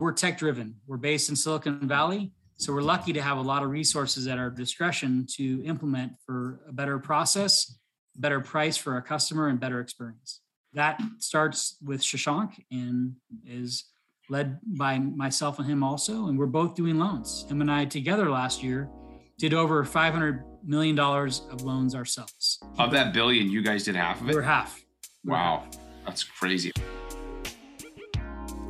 We're 0.00 0.12
tech 0.12 0.38
driven. 0.38 0.76
We're 0.86 0.96
based 0.96 1.28
in 1.28 1.34
Silicon 1.34 1.88
Valley. 1.88 2.30
So 2.56 2.72
we're 2.72 2.82
lucky 2.82 3.12
to 3.12 3.22
have 3.22 3.36
a 3.36 3.42
lot 3.42 3.64
of 3.64 3.70
resources 3.70 4.28
at 4.28 4.38
our 4.38 4.48
discretion 4.48 5.26
to 5.36 5.62
implement 5.64 6.12
for 6.24 6.60
a 6.68 6.72
better 6.72 7.00
process, 7.00 7.78
better 8.14 8.40
price 8.40 8.76
for 8.76 8.94
our 8.94 9.02
customer, 9.02 9.48
and 9.48 9.58
better 9.58 9.80
experience. 9.80 10.40
That 10.72 11.00
starts 11.18 11.76
with 11.84 12.00
Shashank 12.00 12.64
and 12.70 13.14
is 13.44 13.86
led 14.30 14.60
by 14.64 14.98
myself 14.98 15.58
and 15.58 15.68
him 15.68 15.82
also. 15.82 16.28
And 16.28 16.38
we're 16.38 16.46
both 16.46 16.76
doing 16.76 16.98
loans. 16.98 17.44
Him 17.48 17.60
and 17.60 17.70
I 17.70 17.84
together 17.84 18.30
last 18.30 18.62
year 18.62 18.88
did 19.36 19.52
over 19.52 19.84
$500 19.84 20.42
million 20.64 20.98
of 20.98 21.62
loans 21.62 21.96
ourselves. 21.96 22.60
Of 22.78 22.92
that 22.92 23.12
billion, 23.12 23.50
you 23.50 23.62
guys 23.62 23.84
did 23.84 23.96
half 23.96 24.20
of 24.20 24.30
it? 24.30 24.34
We're 24.34 24.42
half. 24.42 24.80
We're 25.24 25.34
wow. 25.34 25.62
half. 25.64 25.78
That's 26.06 26.22
crazy. 26.22 26.72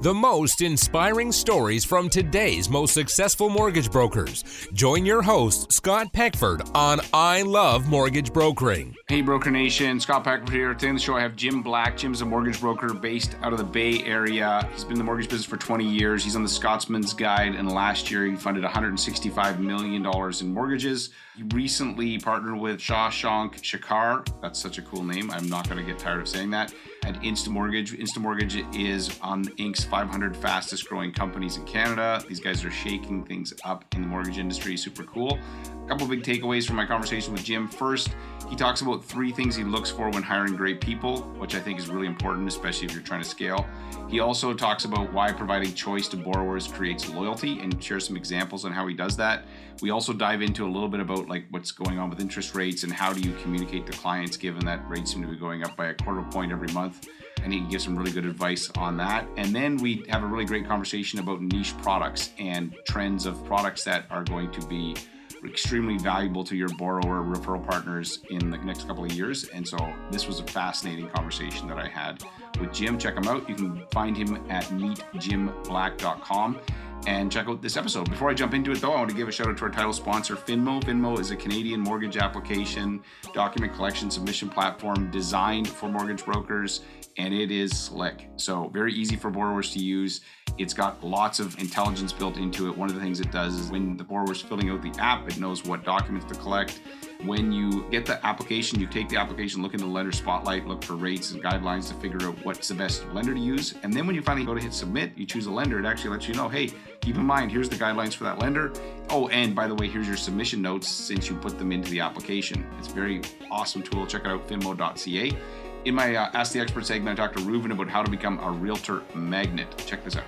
The 0.01 0.15
most 0.15 0.63
inspiring 0.63 1.33
stories 1.33 1.85
from 1.85 2.09
today's 2.09 2.71
most 2.71 2.95
successful 2.95 3.49
mortgage 3.49 3.91
brokers. 3.91 4.45
Join 4.73 5.05
your 5.05 5.23
host, 5.23 5.73
Scott 5.73 6.13
Peckford, 6.13 6.63
on 6.73 7.01
I 7.13 7.43
Love 7.43 7.89
Mortgage 7.89 8.33
Brokering. 8.33 8.95
Hey, 9.09 9.23
Broker 9.23 9.51
Nation. 9.51 9.99
Scott 9.99 10.23
Peckford 10.23 10.51
here. 10.51 10.73
Today 10.73 10.91
on 10.91 10.95
the 10.95 11.01
show, 11.01 11.17
I 11.17 11.21
have 11.23 11.35
Jim 11.35 11.63
Black. 11.63 11.97
Jim's 11.97 12.21
a 12.21 12.25
mortgage 12.25 12.61
broker 12.61 12.95
based 12.95 13.35
out 13.43 13.51
of 13.51 13.59
the 13.59 13.65
Bay 13.65 14.05
Area. 14.05 14.69
He's 14.73 14.85
been 14.85 14.93
in 14.93 14.99
the 14.99 15.05
mortgage 15.05 15.29
business 15.29 15.47
for 15.47 15.57
20 15.57 15.85
years. 15.85 16.23
He's 16.23 16.37
on 16.37 16.45
the 16.45 16.49
Scotsman's 16.49 17.13
Guide, 17.13 17.57
and 17.57 17.69
last 17.69 18.09
year 18.09 18.25
he 18.25 18.37
funded 18.37 18.63
$165 18.63 19.59
million 19.59 20.07
in 20.07 20.55
mortgages. 20.55 21.11
Recently 21.47 22.19
partnered 22.19 22.59
with 22.59 22.81
Shashank 22.81 23.61
Shekhar. 23.61 24.27
That's 24.43 24.59
such 24.59 24.79
a 24.79 24.83
cool 24.83 25.05
name. 25.05 25.31
I'm 25.31 25.49
not 25.49 25.69
going 25.69 25.79
to 25.79 25.89
get 25.89 25.99
tired 25.99 26.21
of 26.21 26.27
saying 26.29 26.51
that 26.51 26.75
at 27.05 27.15
Instamortgage. 27.23 27.97
Instamortgage 27.97 28.77
is 28.77 29.17
on 29.23 29.45
Inc.'s 29.45 29.85
500 29.85 30.37
fastest 30.37 30.89
growing 30.89 31.13
companies 31.13 31.57
in 31.57 31.65
Canada. 31.65 32.23
These 32.29 32.41
guys 32.41 32.65
are 32.65 32.73
shaking 32.73 33.25
things 33.25 33.55
up 33.65 33.85
in 33.95 34.03
the 34.03 34.09
mortgage 34.09 34.39
industry. 34.39 34.77
Super 34.77 35.05
cool. 35.05 35.39
A 35.85 35.89
couple 35.89 36.09
big 36.09 36.25
takeaways 36.25 36.67
from 36.67 36.75
my 36.77 36.87
conversation 36.87 37.33
with 37.33 37.45
Jim. 37.45 37.69
First, 37.69 38.11
he 38.49 38.57
talks 38.57 38.81
about 38.81 39.05
three 39.05 39.31
things 39.31 39.55
he 39.55 39.63
looks 39.63 39.91
for 39.91 40.09
when 40.11 40.23
hiring 40.23 40.57
great 40.57 40.81
people, 40.81 41.21
which 41.39 41.55
I 41.55 41.61
think 41.61 41.79
is 41.79 41.91
really 41.91 42.07
important, 42.07 42.49
especially 42.49 42.87
if 42.87 42.95
you're 42.95 43.03
trying 43.03 43.23
to 43.23 43.29
scale. 43.29 43.67
He 44.09 44.21
also 44.21 44.55
talks 44.55 44.87
about 44.87 45.13
why 45.13 45.33
providing 45.33 45.75
choice 45.75 46.09
to 46.09 46.17
borrowers 46.17 46.67
creates 46.67 47.11
loyalty 47.11 47.61
and 47.61 47.83
shares 47.83 48.07
some 48.07 48.17
examples 48.17 48.65
on 48.65 48.73
how 48.73 48.87
he 48.87 48.95
does 48.95 49.17
that. 49.19 49.45
We 49.83 49.91
also 49.91 50.15
dive 50.15 50.41
into 50.41 50.65
a 50.65 50.71
little 50.71 50.89
bit 50.89 51.01
about 51.01 51.29
like 51.29 51.45
what's 51.51 51.73
going 51.73 51.99
on 51.99 52.09
with 52.09 52.21
interest 52.21 52.55
rates 52.55 52.85
and 52.85 52.93
how 52.93 53.13
do 53.13 53.21
you 53.21 53.35
communicate 53.43 53.87
to 53.87 53.93
clients 53.93 54.39
given 54.39 54.65
that 54.65 54.89
rates 54.89 55.13
seem 55.13 55.23
to 55.23 55.29
be 55.29 55.37
going 55.37 55.63
up 55.63 55.77
by 55.77 55.89
a 55.89 55.95
quarter 55.95 56.23
point 56.23 56.51
every 56.51 56.73
month. 56.73 57.07
And 57.45 57.53
he 57.53 57.61
gives 57.61 57.85
some 57.85 57.97
really 57.97 58.13
good 58.13 58.25
advice 58.25 58.71
on 58.79 58.97
that. 58.97 59.29
And 59.37 59.55
then 59.55 59.77
we 59.77 60.05
have 60.09 60.25
a 60.25 60.27
really 60.27 60.47
great 60.47 60.67
conversation 60.67 61.19
about 61.19 61.43
niche 61.43 61.77
products 61.83 62.31
and 62.39 62.75
trends 62.87 63.27
of 63.27 63.45
products 63.45 63.85
that 63.85 64.07
are 64.11 64.25
going 64.25 64.51
to 64.53 64.67
be 64.67 64.97
extremely 65.45 65.99
valuable 65.99 66.45
to 66.45 66.57
your 66.57 66.69
borrower 66.77 67.23
referral 67.23 67.65
partners 67.67 68.21
in 68.31 68.51
the 68.51 68.59
next 68.59 68.87
couple 68.87 69.05
of 69.05 69.13
years. 69.13 69.49
And 69.49 69.67
so 69.67 69.77
this 70.11 70.27
was 70.27 70.41
a 70.41 70.45
fascinating 70.45 71.09
conversation 71.09 71.69
that 71.69 71.79
I 71.79 71.89
had 71.89 72.23
with 72.61 72.73
Jim. 72.73 72.99
Check 72.99 73.17
him 73.17 73.29
out. 73.29 73.49
You 73.49 73.55
can 73.55 73.87
find 73.91 74.17
him 74.17 74.37
at 74.51 74.65
meetjimblack.com 74.65 76.61
and 77.07 77.31
check 77.31 77.49
out 77.49 77.63
this 77.63 77.77
episode. 77.77 78.11
Before 78.11 78.29
I 78.29 78.35
jump 78.35 78.55
into 78.55 78.73
it, 78.73 78.81
though, 78.81 78.93
I 78.93 78.97
want 78.97 79.11
to 79.11 79.17
give 79.17 79.29
a 79.29 79.33
shout 79.33 79.47
out 79.47 79.57
to 79.59 79.65
our 79.65 79.71
title 79.71 79.93
sponsor, 79.93 80.37
Finmo. 80.37 80.83
Finmo 80.83 81.19
is 81.19 81.31
a 81.31 81.37
Canadian 81.37 81.81
mortgage 81.81 82.17
application 82.17 83.03
document 83.33 83.75
collection 83.75 84.11
submission 84.11 84.49
platform 84.49 85.11
designed 85.11 85.69
for 85.69 85.89
mortgage 85.89 86.25
brokers, 86.25 86.81
and 87.17 87.33
it 87.33 87.51
is 87.51 87.71
slick. 87.73 88.29
So, 88.37 88.69
very 88.69 88.93
easy 88.93 89.17
for 89.17 89.31
borrowers 89.31 89.73
to 89.73 89.79
use. 89.79 90.23
It's 90.59 90.75
got 90.75 91.03
lots 91.05 91.39
of 91.39 91.59
intelligence 91.59 92.13
built 92.13 92.37
into 92.37 92.69
it. 92.69 92.77
One 92.77 92.89
of 92.89 92.95
the 92.95 93.01
things 93.01 93.21
it 93.21 93.31
does 93.31 93.55
is 93.55 93.71
when 93.71 93.97
the 93.97 94.05
borrower 94.05 94.33
is 94.33 94.41
filling 94.41 94.71
out 94.71 94.83
the 94.83 94.93
app, 95.01 95.29
it 95.29 95.39
knows 95.39 95.65
what 95.65 95.85
documents 95.85 96.27
to 96.33 96.35
collect. 96.35 96.81
When 97.25 97.51
you 97.51 97.85
get 97.91 98.07
the 98.07 98.25
application, 98.27 98.79
you 98.79 98.87
take 98.87 99.09
the 99.09 99.17
application, 99.17 99.63
look 99.63 99.75
in 99.75 99.81
the 99.81 99.87
lender 99.87 100.13
spotlight, 100.13 100.67
look 100.67 100.85
for 100.85 100.95
rates 100.95 101.33
and 101.33 101.43
guidelines 101.43 101.89
to 101.89 101.95
figure 101.95 102.29
out 102.29 102.45
what's 102.45 102.69
the 102.69 102.75
best 102.75 103.07
lender 103.13 103.35
to 103.35 103.41
use. 103.41 103.75
And 103.83 103.93
then 103.93 104.07
when 104.07 104.15
you 104.15 104.23
finally 104.23 104.47
go 104.47 104.55
to 104.55 104.61
hit 104.61 104.73
submit, 104.73 105.13
you 105.17 105.27
choose 105.27 105.47
a 105.47 105.51
lender, 105.51 105.79
it 105.79 105.85
actually 105.85 106.11
lets 106.11 106.29
you 106.29 106.35
know, 106.35 106.49
hey, 106.49 106.71
keep 107.01 107.17
in 107.17 107.25
mind, 107.25 107.51
here's 107.51 107.69
the 107.69 107.77
guidelines 107.77 108.15
for 108.15 108.25
that 108.25 108.39
lender. 108.39 108.73
Oh, 109.11 109.29
and 109.29 109.55
by 109.55 109.67
the 109.67 109.75
way, 109.75 109.89
here's 109.89 110.07
your 110.07 110.17
submission 110.17 110.63
notes 110.63 110.89
since 110.89 111.29
you 111.29 111.37
put 111.37 111.59
them 111.59 111.73
into 111.73 111.91
the 111.91 112.01
application. 112.01 112.67
It's 112.79 112.89
a 112.89 112.93
very 112.93 113.23
awesome 113.51 113.83
tool. 113.83 114.07
Check 114.07 114.23
it 114.23 114.29
out, 114.29 114.47
finmo.ca. 114.47 115.37
In 115.85 115.95
my 115.95 116.17
uh, 116.17 116.31
Ask 116.35 116.53
the 116.53 116.61
Expert 116.61 116.87
segment, 116.87 117.19
I 117.19 117.23
talked 117.23 117.39
to 117.39 117.45
Reuven 117.45 117.71
about 117.71 117.89
how 117.89 118.03
to 118.03 118.11
become 118.11 118.41
a 118.41 118.51
realtor 118.51 119.03
magnet. 119.15 119.69
Check 119.87 120.05
this 120.05 120.17
out. 120.17 120.25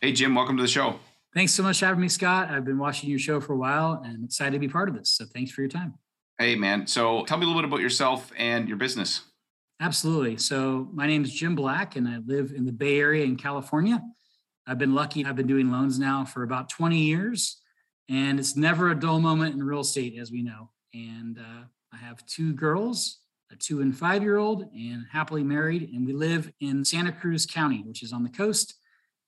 Hey, 0.00 0.12
Jim, 0.12 0.34
welcome 0.34 0.56
to 0.56 0.62
the 0.62 0.68
show. 0.68 0.98
Thanks 1.34 1.52
so 1.52 1.62
much 1.62 1.78
for 1.78 1.86
having 1.86 2.00
me, 2.00 2.08
Scott. 2.08 2.50
I've 2.50 2.64
been 2.64 2.78
watching 2.78 3.08
your 3.08 3.18
show 3.18 3.40
for 3.40 3.54
a 3.54 3.56
while 3.56 4.02
and 4.04 4.16
I'm 4.16 4.24
excited 4.24 4.52
to 4.52 4.58
be 4.58 4.68
part 4.68 4.88
of 4.88 4.94
this. 4.94 5.10
So 5.10 5.24
thanks 5.24 5.50
for 5.50 5.62
your 5.62 5.70
time. 5.70 5.94
Hey, 6.38 6.56
man. 6.56 6.86
So 6.86 7.24
tell 7.24 7.38
me 7.38 7.44
a 7.44 7.46
little 7.46 7.62
bit 7.62 7.68
about 7.68 7.80
yourself 7.80 8.30
and 8.36 8.68
your 8.68 8.76
business. 8.76 9.22
Absolutely. 9.80 10.36
So 10.36 10.88
my 10.92 11.06
name 11.06 11.24
is 11.24 11.32
Jim 11.32 11.54
Black 11.54 11.96
and 11.96 12.06
I 12.06 12.18
live 12.26 12.52
in 12.54 12.66
the 12.66 12.72
Bay 12.72 12.98
Area 12.98 13.24
in 13.24 13.36
California. 13.36 14.02
I've 14.66 14.78
been 14.78 14.94
lucky. 14.94 15.24
I've 15.24 15.36
been 15.36 15.46
doing 15.46 15.70
loans 15.70 15.98
now 15.98 16.24
for 16.24 16.42
about 16.42 16.68
20 16.68 16.98
years 16.98 17.60
and 18.08 18.38
it's 18.38 18.56
never 18.56 18.90
a 18.90 18.94
dull 18.94 19.20
moment 19.20 19.54
in 19.54 19.62
real 19.62 19.80
estate, 19.80 20.18
as 20.18 20.30
we 20.30 20.42
know. 20.42 20.70
And 20.92 21.38
uh, 21.38 21.64
I 21.92 21.96
have 21.96 22.24
two 22.26 22.52
girls, 22.52 23.20
a 23.50 23.56
two 23.56 23.80
and 23.80 23.96
five 23.96 24.22
year 24.22 24.36
old, 24.36 24.70
and 24.74 25.04
happily 25.10 25.42
married. 25.42 25.90
And 25.92 26.06
we 26.06 26.12
live 26.12 26.52
in 26.60 26.84
Santa 26.84 27.12
Cruz 27.12 27.46
County, 27.46 27.82
which 27.86 28.02
is 28.02 28.12
on 28.12 28.22
the 28.22 28.30
coast 28.30 28.74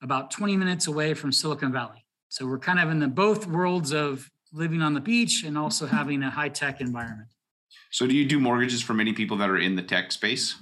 about 0.02 0.30
20 0.30 0.56
minutes 0.56 0.86
away 0.86 1.14
from 1.14 1.32
Silicon 1.32 1.72
Valley. 1.72 2.04
So 2.28 2.46
we're 2.46 2.58
kind 2.58 2.80
of 2.80 2.90
in 2.90 2.98
the 2.98 3.08
both 3.08 3.46
worlds 3.46 3.92
of 3.92 4.30
living 4.52 4.82
on 4.82 4.94
the 4.94 5.00
beach 5.00 5.44
and 5.44 5.56
also 5.56 5.86
having 5.86 6.22
a 6.22 6.30
high 6.30 6.48
tech 6.48 6.80
environment. 6.80 7.28
So, 7.90 8.06
do 8.06 8.14
you 8.14 8.26
do 8.26 8.40
mortgages 8.40 8.82
for 8.82 8.94
many 8.94 9.12
people 9.12 9.36
that 9.38 9.48
are 9.48 9.58
in 9.58 9.76
the 9.76 9.82
tech 9.82 10.12
space? 10.12 10.56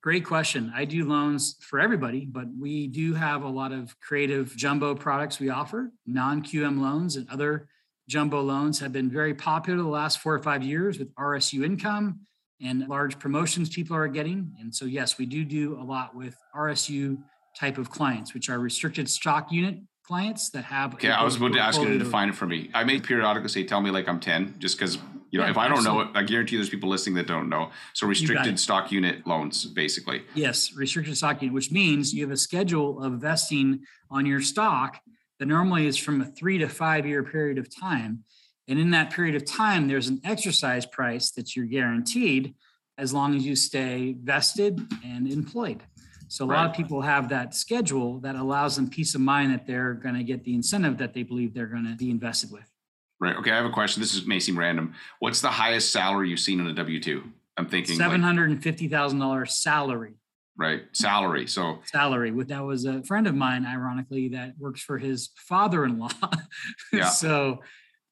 Great 0.00 0.24
question. 0.24 0.72
I 0.76 0.84
do 0.84 1.04
loans 1.08 1.56
for 1.60 1.80
everybody, 1.80 2.24
but 2.24 2.46
we 2.56 2.86
do 2.86 3.14
have 3.14 3.42
a 3.42 3.48
lot 3.48 3.72
of 3.72 3.98
creative 4.00 4.54
jumbo 4.56 4.94
products 4.94 5.40
we 5.40 5.50
offer. 5.50 5.90
Non 6.06 6.42
QM 6.42 6.80
loans 6.80 7.16
and 7.16 7.28
other 7.28 7.68
jumbo 8.08 8.40
loans 8.40 8.78
have 8.78 8.92
been 8.92 9.10
very 9.10 9.34
popular 9.34 9.82
the 9.82 9.88
last 9.88 10.20
four 10.20 10.34
or 10.34 10.38
five 10.38 10.62
years 10.62 10.98
with 10.98 11.12
RSU 11.16 11.64
income 11.64 12.20
and 12.60 12.86
large 12.88 13.18
promotions 13.18 13.68
people 13.68 13.96
are 13.96 14.08
getting. 14.08 14.52
And 14.60 14.74
so, 14.74 14.84
yes, 14.84 15.18
we 15.18 15.26
do 15.26 15.44
do 15.44 15.78
a 15.80 15.82
lot 15.82 16.14
with 16.14 16.36
RSU 16.54 17.18
type 17.58 17.76
of 17.76 17.90
clients, 17.90 18.34
which 18.34 18.48
are 18.48 18.58
restricted 18.58 19.08
stock 19.08 19.50
unit 19.50 19.80
clients 20.04 20.50
that 20.50 20.64
have. 20.64 20.94
Okay, 20.94 21.10
I 21.10 21.22
was 21.24 21.36
about 21.36 21.52
to 21.52 21.60
ask 21.60 21.80
you 21.80 21.88
to 21.88 21.98
define 21.98 22.28
it 22.28 22.34
for 22.34 22.46
me. 22.46 22.70
I 22.72 22.84
may 22.84 23.00
periodically 23.00 23.48
say, 23.48 23.64
"Tell 23.64 23.80
me 23.80 23.90
like 23.90 24.08
I'm 24.08 24.20
10," 24.20 24.54
just 24.58 24.78
because 24.78 24.98
you 25.30 25.38
know 25.38 25.44
yeah, 25.44 25.50
if 25.50 25.58
I 25.58 25.68
don't 25.68 25.78
absolutely. 25.78 26.04
know 26.04 26.10
it, 26.10 26.16
I 26.16 26.22
guarantee 26.22 26.56
there's 26.56 26.68
people 26.68 26.88
listening 26.88 27.16
that 27.16 27.26
don't 27.26 27.48
know. 27.48 27.70
So 27.94 28.06
restricted 28.06 28.58
stock 28.58 28.90
unit 28.90 29.26
loans, 29.26 29.66
basically. 29.66 30.22
Yes, 30.34 30.74
restricted 30.74 31.16
stock 31.16 31.42
unit, 31.42 31.54
which 31.54 31.70
means 31.70 32.14
you 32.14 32.22
have 32.22 32.32
a 32.32 32.36
schedule 32.36 33.02
of 33.02 33.14
vesting 33.14 33.80
on 34.10 34.26
your 34.26 34.40
stock 34.40 35.00
that 35.38 35.46
normally 35.46 35.86
is 35.86 35.96
from 35.96 36.20
a 36.20 36.24
three 36.24 36.58
to 36.58 36.68
five 36.68 37.06
year 37.06 37.22
period 37.22 37.58
of 37.58 37.74
time. 37.74 38.24
And 38.66 38.78
in 38.78 38.90
that 38.90 39.10
period 39.10 39.34
of 39.34 39.44
time, 39.44 39.88
there's 39.88 40.08
an 40.08 40.20
exercise 40.24 40.84
price 40.84 41.30
that 41.32 41.56
you're 41.56 41.66
guaranteed 41.66 42.54
as 42.98 43.14
long 43.14 43.34
as 43.34 43.46
you 43.46 43.56
stay 43.56 44.14
vested 44.22 44.80
and 45.04 45.30
employed. 45.30 45.82
So 46.26 46.44
a 46.44 46.48
right. 46.48 46.56
lot 46.56 46.70
of 46.70 46.76
people 46.76 47.00
have 47.00 47.30
that 47.30 47.54
schedule 47.54 48.18
that 48.20 48.34
allows 48.34 48.76
them 48.76 48.90
peace 48.90 49.14
of 49.14 49.22
mind 49.22 49.52
that 49.52 49.66
they're 49.66 49.94
going 49.94 50.16
to 50.16 50.24
get 50.24 50.44
the 50.44 50.54
incentive 50.54 50.98
that 50.98 51.14
they 51.14 51.22
believe 51.22 51.54
they're 51.54 51.66
going 51.66 51.86
to 51.86 51.96
be 51.96 52.10
invested 52.10 52.50
with. 52.50 52.70
Right. 53.20 53.36
Okay. 53.36 53.50
I 53.50 53.56
have 53.56 53.66
a 53.66 53.70
question. 53.70 54.00
This 54.00 54.14
is, 54.14 54.26
may 54.26 54.38
seem 54.38 54.58
random. 54.58 54.94
What's 55.18 55.40
the 55.40 55.48
highest 55.48 55.92
salary 55.92 56.30
you've 56.30 56.40
seen 56.40 56.60
on 56.60 56.68
a 56.68 56.74
W 56.74 57.00
two? 57.00 57.24
I'm 57.56 57.66
thinking 57.66 57.96
seven 57.96 58.22
hundred 58.22 58.50
and 58.50 58.62
fifty 58.62 58.88
thousand 58.88 59.18
dollars 59.18 59.54
salary. 59.54 60.14
Right. 60.56 60.82
Salary. 60.92 61.46
So 61.46 61.78
salary. 61.84 62.30
That 62.30 62.64
was 62.64 62.84
a 62.84 63.02
friend 63.04 63.26
of 63.26 63.34
mine, 63.34 63.64
ironically, 63.64 64.28
that 64.30 64.54
works 64.58 64.80
for 64.80 64.98
his 64.98 65.30
father-in-law. 65.36 66.10
Yeah. 66.92 67.08
so 67.08 67.60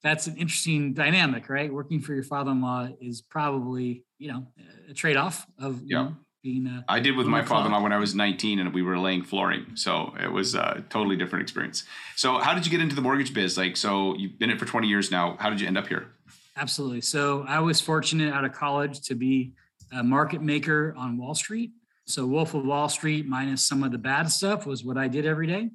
that's 0.03 0.27
an 0.27 0.37
interesting 0.37 0.93
dynamic, 0.93 1.49
right? 1.49 1.73
Working 1.73 1.99
for 1.99 2.13
your 2.13 2.23
father-in-law 2.23 2.89
is 3.01 3.21
probably, 3.21 4.05
you 4.17 4.31
know, 4.31 4.47
a 4.89 4.93
trade-off 4.93 5.45
of 5.59 5.81
yeah. 5.83 6.03
Know, 6.03 6.15
being 6.47 6.65
a 6.65 6.85
I 6.87 7.01
did 7.01 7.17
with 7.17 7.27
my 7.27 7.43
father-in-law 7.43 7.81
when 7.81 7.91
I 7.91 7.97
was 7.97 8.15
19 8.15 8.59
and 8.59 8.73
we 8.73 8.81
were 8.81 8.97
laying 8.97 9.21
flooring. 9.21 9.65
So 9.75 10.13
it 10.17 10.31
was 10.31 10.55
a 10.55 10.83
totally 10.89 11.17
different 11.17 11.43
experience. 11.43 11.83
So 12.15 12.39
how 12.39 12.53
did 12.53 12.65
you 12.65 12.71
get 12.71 12.79
into 12.79 12.95
the 12.95 13.01
mortgage 13.01 13.33
biz? 13.33 13.57
Like, 13.57 13.75
so 13.75 14.15
you've 14.15 14.39
been 14.39 14.49
in 14.49 14.55
it 14.55 14.59
for 14.59 14.65
20 14.65 14.87
years 14.87 15.11
now. 15.11 15.35
How 15.39 15.49
did 15.49 15.59
you 15.59 15.67
end 15.67 15.77
up 15.77 15.87
here? 15.87 16.07
Absolutely. 16.55 17.01
So 17.01 17.43
I 17.47 17.59
was 17.59 17.81
fortunate 17.81 18.33
out 18.33 18.45
of 18.45 18.53
college 18.53 19.01
to 19.01 19.15
be 19.15 19.53
a 19.91 20.01
market 20.03 20.41
maker 20.41 20.95
on 20.97 21.17
Wall 21.17 21.35
Street. 21.35 21.71
So 22.05 22.25
Wolf 22.25 22.53
of 22.53 22.63
Wall 22.63 22.87
Street 22.87 23.27
minus 23.27 23.67
some 23.67 23.83
of 23.83 23.91
the 23.91 23.97
bad 23.97 24.31
stuff 24.31 24.65
was 24.65 24.85
what 24.85 24.97
I 24.97 25.09
did 25.09 25.25
every 25.25 25.47
day. 25.47 25.69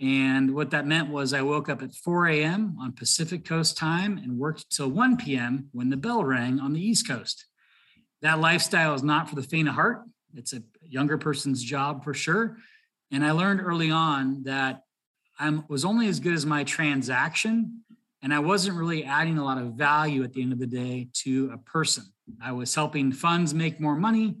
And 0.00 0.54
what 0.54 0.70
that 0.70 0.86
meant 0.86 1.10
was 1.10 1.34
I 1.34 1.42
woke 1.42 1.68
up 1.68 1.82
at 1.82 1.94
4 1.94 2.28
a.m. 2.28 2.76
on 2.80 2.92
Pacific 2.92 3.44
Coast 3.44 3.76
time 3.76 4.16
and 4.16 4.38
worked 4.38 4.70
till 4.74 4.88
1 4.88 5.18
p.m. 5.18 5.68
when 5.72 5.90
the 5.90 5.96
bell 5.96 6.24
rang 6.24 6.58
on 6.58 6.72
the 6.72 6.80
East 6.80 7.06
Coast 7.06 7.44
that 8.26 8.40
lifestyle 8.40 8.94
is 8.94 9.02
not 9.02 9.28
for 9.28 9.36
the 9.36 9.42
faint 9.42 9.68
of 9.68 9.74
heart. 9.74 10.02
It's 10.34 10.52
a 10.52 10.62
younger 10.82 11.16
person's 11.16 11.62
job 11.62 12.04
for 12.04 12.12
sure. 12.12 12.56
And 13.10 13.24
I 13.24 13.30
learned 13.30 13.60
early 13.60 13.90
on 13.90 14.42
that 14.42 14.82
I 15.38 15.60
was 15.68 15.84
only 15.84 16.08
as 16.08 16.18
good 16.18 16.34
as 16.34 16.44
my 16.44 16.64
transaction, 16.64 17.82
and 18.22 18.34
I 18.34 18.40
wasn't 18.40 18.76
really 18.76 19.04
adding 19.04 19.38
a 19.38 19.44
lot 19.44 19.58
of 19.58 19.74
value 19.74 20.24
at 20.24 20.32
the 20.32 20.42
end 20.42 20.52
of 20.52 20.58
the 20.58 20.66
day 20.66 21.08
to 21.24 21.50
a 21.52 21.58
person. 21.58 22.04
I 22.42 22.52
was 22.52 22.74
helping 22.74 23.12
funds 23.12 23.54
make 23.54 23.80
more 23.80 23.94
money 23.94 24.34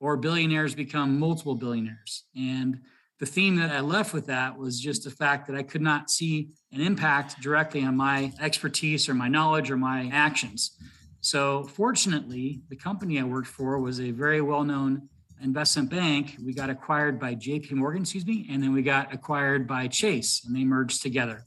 or 0.00 0.16
billionaires 0.16 0.74
become 0.74 1.18
multiple 1.18 1.54
billionaires. 1.54 2.24
And 2.36 2.80
the 3.20 3.26
theme 3.26 3.56
that 3.56 3.70
I 3.70 3.80
left 3.80 4.12
with 4.12 4.26
that 4.26 4.58
was 4.58 4.80
just 4.80 5.04
the 5.04 5.10
fact 5.10 5.46
that 5.46 5.56
I 5.56 5.62
could 5.62 5.82
not 5.82 6.10
see 6.10 6.50
an 6.72 6.80
impact 6.80 7.40
directly 7.40 7.84
on 7.84 7.96
my 7.96 8.32
expertise 8.40 9.08
or 9.08 9.14
my 9.14 9.28
knowledge 9.28 9.70
or 9.70 9.76
my 9.76 10.10
actions. 10.12 10.72
So, 11.20 11.64
fortunately, 11.64 12.62
the 12.70 12.76
company 12.76 13.20
I 13.20 13.24
worked 13.24 13.48
for 13.48 13.78
was 13.78 14.00
a 14.00 14.10
very 14.10 14.40
well 14.40 14.64
known 14.64 15.08
investment 15.42 15.90
bank. 15.90 16.36
We 16.44 16.52
got 16.52 16.70
acquired 16.70 17.18
by 17.18 17.34
JP 17.34 17.72
Morgan, 17.72 18.02
excuse 18.02 18.26
me, 18.26 18.46
and 18.50 18.62
then 18.62 18.72
we 18.72 18.82
got 18.82 19.12
acquired 19.12 19.66
by 19.66 19.88
Chase, 19.88 20.44
and 20.46 20.54
they 20.54 20.64
merged 20.64 21.02
together. 21.02 21.44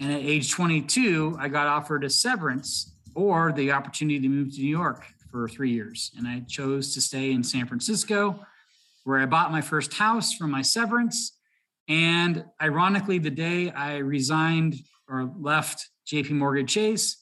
And 0.00 0.12
at 0.12 0.20
age 0.20 0.50
22, 0.50 1.36
I 1.38 1.48
got 1.48 1.66
offered 1.66 2.04
a 2.04 2.10
severance 2.10 2.94
or 3.14 3.52
the 3.52 3.72
opportunity 3.72 4.20
to 4.20 4.28
move 4.28 4.54
to 4.54 4.60
New 4.60 4.68
York 4.68 5.04
for 5.30 5.48
three 5.48 5.70
years. 5.70 6.10
And 6.16 6.26
I 6.26 6.40
chose 6.48 6.94
to 6.94 7.00
stay 7.00 7.32
in 7.32 7.42
San 7.44 7.66
Francisco 7.66 8.44
where 9.04 9.18
I 9.18 9.26
bought 9.26 9.52
my 9.52 9.60
first 9.60 9.94
house 9.94 10.32
from 10.32 10.50
my 10.50 10.62
severance. 10.62 11.36
And 11.88 12.44
ironically, 12.60 13.18
the 13.18 13.30
day 13.30 13.70
I 13.70 13.96
resigned 13.96 14.76
or 15.08 15.32
left 15.38 15.88
JP 16.06 16.32
Morgan 16.32 16.66
Chase, 16.66 17.21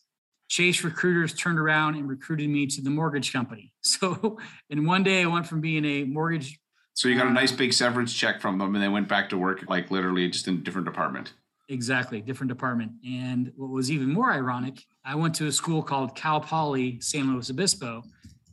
Chase 0.51 0.83
recruiters 0.83 1.33
turned 1.33 1.61
around 1.61 1.95
and 1.95 2.09
recruited 2.09 2.51
me 2.51 2.67
to 2.67 2.83
the 2.83 2.91
mortgage 2.91 3.33
company. 3.33 3.73
So 3.83 4.39
in 4.69 4.85
one 4.85 5.03
day, 5.03 5.23
I 5.23 5.27
went 5.27 5.47
from 5.47 5.61
being 5.61 5.85
a 5.85 6.05
mortgage. 6.05 6.59
So 6.95 7.09
you 7.09 7.17
got 7.17 7.27
a 7.27 7.31
uh, 7.31 7.33
nice 7.33 7.53
big 7.53 7.73
severance 7.73 8.13
check 8.13 8.41
from 8.41 8.59
them 8.59 8.75
and 8.75 8.83
they 8.85 8.89
went 8.89 9.09
back 9.09 9.31
to 9.31 9.39
work 9.39 9.65
like 9.69 9.91
literally 9.91 10.29
just 10.29 10.49
in 10.49 10.55
a 10.55 10.59
different 10.59 10.85
department. 10.85 11.33
Exactly, 11.69 12.21
different 12.21 12.49
department. 12.49 12.93
And 13.07 13.53
what 13.57 13.71
was 13.71 13.91
even 13.91 14.13
more 14.13 14.31
ironic, 14.33 14.85
I 15.05 15.15
went 15.15 15.35
to 15.37 15.47
a 15.47 15.53
school 15.53 15.83
called 15.83 16.15
Cal 16.15 16.41
Poly 16.41 17.01
San 17.01 17.33
Luis 17.33 17.49
Obispo. 17.49 18.03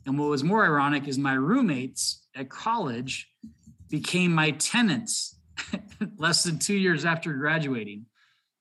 And 0.06 0.18
what 0.18 0.28
was 0.28 0.44
more 0.44 0.64
ironic 0.64 1.08
is 1.08 1.18
my 1.18 1.34
roommates 1.34 2.26
at 2.34 2.48
college 2.48 3.28
became 3.88 4.32
my 4.32 4.52
tenants 4.52 5.36
less 6.16 6.44
than 6.44 6.58
two 6.58 6.76
years 6.76 7.04
after 7.04 7.32
graduating. 7.34 8.06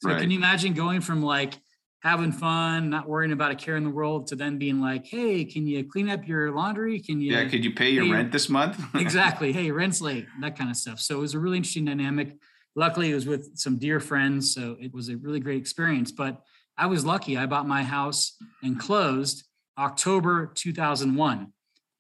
So 0.02 0.10
right. 0.10 0.20
can 0.20 0.32
you 0.32 0.38
imagine 0.38 0.74
going 0.74 1.02
from 1.02 1.22
like 1.22 1.60
having 2.08 2.32
fun, 2.32 2.90
not 2.90 3.08
worrying 3.08 3.34
about 3.34 3.52
a 3.52 3.56
care 3.56 3.76
in 3.76 3.84
the 3.84 3.90
world, 3.90 4.28
to 4.28 4.36
then 4.36 4.58
being 4.58 4.80
like, 4.80 5.06
"Hey, 5.06 5.44
can 5.44 5.68
you 5.68 5.84
clean 5.84 6.10
up 6.10 6.26
your 6.28 6.52
laundry? 6.52 7.00
Can 7.00 7.20
you? 7.20 7.34
Yeah, 7.34 7.46
could 7.50 7.66
you 7.66 7.74
pay 7.74 7.90
your 7.90 8.06
pay 8.06 8.12
rent 8.12 8.32
this 8.32 8.48
month? 8.48 8.80
exactly. 8.96 9.52
Hey, 9.52 9.72
rent's 9.72 10.00
late. 10.00 10.26
That 10.40 10.58
kind 10.58 10.70
of 10.70 10.78
stuff. 10.78 11.00
So 11.00 11.18
it 11.18 11.20
was 11.20 11.34
a 11.34 11.40
really 11.40 11.58
interesting 11.58 11.86
dynamic. 11.86 12.38
Luckily, 12.76 13.12
it 13.12 13.16
was 13.16 13.28
with 13.28 13.58
some 13.58 13.78
dear 13.78 14.00
friends, 14.00 14.54
so 14.54 14.78
it 14.80 14.94
was 14.94 15.10
a 15.10 15.18
really 15.18 15.40
great 15.40 15.58
experience. 15.58 16.12
But 16.12 16.42
I 16.78 16.86
was 16.86 17.04
lucky. 17.04 17.38
I 17.38 17.46
bought 17.46 17.68
my 17.68 17.84
house 17.84 18.38
and 18.64 18.80
closed 18.80 19.44
October 19.78 20.52
2001 20.56 21.52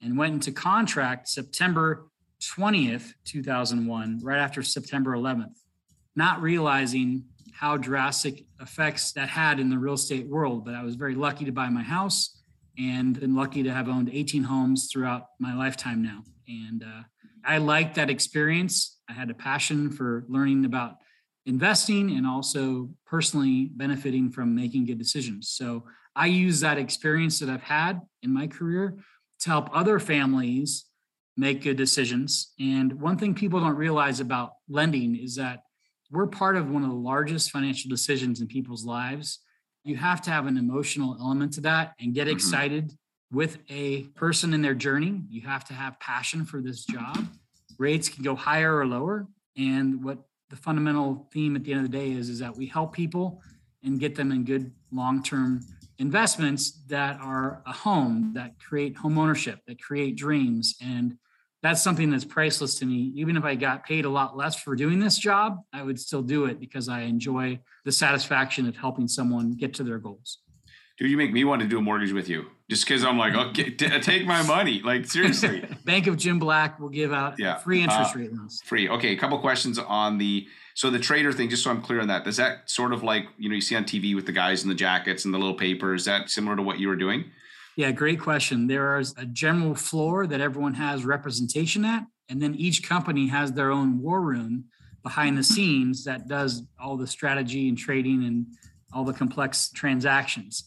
and 0.02 0.18
went 0.18 0.34
into 0.36 0.52
contract 0.52 1.28
September 1.28 2.08
20th, 2.42 3.14
2001, 3.26 4.20
right 4.24 4.40
after 4.40 4.62
September 4.62 5.12
11th, 5.16 5.58
not 6.16 6.42
realizing 6.42 7.26
how 7.58 7.76
drastic 7.76 8.46
effects 8.62 9.14
that 9.14 9.30
had 9.30 9.60
in 9.60 9.70
the 9.70 9.78
real 9.80 9.96
estate 9.96 10.28
world. 10.28 10.64
But 10.64 10.76
I 10.76 10.84
was 10.84 10.96
very 10.96 11.16
lucky 11.16 11.44
to 11.46 11.52
buy 11.52 11.70
my 11.70 11.82
house 11.82 12.40
and 12.78 13.20
been 13.20 13.36
lucky 13.36 13.64
to 13.64 13.74
have 13.74 13.90
owned 13.90 14.12
18 14.14 14.44
homes 14.44 14.90
throughout 14.92 15.30
my 15.40 15.56
lifetime 15.56 16.04
now. 16.04 16.24
And 16.48 16.84
uh, 16.84 17.02
I 17.44 17.58
liked 17.58 17.96
that 17.96 18.12
experience. 18.12 19.00
I 19.10 19.14
had 19.14 19.32
a 19.32 19.34
passion 19.34 19.90
for 19.90 20.24
learning 20.28 20.66
about 20.66 20.98
investing 21.48 22.12
and 22.12 22.28
also 22.28 22.92
personally 23.08 23.72
benefiting 23.74 24.30
from 24.30 24.54
making 24.54 24.86
good 24.86 25.00
decisions. 25.00 25.50
So 25.50 25.86
I 26.16 26.28
use 26.28 26.60
that 26.60 26.78
experience 26.78 27.40
that 27.40 27.50
I've 27.50 27.64
had 27.64 28.02
in 28.22 28.32
my 28.32 28.46
career 28.46 29.00
to 29.40 29.50
help 29.50 29.70
other 29.74 30.00
families 30.00 30.86
make 31.36 31.64
good 31.64 31.78
decisions. 31.78 32.54
And 32.60 33.02
one 33.02 33.18
thing 33.18 33.34
people 33.34 33.60
don't 33.60 33.76
realize 33.76 34.20
about 34.20 34.52
lending 34.70 35.16
is 35.16 35.36
that 35.36 35.62
we're 36.12 36.28
part 36.28 36.56
of 36.56 36.70
one 36.70 36.84
of 36.84 36.90
the 36.90 36.96
largest 36.96 37.52
financial 37.52 37.90
decisions 37.90 38.42
in 38.42 38.48
people's 38.48 38.86
lives. 38.86 39.40
You 39.84 39.96
have 39.98 40.22
to 40.24 40.32
have 40.32 40.48
an 40.48 40.58
emotional 40.58 41.18
element 41.20 41.54
to 41.54 41.62
that 41.62 41.94
and 42.00 42.14
get 42.14 42.28
mm-hmm. 42.28 42.36
excited 42.36 42.94
with 43.32 43.58
a 43.70 44.04
person 44.16 44.54
in 44.54 44.62
their 44.62 44.74
journey. 44.74 45.22
You 45.30 45.42
have 45.42 45.66
to 45.66 45.74
have 45.74 46.00
passion 46.00 46.46
for 46.46 46.62
this 46.62 46.86
job. 46.86 47.28
Rates 47.78 48.10
can 48.10 48.24
go 48.24 48.36
higher 48.36 48.78
or 48.78 48.86
lower. 48.86 49.28
And 49.58 50.04
what 50.04 50.20
the 50.50 50.56
fundamental 50.56 51.28
theme 51.34 51.56
at 51.56 51.64
the 51.64 51.74
end 51.74 51.86
of 51.86 51.92
the 51.92 51.98
day 51.98 52.12
is, 52.12 52.30
is 52.30 52.40
that 52.40 52.56
we 52.56 52.68
help 52.68 52.94
people 52.94 53.42
and 53.84 54.00
get 54.00 54.16
them 54.16 54.32
in 54.32 54.44
good 54.44 54.72
long 54.92 55.22
term 55.24 55.62
investments 56.00 56.84
that 56.88 57.20
are 57.22 57.62
a 57.66 57.74
home, 57.74 58.32
that 58.34 58.60
create 58.60 58.96
home 58.96 59.18
ownership, 59.18 59.60
that 59.68 59.82
create 59.82 60.16
dreams. 60.16 60.76
And 60.82 61.18
that's 61.68 61.84
something 61.84 62.10
that's 62.10 62.24
priceless 62.24 62.76
to 62.76 62.86
me. 62.86 63.12
Even 63.16 63.36
if 63.36 63.44
I 63.44 63.56
got 63.56 63.86
paid 63.86 64.06
a 64.06 64.10
lot 64.10 64.38
less 64.38 64.56
for 64.56 64.74
doing 64.74 65.00
this 65.00 65.18
job, 65.18 65.60
I 65.74 65.84
would 65.84 66.00
still 66.00 66.22
do 66.22 66.46
it 66.46 66.62
because 66.62 66.88
I 66.88 67.02
enjoy 67.02 67.60
the 67.84 67.92
satisfaction 67.92 68.68
of 68.70 68.78
helping 68.78 69.08
someone 69.08 69.52
get 69.52 69.74
to 69.76 69.84
their 69.84 69.98
goals. 69.98 70.40
Dude, 70.98 71.12
you 71.12 71.18
make 71.18 71.34
me 71.34 71.44
want 71.44 71.62
to 71.62 71.68
do 71.68 71.78
a 71.78 71.82
mortgage 71.82 72.14
with 72.14 72.30
you 72.30 72.46
just 72.70 72.86
because 72.86 73.04
I'm 73.04 73.18
like, 73.18 73.36
okay, 73.36 73.70
t- 73.72 74.00
take 74.00 74.26
my 74.26 74.42
money. 74.44 74.82
Like, 74.82 75.06
seriously. 75.06 75.64
Bank 75.86 76.08
of 76.08 76.16
Jim 76.16 76.40
Black 76.40 76.80
will 76.80 76.90
give 76.90 77.12
out 77.12 77.36
yeah. 77.38 77.58
free 77.58 77.84
interest 77.84 78.16
uh, 78.16 78.20
rate 78.20 78.34
loans. 78.34 78.62
Free. 78.64 78.88
Okay. 78.88 79.12
A 79.12 79.18
couple 79.18 79.38
questions 79.40 79.78
on 79.78 80.18
the 80.18 80.48
so 80.74 80.90
the 80.90 81.00
trader 81.00 81.34
thing, 81.34 81.50
just 81.50 81.64
so 81.64 81.72
I'm 81.72 81.82
clear 81.82 82.00
on 82.00 82.08
that, 82.08 82.24
does 82.24 82.38
that 82.38 82.70
sort 82.70 82.94
of 82.94 83.04
like 83.04 83.28
you 83.38 83.50
know 83.50 83.56
you 83.56 83.62
see 83.62 83.76
on 83.76 83.84
TV 83.84 84.16
with 84.16 84.26
the 84.26 84.32
guys 84.32 84.64
in 84.64 84.70
the 84.70 84.76
jackets 84.76 85.26
and 85.26 85.34
the 85.34 85.38
little 85.38 85.56
paper? 85.56 85.94
Is 85.94 86.06
that 86.06 86.30
similar 86.30 86.56
to 86.56 86.62
what 86.62 86.80
you 86.80 86.88
were 86.88 86.96
doing? 86.96 87.26
Yeah, 87.78 87.92
great 87.92 88.20
question. 88.20 88.66
There 88.66 88.98
is 88.98 89.14
a 89.18 89.26
general 89.26 89.76
floor 89.76 90.26
that 90.26 90.42
everyone 90.42 90.74
has 90.74 91.06
representation 91.06 91.86
at, 91.86 92.08
and 92.28 92.42
then 92.42 92.56
each 92.56 92.82
company 92.82 93.28
has 93.28 93.54
their 93.54 93.72
own 93.72 94.02
war 94.02 94.20
room 94.20 94.66
behind 95.04 95.38
the 95.38 95.44
scenes 95.44 96.04
that 96.06 96.28
does 96.28 96.64
all 96.82 96.98
the 96.98 97.06
strategy 97.06 97.70
and 97.70 97.78
trading 97.78 98.26
and 98.26 98.48
all 98.92 99.06
the 99.06 99.14
complex 99.14 99.70
transactions. 99.70 100.64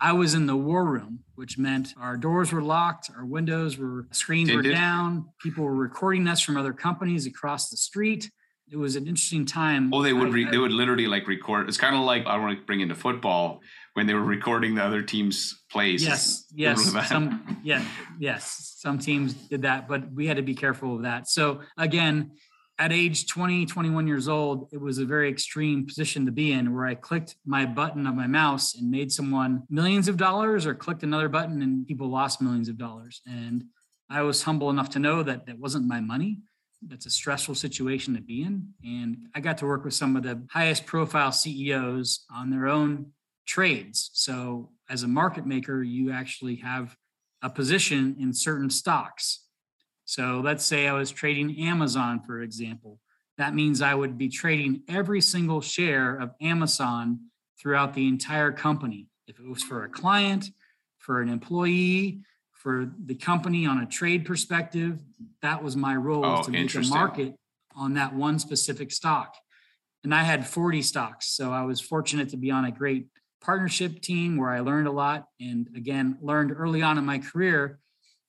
I 0.00 0.12
was 0.12 0.32
in 0.32 0.46
the 0.46 0.56
war 0.56 0.86
room, 0.86 1.20
which 1.34 1.58
meant 1.58 1.92
our 2.00 2.16
doors 2.16 2.50
were 2.50 2.62
locked, 2.62 3.10
our 3.14 3.26
windows 3.26 3.76
were 3.76 4.08
screens 4.10 4.50
were 4.50 4.62
down, 4.62 5.26
people 5.42 5.64
were 5.64 5.74
recording 5.74 6.26
us 6.26 6.40
from 6.40 6.56
other 6.56 6.72
companies 6.72 7.26
across 7.26 7.68
the 7.68 7.76
street 7.76 8.30
it 8.70 8.76
was 8.76 8.96
an 8.96 9.06
interesting 9.06 9.44
time. 9.44 9.92
Oh, 9.92 10.02
they 10.02 10.12
would 10.12 10.32
re- 10.32 10.46
I, 10.46 10.50
they 10.50 10.58
would 10.58 10.72
literally 10.72 11.06
like 11.06 11.28
record. 11.28 11.68
It's 11.68 11.76
kind 11.76 11.94
of 11.94 12.02
like 12.02 12.26
I 12.26 12.36
want 12.38 12.58
to 12.58 12.64
bring 12.64 12.80
into 12.80 12.94
football 12.94 13.60
when 13.94 14.06
they 14.06 14.14
were 14.14 14.22
recording 14.22 14.74
the 14.74 14.84
other 14.84 15.02
team's 15.02 15.64
plays. 15.70 16.04
Yes, 16.04 16.46
yes, 16.54 17.08
some 17.08 17.60
yeah, 17.64 17.84
yes, 18.18 18.74
some 18.78 18.98
teams 18.98 19.34
did 19.34 19.62
that, 19.62 19.88
but 19.88 20.12
we 20.12 20.26
had 20.26 20.36
to 20.36 20.42
be 20.42 20.54
careful 20.54 20.96
of 20.96 21.02
that. 21.02 21.28
So 21.28 21.60
again, 21.78 22.32
at 22.78 22.92
age 22.92 23.28
20, 23.28 23.66
21 23.66 24.08
years 24.08 24.28
old, 24.28 24.68
it 24.72 24.80
was 24.80 24.98
a 24.98 25.04
very 25.04 25.30
extreme 25.30 25.86
position 25.86 26.26
to 26.26 26.32
be 26.32 26.52
in 26.52 26.74
where 26.74 26.86
I 26.86 26.96
clicked 26.96 27.36
my 27.46 27.66
button 27.66 28.06
of 28.06 28.16
my 28.16 28.26
mouse 28.26 28.74
and 28.74 28.90
made 28.90 29.12
someone 29.12 29.62
millions 29.70 30.08
of 30.08 30.16
dollars 30.16 30.66
or 30.66 30.74
clicked 30.74 31.04
another 31.04 31.28
button 31.28 31.62
and 31.62 31.86
people 31.86 32.08
lost 32.08 32.42
millions 32.42 32.68
of 32.68 32.76
dollars. 32.76 33.22
And 33.26 33.64
I 34.10 34.22
was 34.22 34.42
humble 34.42 34.70
enough 34.70 34.90
to 34.90 34.98
know 34.98 35.22
that 35.22 35.46
that 35.46 35.58
wasn't 35.58 35.86
my 35.86 36.00
money 36.00 36.38
that's 36.88 37.06
a 37.06 37.10
stressful 37.10 37.54
situation 37.54 38.14
to 38.14 38.20
be 38.20 38.42
in. 38.42 38.68
And 38.84 39.28
I 39.34 39.40
got 39.40 39.58
to 39.58 39.66
work 39.66 39.84
with 39.84 39.94
some 39.94 40.16
of 40.16 40.22
the 40.22 40.42
highest 40.50 40.86
profile 40.86 41.32
CEOs 41.32 42.24
on 42.30 42.50
their 42.50 42.66
own 42.66 43.12
trades. 43.46 44.10
So 44.12 44.70
as 44.88 45.02
a 45.02 45.08
market 45.08 45.46
maker, 45.46 45.82
you 45.82 46.12
actually 46.12 46.56
have 46.56 46.96
a 47.42 47.50
position 47.50 48.16
in 48.18 48.32
certain 48.32 48.70
stocks. 48.70 49.44
So 50.04 50.40
let's 50.44 50.64
say 50.64 50.86
I 50.86 50.92
was 50.92 51.10
trading 51.10 51.58
Amazon, 51.60 52.20
for 52.20 52.42
example. 52.42 53.00
That 53.38 53.54
means 53.54 53.82
I 53.82 53.94
would 53.94 54.16
be 54.16 54.28
trading 54.28 54.82
every 54.88 55.20
single 55.20 55.60
share 55.60 56.16
of 56.16 56.32
Amazon 56.40 57.20
throughout 57.58 57.94
the 57.94 58.06
entire 58.06 58.52
company. 58.52 59.08
If 59.26 59.38
it 59.38 59.48
was 59.48 59.62
for 59.62 59.84
a 59.84 59.88
client, 59.88 60.50
for 60.98 61.20
an 61.20 61.28
employee, 61.28 62.20
for 62.52 62.90
the 63.04 63.14
company 63.14 63.66
on 63.66 63.80
a 63.80 63.86
trade 63.86 64.24
perspective, 64.24 64.98
that 65.42 65.62
was 65.62 65.76
my 65.76 65.96
role 65.96 66.24
oh, 66.24 66.42
to 66.42 66.50
make 66.50 66.74
a 66.74 66.82
market 66.82 67.34
on 67.76 67.94
that 67.94 68.14
one 68.14 68.38
specific 68.38 68.90
stock. 68.90 69.36
And 70.02 70.14
I 70.14 70.22
had 70.22 70.46
40 70.46 70.82
stocks. 70.82 71.28
So 71.28 71.52
I 71.52 71.62
was 71.62 71.80
fortunate 71.80 72.28
to 72.30 72.36
be 72.36 72.50
on 72.50 72.64
a 72.64 72.70
great 72.70 73.06
partnership 73.44 74.00
team 74.00 74.36
where 74.36 74.50
I 74.50 74.60
learned 74.60 74.88
a 74.88 74.92
lot. 74.92 75.28
And 75.40 75.68
again, 75.76 76.18
learned 76.20 76.52
early 76.56 76.82
on 76.82 76.98
in 76.98 77.04
my 77.04 77.18
career 77.18 77.78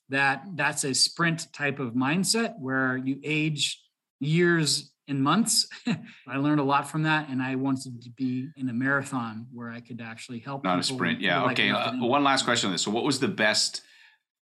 that 0.10 0.44
that's 0.56 0.84
a 0.84 0.94
sprint 0.94 1.52
type 1.54 1.80
of 1.80 1.94
mindset 1.94 2.60
where 2.60 2.98
you 2.98 3.20
age 3.24 3.82
years 4.20 4.92
in 5.08 5.22
months. 5.22 5.68
I 6.28 6.38
learned 6.38 6.60
a 6.60 6.64
lot 6.64 6.90
from 6.90 7.04
that, 7.04 7.30
and 7.30 7.42
I 7.42 7.56
wanted 7.56 8.02
to 8.04 8.10
be 8.12 8.50
in 8.58 8.70
a 8.70 8.74
marathon 8.74 9.48
where 9.54 9.72
I 9.72 9.80
could 9.80 10.02
actually 10.02 10.40
help. 10.40 10.64
Not 10.64 10.80
a 10.80 10.84
sprint, 10.84 11.22
yeah. 11.22 11.44
Okay. 11.46 11.72
Uh, 11.72 11.94
one 11.98 12.24
last 12.24 12.46
question 12.46 12.68
on 12.68 12.74
this. 12.74 12.84
So, 12.84 12.92
what 12.92 13.04
was 13.04 13.20
the 13.20 13.28
best 13.28 13.82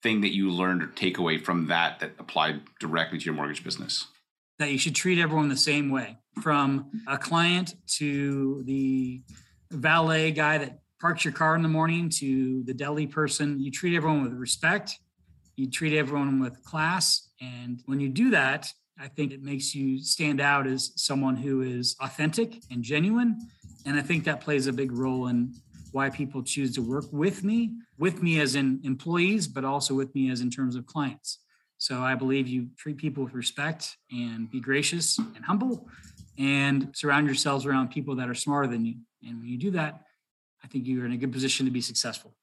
thing 0.01 0.21
that 0.21 0.33
you 0.33 0.49
learned 0.49 0.83
or 0.83 0.87
takeaway 0.87 1.41
from 1.41 1.67
that 1.67 1.99
that 1.99 2.11
applied 2.19 2.61
directly 2.79 3.19
to 3.19 3.25
your 3.25 3.33
mortgage 3.33 3.63
business? 3.63 4.07
That 4.59 4.71
you 4.71 4.77
should 4.77 4.95
treat 4.95 5.19
everyone 5.19 5.49
the 5.49 5.57
same 5.57 5.89
way, 5.89 6.17
from 6.41 6.91
a 7.07 7.17
client 7.17 7.75
to 7.97 8.63
the 8.65 9.21
valet 9.73 10.31
guy 10.31 10.57
that 10.59 10.79
parks 11.01 11.25
your 11.25 11.33
car 11.33 11.55
in 11.55 11.61
the 11.61 11.69
morning 11.69 12.09
to 12.09 12.63
the 12.63 12.73
deli 12.73 13.07
person. 13.07 13.59
You 13.59 13.71
treat 13.71 13.95
everyone 13.95 14.23
with 14.23 14.33
respect. 14.33 14.97
You 15.55 15.69
treat 15.69 15.97
everyone 15.97 16.39
with 16.39 16.63
class. 16.63 17.29
And 17.41 17.81
when 17.85 17.99
you 17.99 18.09
do 18.09 18.31
that, 18.31 18.71
I 18.99 19.07
think 19.07 19.31
it 19.31 19.43
makes 19.43 19.75
you 19.75 19.99
stand 19.99 20.39
out 20.39 20.65
as 20.65 20.93
someone 20.95 21.35
who 21.35 21.61
is 21.61 21.95
authentic 21.99 22.61
and 22.71 22.83
genuine. 22.83 23.37
And 23.85 23.97
I 23.97 24.01
think 24.01 24.23
that 24.23 24.41
plays 24.41 24.67
a 24.67 24.73
big 24.73 24.91
role 24.91 25.27
in 25.27 25.53
why 25.91 26.09
people 26.09 26.41
choose 26.41 26.73
to 26.75 26.81
work 26.81 27.05
with 27.11 27.43
me, 27.43 27.71
with 27.97 28.23
me 28.23 28.39
as 28.39 28.55
in 28.55 28.79
employees, 28.83 29.47
but 29.47 29.65
also 29.65 29.93
with 29.93 30.13
me 30.15 30.31
as 30.31 30.41
in 30.41 30.49
terms 30.49 30.75
of 30.75 30.85
clients. 30.85 31.39
So 31.77 32.01
I 32.01 32.15
believe 32.15 32.47
you 32.47 32.69
treat 32.77 32.97
people 32.97 33.23
with 33.23 33.33
respect 33.33 33.97
and 34.11 34.49
be 34.49 34.59
gracious 34.61 35.17
and 35.17 35.43
humble 35.43 35.87
and 36.37 36.89
surround 36.95 37.27
yourselves 37.27 37.65
around 37.65 37.91
people 37.91 38.15
that 38.15 38.29
are 38.29 38.35
smarter 38.35 38.67
than 38.67 38.85
you. 38.85 38.95
And 39.27 39.39
when 39.39 39.47
you 39.47 39.57
do 39.57 39.71
that, 39.71 40.01
I 40.63 40.67
think 40.67 40.87
you're 40.87 41.05
in 41.05 41.11
a 41.11 41.17
good 41.17 41.31
position 41.31 41.65
to 41.65 41.71
be 41.71 41.81
successful. 41.81 42.33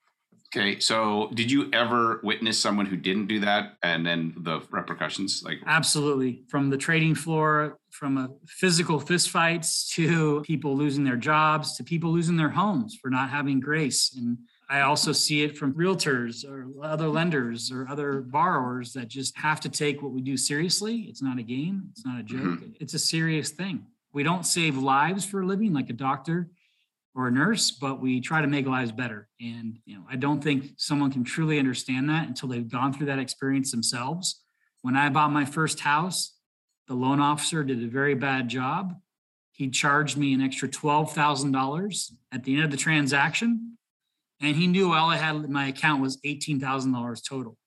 Okay, 0.52 0.80
so 0.80 1.30
did 1.34 1.48
you 1.48 1.70
ever 1.72 2.18
witness 2.24 2.58
someone 2.58 2.84
who 2.84 2.96
didn't 2.96 3.28
do 3.28 3.38
that 3.38 3.76
and 3.84 4.04
then 4.04 4.34
the 4.38 4.60
repercussions? 4.72 5.44
Like 5.44 5.58
absolutely, 5.64 6.42
from 6.48 6.70
the 6.70 6.76
trading 6.76 7.14
floor, 7.14 7.78
from 7.92 8.18
a 8.18 8.30
physical 8.48 9.00
fistfights 9.00 9.88
to 9.90 10.40
people 10.40 10.76
losing 10.76 11.04
their 11.04 11.16
jobs 11.16 11.76
to 11.76 11.84
people 11.84 12.10
losing 12.10 12.36
their 12.36 12.48
homes 12.48 12.98
for 13.00 13.10
not 13.10 13.30
having 13.30 13.60
grace. 13.60 14.12
And 14.16 14.38
I 14.68 14.80
also 14.80 15.12
see 15.12 15.44
it 15.44 15.56
from 15.56 15.72
realtors 15.74 16.44
or 16.44 16.66
other 16.84 17.06
lenders 17.06 17.70
or 17.70 17.86
other 17.88 18.20
borrowers 18.20 18.92
that 18.94 19.06
just 19.06 19.38
have 19.38 19.60
to 19.60 19.68
take 19.68 20.02
what 20.02 20.10
we 20.10 20.20
do 20.20 20.36
seriously. 20.36 21.06
It's 21.08 21.22
not 21.22 21.38
a 21.38 21.44
game, 21.44 21.84
it's 21.92 22.04
not 22.04 22.18
a 22.18 22.24
joke, 22.24 22.40
mm-hmm. 22.40 22.72
it's 22.80 22.94
a 22.94 22.98
serious 22.98 23.50
thing. 23.50 23.86
We 24.12 24.24
don't 24.24 24.44
save 24.44 24.76
lives 24.76 25.24
for 25.24 25.42
a 25.42 25.46
living 25.46 25.72
like 25.72 25.90
a 25.90 25.92
doctor 25.92 26.50
or 27.20 27.26
a 27.26 27.30
nurse, 27.30 27.70
but 27.70 28.00
we 28.00 28.18
try 28.18 28.40
to 28.40 28.46
make 28.46 28.66
lives 28.66 28.92
better. 28.92 29.28
And 29.40 29.78
you 29.84 29.94
know, 29.94 30.04
I 30.08 30.16
don't 30.16 30.42
think 30.42 30.72
someone 30.78 31.12
can 31.12 31.22
truly 31.22 31.58
understand 31.58 32.08
that 32.08 32.26
until 32.26 32.48
they've 32.48 32.66
gone 32.66 32.94
through 32.94 33.06
that 33.06 33.18
experience 33.18 33.70
themselves. 33.70 34.42
When 34.80 34.96
I 34.96 35.10
bought 35.10 35.30
my 35.30 35.44
first 35.44 35.80
house, 35.80 36.34
the 36.88 36.94
loan 36.94 37.20
officer 37.20 37.62
did 37.62 37.84
a 37.84 37.88
very 37.88 38.14
bad 38.14 38.48
job. 38.48 38.94
He 39.52 39.68
charged 39.68 40.16
me 40.16 40.32
an 40.32 40.40
extra 40.40 40.66
$12,000 40.66 42.12
at 42.32 42.44
the 42.44 42.54
end 42.54 42.64
of 42.64 42.70
the 42.70 42.78
transaction. 42.78 43.76
And 44.40 44.56
he 44.56 44.66
knew 44.66 44.94
all 44.94 45.10
I 45.10 45.16
had 45.16 45.36
in 45.36 45.52
my 45.52 45.68
account 45.68 46.00
was 46.00 46.16
$18,000 46.22 47.28
total. 47.28 47.58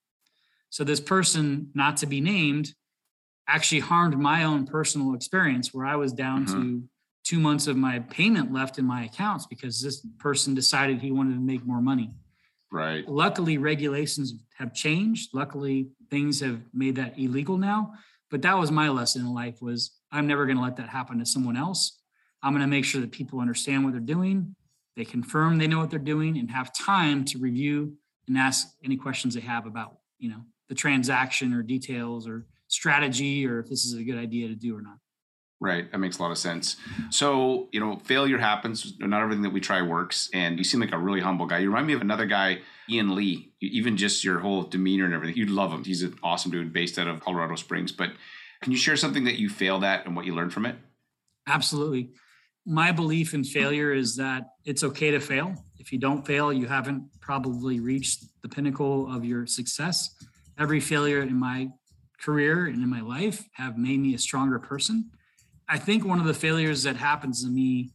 So 0.72 0.83
this 0.83 1.00
person, 1.00 1.69
not 1.75 1.98
to 1.98 2.07
be 2.07 2.19
named, 2.19 2.74
actually 3.48 3.81
harmed 3.81 4.17
my 4.17 4.43
own 4.43 4.65
personal 4.65 5.13
experience 5.13 5.72
where 5.72 5.86
I 5.86 5.98
was 5.98 6.12
down 6.12 6.48
mm-hmm. 6.48 6.62
to 6.62 6.83
two 7.24 7.39
months 7.39 7.68
of 7.68 7.77
my 7.77 8.00
payment 8.00 8.51
left 8.51 8.77
in 8.77 8.86
my 8.86 9.06
accounts 9.06 9.46
because 9.46 9.82
this 9.82 10.06
person 10.20 10.53
decided 10.53 11.00
he 11.00 11.12
wanted 11.12 11.36
to 11.36 11.39
make 11.39 11.65
more 11.65 11.82
money. 11.82 12.13
Right. 12.72 13.08
Luckily, 13.08 13.58
regulations 13.58 14.34
have 14.58 14.74
changed. 14.74 15.30
Luckily, 15.34 15.89
things 16.10 16.39
have 16.42 16.60
made 16.74 16.96
that 16.96 17.18
illegal 17.18 17.58
now. 17.58 17.94
But 18.32 18.42
that 18.42 18.58
was 18.58 18.72
my 18.72 18.89
lesson 18.89 19.22
in 19.22 19.34
life 19.34 19.62
was 19.62 19.92
I'm 20.12 20.25
never 20.25 20.46
going 20.46 20.58
to 20.58 20.63
let 20.63 20.77
that 20.77 20.89
happen 20.89 21.20
to 21.20 21.25
someone 21.25 21.56
else. 21.56 22.00
I'm 22.42 22.51
going 22.51 22.62
to 22.62 22.68
make 22.68 22.84
sure 22.84 23.00
that 23.01 23.12
people 23.12 23.39
understand 23.39 23.84
what 23.84 23.92
they're 23.92 24.01
doing. 24.01 24.56
They 24.96 25.06
confirm 25.06 25.58
they 25.58 25.68
know 25.68 25.80
what 25.80 25.89
they're 25.92 26.00
doing 26.00 26.38
and 26.38 26.50
have 26.51 26.74
time 26.74 27.25
to 27.25 27.38
review 27.38 27.96
and 28.27 28.38
ask 28.38 28.68
any 28.84 28.98
questions 28.98 29.36
they 29.36 29.42
have 29.42 29.65
about, 29.65 29.98
you 30.18 30.30
know, 30.30 30.42
the 30.70 30.75
transaction 30.75 31.53
or 31.53 31.62
details 31.62 32.27
or 32.27 32.48
strategy 32.68 33.46
or 33.46 33.60
if 33.60 33.70
this 33.70 33.86
is 33.86 33.94
a 33.94 34.03
good 34.03 34.18
idea 34.18 34.48
to 34.48 34.56
do 34.56 34.75
or 34.75 34.82
not. 34.82 34.98
Right. 35.60 35.89
That 35.91 36.00
makes 36.00 36.17
a 36.17 36.22
lot 36.22 36.31
of 36.31 36.38
sense. 36.38 36.75
So, 37.10 37.69
you 37.72 37.79
know, 37.79 37.95
failure 38.03 38.38
happens. 38.38 38.95
Not 39.00 39.22
everything 39.22 39.43
that 39.43 39.53
we 39.53 39.62
try 39.62 39.81
works. 39.81 40.29
And 40.33 40.57
you 40.57 40.63
seem 40.65 40.81
like 40.81 40.91
a 40.91 40.98
really 40.98 41.22
humble 41.22 41.45
guy. 41.45 41.60
You 41.60 41.69
remind 41.69 41.88
me 41.88 41.93
of 41.93 42.01
another 42.01 42.25
guy, 42.25 42.60
Ian 42.89 43.15
Lee. 43.15 43.53
Even 43.62 43.95
just 43.95 44.25
your 44.25 44.39
whole 44.39 44.63
demeanor 44.63 45.05
and 45.05 45.13
everything, 45.13 45.38
you'd 45.38 45.50
love 45.50 45.72
him. 45.72 45.86
He's 45.86 46.03
an 46.03 46.17
awesome 46.22 46.51
dude 46.51 46.74
based 46.74 47.00
out 47.00 47.07
of 47.07 47.22
Colorado 47.22 47.55
Springs. 47.55 47.93
But 47.93 48.12
can 48.62 48.74
you 48.74 48.77
share 48.77 48.98
something 48.98 49.24
that 49.24 49.39
you 49.39 49.48
failed 49.48 49.86
at 49.86 50.05
and 50.05 50.17
what 50.17 50.25
you 50.25 50.36
learned 50.36 50.51
from 50.51 50.65
it? 50.65 50.75
Absolutely. 51.48 52.10
My 52.65 52.91
belief 52.91 53.33
in 53.33 53.45
failure 53.45 53.93
is 53.93 54.17
that 54.17 54.43
it's 54.65 54.83
okay 54.83 55.12
to 55.12 55.19
fail. 55.19 55.55
If 55.79 55.93
you 55.93 56.00
don't 56.00 56.25
fail, 56.25 56.51
you 56.51 56.67
haven't 56.67 57.10
probably 57.22 57.79
reached 57.79 58.25
the 58.41 58.50
pinnacle 58.50 59.13
of 59.13 59.24
your 59.24 59.45
success. 59.45 60.15
Every 60.57 60.79
failure 60.79 61.22
in 61.22 61.38
my 61.38 61.69
career 62.22 62.65
and 62.67 62.83
in 62.83 62.89
my 62.89 63.01
life 63.01 63.48
have 63.53 63.77
made 63.77 64.00
me 64.00 64.13
a 64.13 64.19
stronger 64.19 64.60
person 64.60 65.10
I 65.67 65.77
think 65.77 66.05
one 66.05 66.20
of 66.20 66.25
the 66.25 66.34
failures 66.34 66.84
that 66.84 66.96
happens 66.96 67.43
to 67.43 67.50
me 67.50 67.91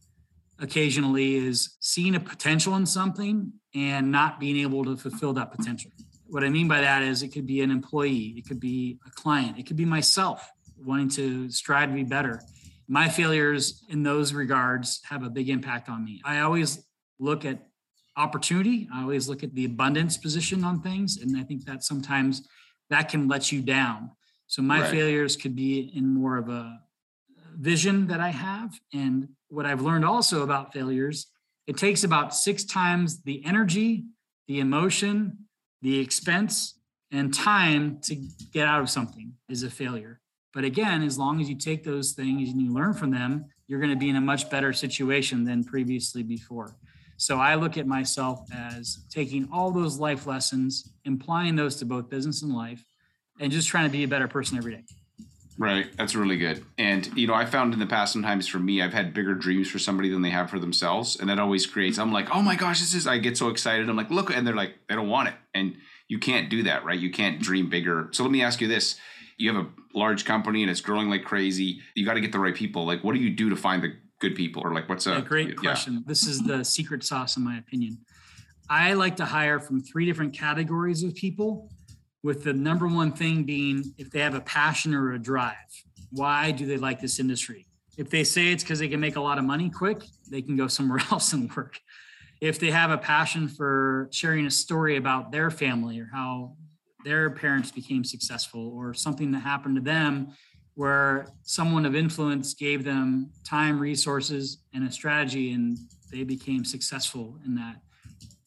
occasionally 0.59 1.35
is 1.35 1.77
seeing 1.79 2.15
a 2.15 2.19
potential 2.19 2.75
in 2.75 2.85
something 2.85 3.53
and 3.75 4.11
not 4.11 4.39
being 4.39 4.57
able 4.57 4.83
to 4.85 4.97
fulfill 4.97 5.33
that 5.33 5.51
potential. 5.51 5.91
What 6.27 6.43
I 6.43 6.49
mean 6.49 6.67
by 6.67 6.81
that 6.81 7.01
is 7.01 7.23
it 7.23 7.29
could 7.29 7.47
be 7.47 7.61
an 7.61 7.71
employee, 7.71 8.35
it 8.37 8.47
could 8.47 8.59
be 8.59 8.99
a 9.07 9.09
client, 9.11 9.57
it 9.57 9.65
could 9.65 9.77
be 9.77 9.85
myself 9.85 10.51
wanting 10.77 11.09
to 11.09 11.49
strive 11.49 11.89
to 11.89 11.95
be 11.95 12.03
better. 12.03 12.41
My 12.87 13.09
failures 13.09 13.83
in 13.89 14.03
those 14.03 14.33
regards 14.33 15.01
have 15.09 15.23
a 15.23 15.29
big 15.29 15.49
impact 15.49 15.89
on 15.89 16.03
me. 16.03 16.21
I 16.25 16.39
always 16.39 16.85
look 17.19 17.45
at 17.45 17.67
opportunity, 18.17 18.87
I 18.93 19.01
always 19.01 19.29
look 19.29 19.43
at 19.43 19.53
the 19.53 19.65
abundance 19.65 20.17
position 20.17 20.63
on 20.63 20.81
things, 20.81 21.17
and 21.17 21.37
I 21.37 21.43
think 21.43 21.65
that 21.65 21.83
sometimes 21.83 22.47
that 22.89 23.09
can 23.09 23.27
let 23.27 23.51
you 23.51 23.61
down. 23.61 24.11
So 24.47 24.61
my 24.61 24.81
right. 24.81 24.89
failures 24.89 25.35
could 25.35 25.55
be 25.55 25.91
in 25.95 26.07
more 26.07 26.37
of 26.37 26.49
a 26.49 26.79
vision 27.59 28.07
that 28.07 28.19
I 28.19 28.29
have. 28.29 28.79
And 28.93 29.29
what 29.49 29.65
I've 29.65 29.81
learned 29.81 30.05
also 30.05 30.43
about 30.43 30.73
failures, 30.73 31.27
it 31.67 31.77
takes 31.77 32.03
about 32.03 32.33
six 32.33 32.63
times 32.63 33.21
the 33.23 33.45
energy, 33.45 34.05
the 34.47 34.59
emotion, 34.59 35.45
the 35.81 35.99
expense, 35.99 36.79
and 37.11 37.33
time 37.33 37.99
to 38.03 38.15
get 38.51 38.67
out 38.67 38.81
of 38.81 38.89
something 38.89 39.33
is 39.49 39.63
a 39.63 39.69
failure. 39.69 40.19
But 40.53 40.63
again, 40.63 41.03
as 41.03 41.17
long 41.17 41.39
as 41.41 41.49
you 41.49 41.55
take 41.55 41.83
those 41.83 42.13
things 42.13 42.49
and 42.49 42.61
you 42.61 42.73
learn 42.73 42.93
from 42.93 43.11
them, 43.11 43.45
you're 43.67 43.79
going 43.79 43.91
to 43.91 43.95
be 43.95 44.09
in 44.09 44.15
a 44.15 44.21
much 44.21 44.49
better 44.49 44.73
situation 44.73 45.43
than 45.43 45.63
previously 45.63 46.23
before. 46.23 46.75
So 47.17 47.37
I 47.37 47.55
look 47.55 47.77
at 47.77 47.85
myself 47.85 48.47
as 48.53 48.99
taking 49.09 49.47
all 49.51 49.71
those 49.71 49.99
life 49.99 50.25
lessons, 50.25 50.91
applying 51.05 51.55
those 51.55 51.75
to 51.77 51.85
both 51.85 52.09
business 52.09 52.41
and 52.41 52.53
life, 52.53 52.83
and 53.39 53.51
just 53.51 53.67
trying 53.67 53.85
to 53.85 53.91
be 53.91 54.03
a 54.03 54.07
better 54.07 54.27
person 54.27 54.57
every 54.57 54.73
day. 54.73 54.83
Right. 55.59 55.87
That's 55.97 56.15
really 56.15 56.37
good. 56.37 56.65
And, 56.77 57.05
you 57.17 57.27
know, 57.27 57.33
I 57.33 57.45
found 57.45 57.73
in 57.73 57.79
the 57.79 57.85
past, 57.85 58.13
sometimes 58.13 58.47
for 58.47 58.59
me, 58.59 58.81
I've 58.81 58.93
had 58.93 59.13
bigger 59.13 59.33
dreams 59.33 59.69
for 59.69 59.77
somebody 59.77 60.09
than 60.09 60.21
they 60.21 60.29
have 60.29 60.49
for 60.49 60.57
themselves. 60.57 61.19
And 61.19 61.29
that 61.29 61.37
always 61.37 61.65
creates, 61.65 61.99
I'm 61.99 62.13
like, 62.13 62.33
oh 62.33 62.41
my 62.41 62.55
gosh, 62.55 62.79
this 62.79 62.93
is, 62.93 63.05
I 63.05 63.17
get 63.17 63.37
so 63.37 63.49
excited. 63.49 63.89
I'm 63.89 63.97
like, 63.97 64.09
look, 64.09 64.33
and 64.33 64.47
they're 64.47 64.55
like, 64.55 64.75
they 64.87 64.95
don't 64.95 65.09
want 65.09 65.27
it. 65.27 65.35
And 65.53 65.75
you 66.07 66.17
can't 66.17 66.49
do 66.49 66.63
that, 66.63 66.85
right? 66.85 66.97
You 66.97 67.11
can't 67.11 67.41
dream 67.41 67.69
bigger. 67.69 68.07
So 68.13 68.23
let 68.23 68.31
me 68.31 68.41
ask 68.41 68.61
you 68.61 68.69
this. 68.69 68.95
You 69.37 69.53
have 69.53 69.65
a 69.65 69.69
large 69.93 70.23
company 70.23 70.61
and 70.63 70.71
it's 70.71 70.79
growing 70.79 71.09
like 71.09 71.25
crazy. 71.25 71.81
You 71.93 72.05
got 72.05 72.13
to 72.13 72.21
get 72.21 72.31
the 72.31 72.39
right 72.39 72.55
people. 72.55 72.85
Like, 72.85 73.03
what 73.03 73.13
do 73.13 73.19
you 73.19 73.29
do 73.29 73.49
to 73.49 73.57
find 73.57 73.83
the 73.83 73.93
good 74.19 74.35
people? 74.35 74.61
Or 74.63 74.73
like, 74.73 74.87
what's 74.87 75.07
a, 75.07 75.17
a 75.17 75.21
great 75.21 75.57
question? 75.57 75.95
Yeah. 75.95 75.99
This 76.05 76.25
is 76.25 76.41
the 76.41 76.63
secret 76.63 77.03
sauce, 77.03 77.35
in 77.35 77.43
my 77.43 77.57
opinion. 77.57 77.97
I 78.69 78.93
like 78.93 79.17
to 79.17 79.25
hire 79.25 79.59
from 79.59 79.81
three 79.81 80.05
different 80.05 80.33
categories 80.33 81.03
of 81.03 81.15
people 81.15 81.69
with 82.23 82.43
the 82.43 82.53
number 82.53 82.87
one 82.87 83.11
thing 83.11 83.43
being 83.43 83.83
if 83.97 84.11
they 84.11 84.19
have 84.19 84.35
a 84.35 84.41
passion 84.41 84.93
or 84.93 85.13
a 85.13 85.19
drive. 85.19 85.55
Why 86.11 86.51
do 86.51 86.65
they 86.65 86.77
like 86.77 86.99
this 86.99 87.19
industry? 87.19 87.67
If 87.97 88.09
they 88.09 88.23
say 88.23 88.51
it's 88.51 88.63
because 88.63 88.79
they 88.79 88.87
can 88.87 88.99
make 88.99 89.15
a 89.15 89.21
lot 89.21 89.37
of 89.37 89.43
money 89.43 89.69
quick, 89.69 90.03
they 90.29 90.41
can 90.41 90.55
go 90.55 90.67
somewhere 90.67 90.99
else 91.11 91.33
and 91.33 91.53
work. 91.55 91.79
If 92.41 92.59
they 92.59 92.71
have 92.71 92.91
a 92.91 92.97
passion 92.97 93.47
for 93.47 94.09
sharing 94.11 94.45
a 94.45 94.51
story 94.51 94.95
about 94.95 95.31
their 95.31 95.51
family 95.51 95.99
or 95.99 96.09
how 96.11 96.55
their 97.03 97.29
parents 97.29 97.71
became 97.71 98.03
successful 98.03 98.69
or 98.73 98.93
something 98.93 99.31
that 99.31 99.39
happened 99.39 99.75
to 99.75 99.81
them 99.81 100.33
where 100.75 101.27
someone 101.43 101.85
of 101.85 101.93
influence 101.93 102.53
gave 102.53 102.85
them 102.85 103.29
time, 103.43 103.77
resources, 103.77 104.59
and 104.73 104.87
a 104.87 104.91
strategy, 104.91 105.51
and 105.51 105.77
they 106.09 106.23
became 106.23 106.63
successful 106.63 107.37
in 107.45 107.53
that 107.53 107.81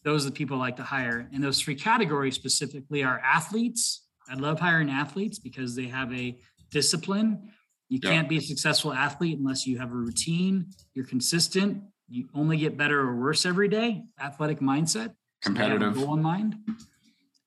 those 0.04 0.26
are 0.26 0.30
the 0.30 0.34
people 0.34 0.56
I 0.56 0.60
like 0.60 0.76
to 0.76 0.82
hire. 0.82 1.28
And 1.32 1.42
those 1.42 1.60
three 1.60 1.74
categories 1.74 2.34
specifically 2.34 3.04
are 3.04 3.20
athletes. 3.20 4.06
I 4.28 4.34
love 4.34 4.60
hiring 4.60 4.90
athletes 4.90 5.38
because 5.38 5.76
they 5.76 5.86
have 5.86 6.12
a 6.12 6.38
discipline. 6.70 7.50
You 7.88 8.00
yeah. 8.02 8.10
can't 8.10 8.28
be 8.28 8.38
a 8.38 8.40
successful 8.40 8.92
athlete 8.92 9.38
unless 9.38 9.66
you 9.66 9.78
have 9.78 9.92
a 9.92 9.96
routine, 9.96 10.66
you're 10.94 11.06
consistent, 11.06 11.82
you 12.08 12.28
only 12.34 12.56
get 12.56 12.76
better 12.76 13.00
or 13.00 13.16
worse 13.16 13.46
every 13.46 13.68
day. 13.68 14.02
Athletic 14.20 14.60
mindset, 14.60 15.14
competitive 15.42 15.94
goal 15.94 16.14
in 16.14 16.22
mind. 16.22 16.56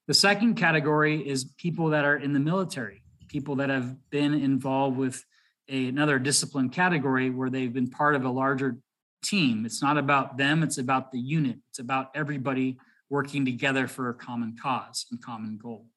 The 0.08 0.14
second 0.14 0.56
category 0.56 1.28
is 1.28 1.46
people 1.58 1.90
that 1.90 2.06
are 2.06 2.18
in 2.18 2.34
the 2.34 2.40
military, 2.40 3.04
people 3.28 3.56
that 3.58 3.70
have 3.70 3.96
been 4.12 4.34
involved 4.34 4.98
with 4.98 5.24
a, 5.68 5.88
another 5.88 6.20
discipline 6.20 6.70
category 6.70 7.30
where 7.30 7.50
they've 7.50 7.74
been 7.74 7.90
part 7.90 8.16
of 8.16 8.24
a 8.24 8.30
larger 8.30 8.78
team. 9.26 9.66
It's 9.66 9.82
not 9.82 9.98
about 9.98 10.38
them, 10.38 10.64
it's 10.64 10.78
about 10.78 11.12
the 11.12 11.20
unit. 11.20 11.58
It's 11.70 11.80
about 11.80 12.12
everybody 12.16 12.78
working 13.10 13.46
together 13.46 13.88
for 13.88 14.10
a 14.10 14.14
common 14.14 14.56
cause 14.62 15.06
and 15.12 15.22
common 15.22 15.58
goal. 15.58 15.88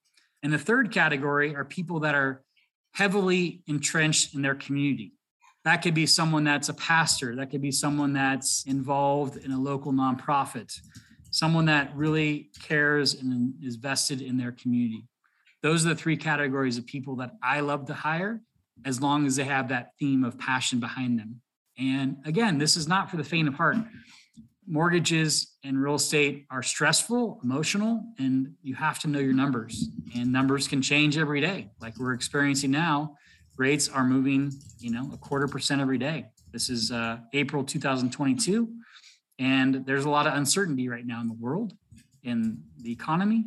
And 0.43 0.53
the 0.53 0.59
third 0.59 0.93
category 0.93 1.55
are 1.55 1.65
people 1.65 2.01
that 2.01 2.15
are 2.15 2.43
heavily 2.93 3.63
entrenched 3.67 4.35
in 4.35 4.43
their 4.43 4.55
community. 4.55 5.13
That 5.65 5.83
could 5.83 5.95
be 5.95 6.07
someone 6.07 6.45
that's 6.45 6.69
a 6.69 6.75
pastor, 6.75 7.37
that 7.37 7.51
could 7.51 7.61
be 7.61 7.73
someone 7.73 8.13
that's 8.13 8.65
involved 8.67 9.37
in 9.37 9.53
a 9.53 9.61
local 9.61 9.93
nonprofit, 9.93 10.73
someone 11.31 11.67
that 11.67 11.95
really 11.95 12.51
cares 12.63 13.15
and 13.15 13.55
is 13.63 13.77
vested 13.77 14.23
in 14.23 14.37
their 14.39 14.53
community. 14.53 15.05
Those 15.63 15.85
are 15.85 15.91
the 15.91 15.97
three 15.97 16.17
categories 16.17 16.79
of 16.79 16.87
people 16.87 17.17
that 17.17 17.33
I 17.43 17.61
love 17.61 17.87
to 17.87 17.95
hire 17.95 18.41
as 18.85 19.01
long 19.03 19.27
as 19.27 19.37
they 19.37 19.45
have 19.45 19.69
that 19.69 19.91
theme 19.99 20.25
of 20.25 20.39
passion 20.39 20.79
behind 20.79 21.19
them. 21.19 21.41
And 21.79 22.17
again, 22.25 22.59
this 22.59 22.77
is 22.77 22.89
not 22.89 23.11
for 23.11 23.17
the 23.17 23.25
faint 23.25 23.49
of 23.49 23.55
heart. 23.55 23.77
Mortgages 24.67 25.57
and 25.65 25.81
real 25.81 25.95
estate 25.95 26.47
are 26.51 26.63
stressful, 26.63 27.41
emotional, 27.43 28.03
and 28.19 28.55
you 28.63 28.75
have 28.75 28.99
to 29.01 29.09
know 29.09 29.19
your 29.19 29.33
numbers. 29.33 29.89
And 30.15 30.31
numbers 30.31 30.69
can 30.69 30.83
change 30.83 31.17
every 31.17 31.41
day, 31.41 31.71
like 31.81 31.97
we're 31.99 32.13
experiencing 32.13 32.71
now. 32.71 33.17
Rates 33.57 33.89
are 33.89 34.05
moving, 34.05 34.53
you 34.79 34.91
know, 34.91 35.11
a 35.13 35.17
quarter 35.17 35.49
percent 35.49 35.81
every 35.81 35.99
day. 35.99 36.27
This 36.53 36.69
is 36.69 36.91
uh, 36.91 37.19
April 37.33 37.65
2022, 37.65 38.69
and 39.39 39.87
there's 39.87 40.05
a 40.05 40.11
lot 40.11 40.27
of 40.27 40.35
uncertainty 40.35 40.89
right 40.89 41.07
now 41.07 41.21
in 41.21 41.29
the 41.29 41.35
world, 41.35 41.73
in 42.23 42.63
the 42.79 42.93
economy, 42.93 43.45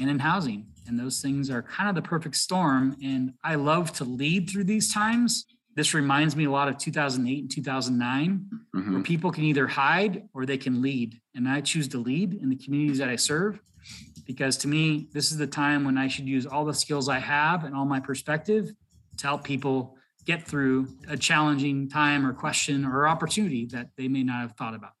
and 0.00 0.10
in 0.10 0.18
housing. 0.18 0.66
And 0.86 0.98
those 0.98 1.20
things 1.20 1.50
are 1.50 1.62
kind 1.62 1.88
of 1.88 1.94
the 1.94 2.08
perfect 2.08 2.36
storm. 2.36 2.96
And 3.02 3.34
I 3.42 3.56
love 3.56 3.92
to 3.94 4.04
lead 4.04 4.48
through 4.48 4.64
these 4.64 4.92
times. 4.92 5.46
This 5.76 5.92
reminds 5.92 6.34
me 6.34 6.44
a 6.46 6.50
lot 6.50 6.68
of 6.68 6.78
2008 6.78 7.42
and 7.42 7.50
2009, 7.50 8.48
Mhm. 8.74 8.92
where 8.94 9.02
people 9.02 9.30
can 9.30 9.44
either 9.44 9.66
hide 9.66 10.26
or 10.32 10.46
they 10.46 10.56
can 10.56 10.80
lead. 10.80 11.20
And 11.34 11.46
I 11.46 11.60
choose 11.60 11.86
to 11.88 11.98
lead 11.98 12.32
in 12.32 12.48
the 12.48 12.56
communities 12.56 12.96
that 12.98 13.10
I 13.10 13.16
serve 13.16 13.60
because 14.26 14.56
to 14.58 14.68
me, 14.68 15.08
this 15.12 15.30
is 15.30 15.36
the 15.36 15.46
time 15.46 15.84
when 15.84 15.98
I 15.98 16.08
should 16.08 16.26
use 16.26 16.46
all 16.46 16.64
the 16.64 16.72
skills 16.74 17.10
I 17.10 17.18
have 17.18 17.62
and 17.64 17.74
all 17.74 17.84
my 17.84 18.00
perspective 18.00 18.72
to 19.18 19.26
help 19.26 19.44
people 19.44 19.96
get 20.24 20.48
through 20.48 20.88
a 21.08 21.16
challenging 21.16 21.88
time 21.88 22.26
or 22.26 22.32
question 22.32 22.84
or 22.86 23.06
opportunity 23.06 23.66
that 23.66 23.90
they 23.96 24.08
may 24.08 24.22
not 24.24 24.40
have 24.40 24.52
thought 24.52 24.74
about. 24.74 24.92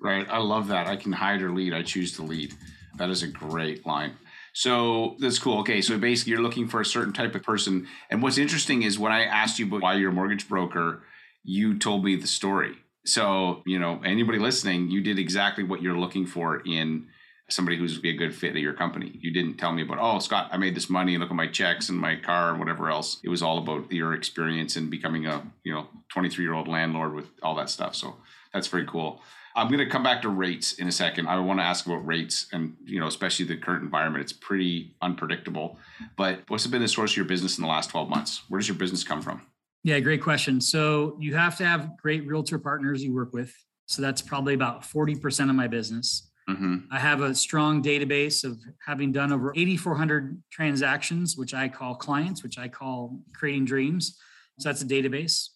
Right. 0.00 0.26
I 0.30 0.38
love 0.38 0.68
that. 0.68 0.86
I 0.86 0.96
can 0.96 1.12
hide 1.12 1.42
or 1.42 1.52
lead. 1.52 1.74
I 1.74 1.82
choose 1.82 2.12
to 2.12 2.22
lead. 2.22 2.54
That 2.96 3.10
is 3.10 3.22
a 3.22 3.28
great 3.28 3.84
line. 3.86 4.12
So 4.56 5.16
that's 5.18 5.38
cool. 5.38 5.58
Okay. 5.60 5.82
So 5.82 5.98
basically, 5.98 6.30
you're 6.30 6.40
looking 6.40 6.66
for 6.66 6.80
a 6.80 6.84
certain 6.84 7.12
type 7.12 7.34
of 7.34 7.42
person. 7.42 7.86
And 8.08 8.22
what's 8.22 8.38
interesting 8.38 8.84
is 8.84 8.98
when 8.98 9.12
I 9.12 9.24
asked 9.24 9.58
you 9.58 9.66
about 9.66 9.82
why 9.82 9.96
you're 9.96 10.08
a 10.08 10.14
mortgage 10.14 10.48
broker, 10.48 11.02
you 11.44 11.78
told 11.78 12.02
me 12.02 12.16
the 12.16 12.26
story. 12.26 12.72
So, 13.04 13.62
you 13.66 13.78
know, 13.78 14.00
anybody 14.02 14.38
listening, 14.38 14.88
you 14.88 15.02
did 15.02 15.18
exactly 15.18 15.62
what 15.62 15.82
you're 15.82 15.98
looking 15.98 16.24
for 16.24 16.62
in 16.64 17.06
somebody 17.50 17.76
who's 17.76 17.98
be 17.98 18.08
a 18.08 18.16
good 18.16 18.34
fit 18.34 18.56
at 18.56 18.62
your 18.62 18.72
company. 18.72 19.18
You 19.20 19.30
didn't 19.30 19.58
tell 19.58 19.72
me 19.72 19.82
about, 19.82 19.98
oh, 20.00 20.20
Scott, 20.20 20.48
I 20.50 20.56
made 20.56 20.74
this 20.74 20.88
money. 20.88 21.18
Look 21.18 21.28
at 21.28 21.36
my 21.36 21.48
checks 21.48 21.90
and 21.90 21.98
my 21.98 22.16
car 22.16 22.48
and 22.48 22.58
whatever 22.58 22.88
else. 22.88 23.20
It 23.22 23.28
was 23.28 23.42
all 23.42 23.58
about 23.58 23.92
your 23.92 24.14
experience 24.14 24.74
in 24.74 24.88
becoming 24.88 25.26
a, 25.26 25.42
you 25.64 25.74
know, 25.74 25.86
23 26.14 26.42
year 26.42 26.54
old 26.54 26.66
landlord 26.66 27.12
with 27.12 27.26
all 27.42 27.56
that 27.56 27.68
stuff. 27.68 27.94
So 27.94 28.16
that's 28.54 28.68
very 28.68 28.86
cool. 28.86 29.20
I'm 29.56 29.68
going 29.68 29.78
to 29.78 29.86
come 29.86 30.02
back 30.02 30.20
to 30.22 30.28
rates 30.28 30.74
in 30.74 30.86
a 30.86 30.92
second. 30.92 31.28
I 31.28 31.40
want 31.40 31.58
to 31.60 31.64
ask 31.64 31.86
about 31.86 32.06
rates 32.06 32.46
and, 32.52 32.76
you 32.84 33.00
know, 33.00 33.06
especially 33.06 33.46
the 33.46 33.56
current 33.56 33.82
environment. 33.82 34.22
It's 34.22 34.32
pretty 34.32 34.94
unpredictable. 35.00 35.78
But 36.16 36.40
what's 36.48 36.66
been 36.66 36.82
the 36.82 36.88
source 36.88 37.12
of 37.12 37.16
your 37.16 37.24
business 37.24 37.56
in 37.56 37.62
the 37.62 37.68
last 37.68 37.88
12 37.88 38.10
months? 38.10 38.42
Where 38.48 38.60
does 38.60 38.68
your 38.68 38.76
business 38.76 39.02
come 39.02 39.22
from? 39.22 39.40
Yeah, 39.82 39.98
great 40.00 40.22
question. 40.22 40.60
So 40.60 41.16
you 41.18 41.34
have 41.36 41.56
to 41.56 41.66
have 41.66 41.96
great 41.96 42.26
realtor 42.26 42.58
partners 42.58 43.02
you 43.02 43.14
work 43.14 43.32
with. 43.32 43.54
So 43.86 44.02
that's 44.02 44.20
probably 44.20 44.52
about 44.52 44.82
40% 44.82 45.48
of 45.48 45.56
my 45.56 45.68
business. 45.68 46.28
hmm 46.46 46.76
I 46.90 46.98
have 46.98 47.22
a 47.22 47.34
strong 47.34 47.82
database 47.82 48.44
of 48.44 48.58
having 48.84 49.10
done 49.10 49.32
over 49.32 49.54
8,400 49.56 50.42
transactions, 50.50 51.36
which 51.36 51.54
I 51.54 51.68
call 51.68 51.94
clients, 51.94 52.42
which 52.42 52.58
I 52.58 52.68
call 52.68 53.20
creating 53.32 53.64
dreams. 53.64 54.18
So 54.58 54.68
that's 54.68 54.82
a 54.82 54.86
database. 54.86 55.48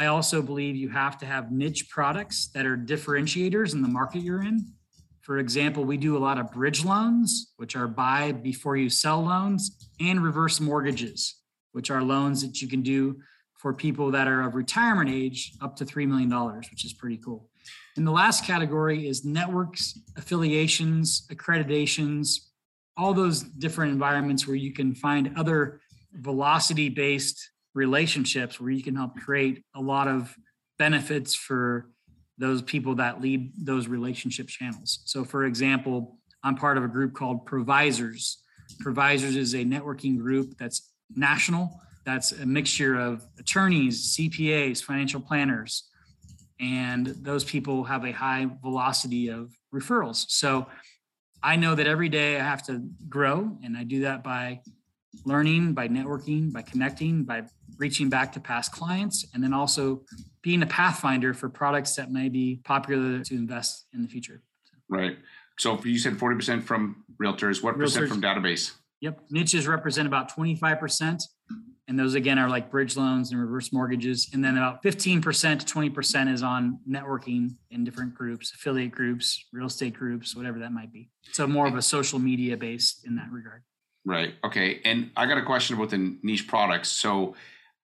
I 0.00 0.06
also 0.06 0.40
believe 0.40 0.76
you 0.76 0.88
have 0.88 1.18
to 1.18 1.26
have 1.26 1.52
niche 1.52 1.90
products 1.90 2.48
that 2.54 2.64
are 2.64 2.74
differentiators 2.74 3.74
in 3.74 3.82
the 3.82 3.88
market 3.88 4.22
you're 4.22 4.42
in. 4.42 4.72
For 5.20 5.36
example, 5.36 5.84
we 5.84 5.98
do 5.98 6.16
a 6.16 6.18
lot 6.18 6.38
of 6.38 6.50
bridge 6.52 6.86
loans, 6.86 7.52
which 7.58 7.76
are 7.76 7.86
buy 7.86 8.32
before 8.32 8.78
you 8.78 8.88
sell 8.88 9.22
loans, 9.22 9.90
and 10.00 10.24
reverse 10.24 10.58
mortgages, 10.58 11.36
which 11.72 11.90
are 11.90 12.02
loans 12.02 12.40
that 12.40 12.62
you 12.62 12.66
can 12.66 12.80
do 12.80 13.18
for 13.58 13.74
people 13.74 14.10
that 14.12 14.26
are 14.26 14.40
of 14.40 14.54
retirement 14.54 15.10
age 15.10 15.52
up 15.60 15.76
to 15.76 15.84
$3 15.84 16.08
million, 16.08 16.30
which 16.70 16.86
is 16.86 16.94
pretty 16.94 17.18
cool. 17.18 17.50
And 17.98 18.06
the 18.06 18.10
last 18.10 18.46
category 18.46 19.06
is 19.06 19.26
networks, 19.26 19.98
affiliations, 20.16 21.26
accreditations, 21.30 22.38
all 22.96 23.12
those 23.12 23.42
different 23.42 23.92
environments 23.92 24.46
where 24.46 24.56
you 24.56 24.72
can 24.72 24.94
find 24.94 25.34
other 25.36 25.82
velocity 26.14 26.88
based 26.88 27.50
relationships 27.74 28.60
where 28.60 28.70
you 28.70 28.82
can 28.82 28.96
help 28.96 29.16
create 29.16 29.62
a 29.74 29.80
lot 29.80 30.08
of 30.08 30.34
benefits 30.78 31.34
for 31.34 31.90
those 32.38 32.62
people 32.62 32.94
that 32.96 33.20
lead 33.20 33.52
those 33.56 33.86
relationship 33.86 34.48
channels. 34.48 35.00
So, 35.04 35.24
for 35.24 35.44
example, 35.44 36.18
I'm 36.42 36.56
part 36.56 36.78
of 36.78 36.84
a 36.84 36.88
group 36.88 37.14
called 37.14 37.44
Provisors. 37.46 38.38
Provisors 38.80 39.36
is 39.36 39.54
a 39.54 39.64
networking 39.64 40.18
group 40.18 40.54
that's 40.58 40.90
national, 41.14 41.80
that's 42.04 42.32
a 42.32 42.46
mixture 42.46 42.98
of 42.98 43.26
attorneys, 43.38 44.16
CPAs, 44.16 44.82
financial 44.82 45.20
planners, 45.20 45.90
and 46.60 47.06
those 47.06 47.44
people 47.44 47.84
have 47.84 48.04
a 48.04 48.12
high 48.12 48.48
velocity 48.62 49.28
of 49.28 49.52
referrals. 49.74 50.26
So 50.28 50.66
I 51.42 51.56
know 51.56 51.74
that 51.74 51.86
every 51.86 52.08
day 52.08 52.36
I 52.36 52.44
have 52.44 52.62
to 52.64 52.82
grow, 53.08 53.56
and 53.62 53.76
I 53.76 53.84
do 53.84 54.00
that 54.00 54.22
by 54.22 54.60
learning, 55.24 55.74
by 55.74 55.88
networking, 55.88 56.52
by 56.52 56.62
connecting, 56.62 57.24
by 57.24 57.42
reaching 57.78 58.08
back 58.08 58.32
to 58.32 58.40
past 58.40 58.72
clients, 58.72 59.26
and 59.34 59.42
then 59.42 59.52
also 59.52 60.02
being 60.42 60.62
a 60.62 60.66
pathfinder 60.66 61.34
for 61.34 61.48
products 61.48 61.94
that 61.96 62.10
may 62.10 62.28
be 62.28 62.60
popular 62.64 63.20
to 63.24 63.34
invest 63.34 63.86
in 63.92 64.02
the 64.02 64.08
future. 64.08 64.42
Right. 64.88 65.16
So 65.58 65.78
you 65.84 65.98
said 65.98 66.14
40% 66.14 66.62
from 66.62 67.04
realtors. 67.20 67.62
What 67.62 67.76
percent 67.76 68.08
from 68.08 68.22
database? 68.22 68.72
Yep. 69.00 69.20
Niches 69.30 69.66
represent 69.66 70.06
about 70.06 70.34
25%. 70.34 71.22
And 71.88 71.98
those 71.98 72.14
again 72.14 72.38
are 72.38 72.48
like 72.48 72.70
bridge 72.70 72.96
loans 72.96 73.32
and 73.32 73.40
reverse 73.40 73.72
mortgages. 73.72 74.30
And 74.32 74.44
then 74.44 74.56
about 74.56 74.82
15% 74.82 75.20
to 75.58 75.66
20% 75.66 76.32
is 76.32 76.42
on 76.42 76.78
networking 76.88 77.56
in 77.72 77.82
different 77.82 78.14
groups, 78.14 78.52
affiliate 78.54 78.92
groups, 78.92 79.44
real 79.52 79.66
estate 79.66 79.94
groups, 79.94 80.36
whatever 80.36 80.60
that 80.60 80.72
might 80.72 80.92
be. 80.92 81.10
So 81.32 81.48
more 81.48 81.66
of 81.66 81.74
a 81.74 81.82
social 81.82 82.20
media 82.20 82.56
based 82.56 83.04
in 83.06 83.16
that 83.16 83.30
regard. 83.32 83.64
Right. 84.04 84.34
Okay. 84.44 84.80
And 84.84 85.10
I 85.16 85.26
got 85.26 85.38
a 85.38 85.42
question 85.42 85.76
about 85.76 85.90
the 85.90 86.16
niche 86.22 86.48
products. 86.48 86.88
So, 86.90 87.34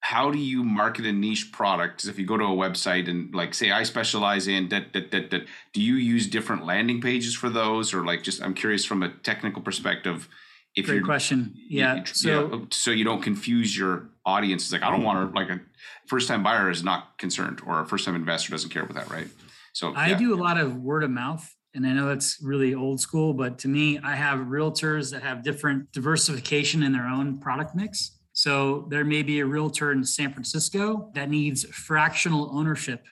how 0.00 0.30
do 0.30 0.38
you 0.38 0.62
market 0.62 1.04
a 1.04 1.12
niche 1.12 1.50
product? 1.52 2.00
'Cause 2.02 2.08
if 2.08 2.18
you 2.18 2.26
go 2.26 2.36
to 2.36 2.44
a 2.44 2.48
website 2.48 3.08
and 3.08 3.34
like 3.34 3.54
say 3.54 3.70
I 3.72 3.82
specialize 3.82 4.46
in 4.46 4.68
that, 4.68 4.92
that, 4.92 5.10
that, 5.10 5.30
that, 5.30 5.46
do 5.72 5.82
you 5.82 5.94
use 5.94 6.28
different 6.28 6.64
landing 6.64 7.00
pages 7.00 7.34
for 7.34 7.50
those, 7.50 7.92
or 7.92 8.04
like 8.04 8.22
just 8.22 8.40
I'm 8.42 8.54
curious 8.54 8.84
from 8.84 9.02
a 9.02 9.08
technical 9.08 9.62
perspective. 9.62 10.28
If 10.76 10.86
Great 10.86 10.96
you're, 10.96 11.04
a 11.04 11.06
question. 11.06 11.54
Yeah. 11.68 11.96
you- 11.96 12.06
So 12.06 12.50
oh, 12.52 12.66
so 12.70 12.90
you 12.92 13.04
don't 13.04 13.22
confuse 13.22 13.76
your 13.76 14.08
audience. 14.24 14.64
It's 14.64 14.72
like 14.72 14.82
I 14.82 14.90
don't 14.90 15.02
want 15.02 15.18
to 15.18 15.26
mm-hmm. 15.26 15.36
like 15.36 15.50
a 15.50 15.60
first 16.06 16.28
time 16.28 16.42
buyer 16.42 16.70
is 16.70 16.84
not 16.84 17.18
concerned, 17.18 17.60
or 17.66 17.80
a 17.80 17.86
first 17.86 18.04
time 18.04 18.14
investor 18.14 18.52
doesn't 18.52 18.70
care 18.70 18.82
about 18.82 18.94
that, 18.94 19.10
right? 19.10 19.28
So 19.72 19.92
I 19.94 20.10
yeah. 20.10 20.18
do 20.18 20.34
a 20.34 20.40
lot 20.40 20.56
of 20.58 20.76
word 20.76 21.02
of 21.04 21.10
mouth. 21.10 21.52
And 21.76 21.86
I 21.86 21.92
know 21.92 22.06
that's 22.08 22.42
really 22.42 22.74
old 22.74 23.00
school, 23.00 23.34
but 23.34 23.58
to 23.58 23.68
me, 23.68 23.98
I 24.02 24.16
have 24.16 24.38
realtors 24.46 25.12
that 25.12 25.22
have 25.22 25.42
different 25.42 25.92
diversification 25.92 26.82
in 26.82 26.90
their 26.90 27.06
own 27.06 27.38
product 27.38 27.76
mix. 27.76 28.18
So 28.32 28.86
there 28.88 29.04
may 29.04 29.22
be 29.22 29.40
a 29.40 29.46
realtor 29.46 29.92
in 29.92 30.02
San 30.02 30.32
Francisco 30.32 31.10
that 31.14 31.28
needs 31.28 31.64
fractional 31.64 32.50
ownership 32.50 33.04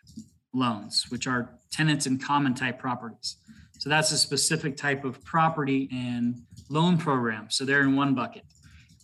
loans, 0.55 1.05
which 1.11 1.27
are 1.27 1.59
tenants 1.71 2.07
in 2.07 2.19
common 2.19 2.55
type 2.55 2.79
properties. 2.79 3.37
So 3.79 3.91
that's 3.91 4.13
a 4.13 4.19
specific 4.19 4.79
type 4.79 5.05
of 5.05 5.23
property 5.25 5.91
and 5.93 6.41
loan 6.71 6.97
program. 6.97 7.51
So 7.51 7.67
they're 7.67 7.83
in 7.83 7.95
one 7.95 8.15
bucket. 8.15 8.45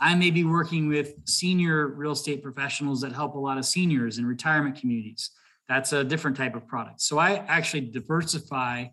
I 0.01 0.15
may 0.15 0.31
be 0.31 0.45
working 0.45 0.89
with 0.89 1.13
senior 1.27 1.89
real 1.89 2.13
estate 2.13 2.43
professionals 2.43 3.03
that 3.03 3.13
help 3.13 3.35
a 3.35 3.39
lot 3.39 3.59
of 3.59 3.67
seniors 3.67 4.17
in 4.17 4.25
retirement 4.25 4.81
communities. 4.81 5.33
That's 5.69 5.93
a 5.93 6.03
different 6.03 6.39
type 6.39 6.57
of 6.57 6.67
product. 6.67 7.03
So 7.03 7.19
I 7.19 7.45
actually 7.47 7.83
diversify 7.83 8.87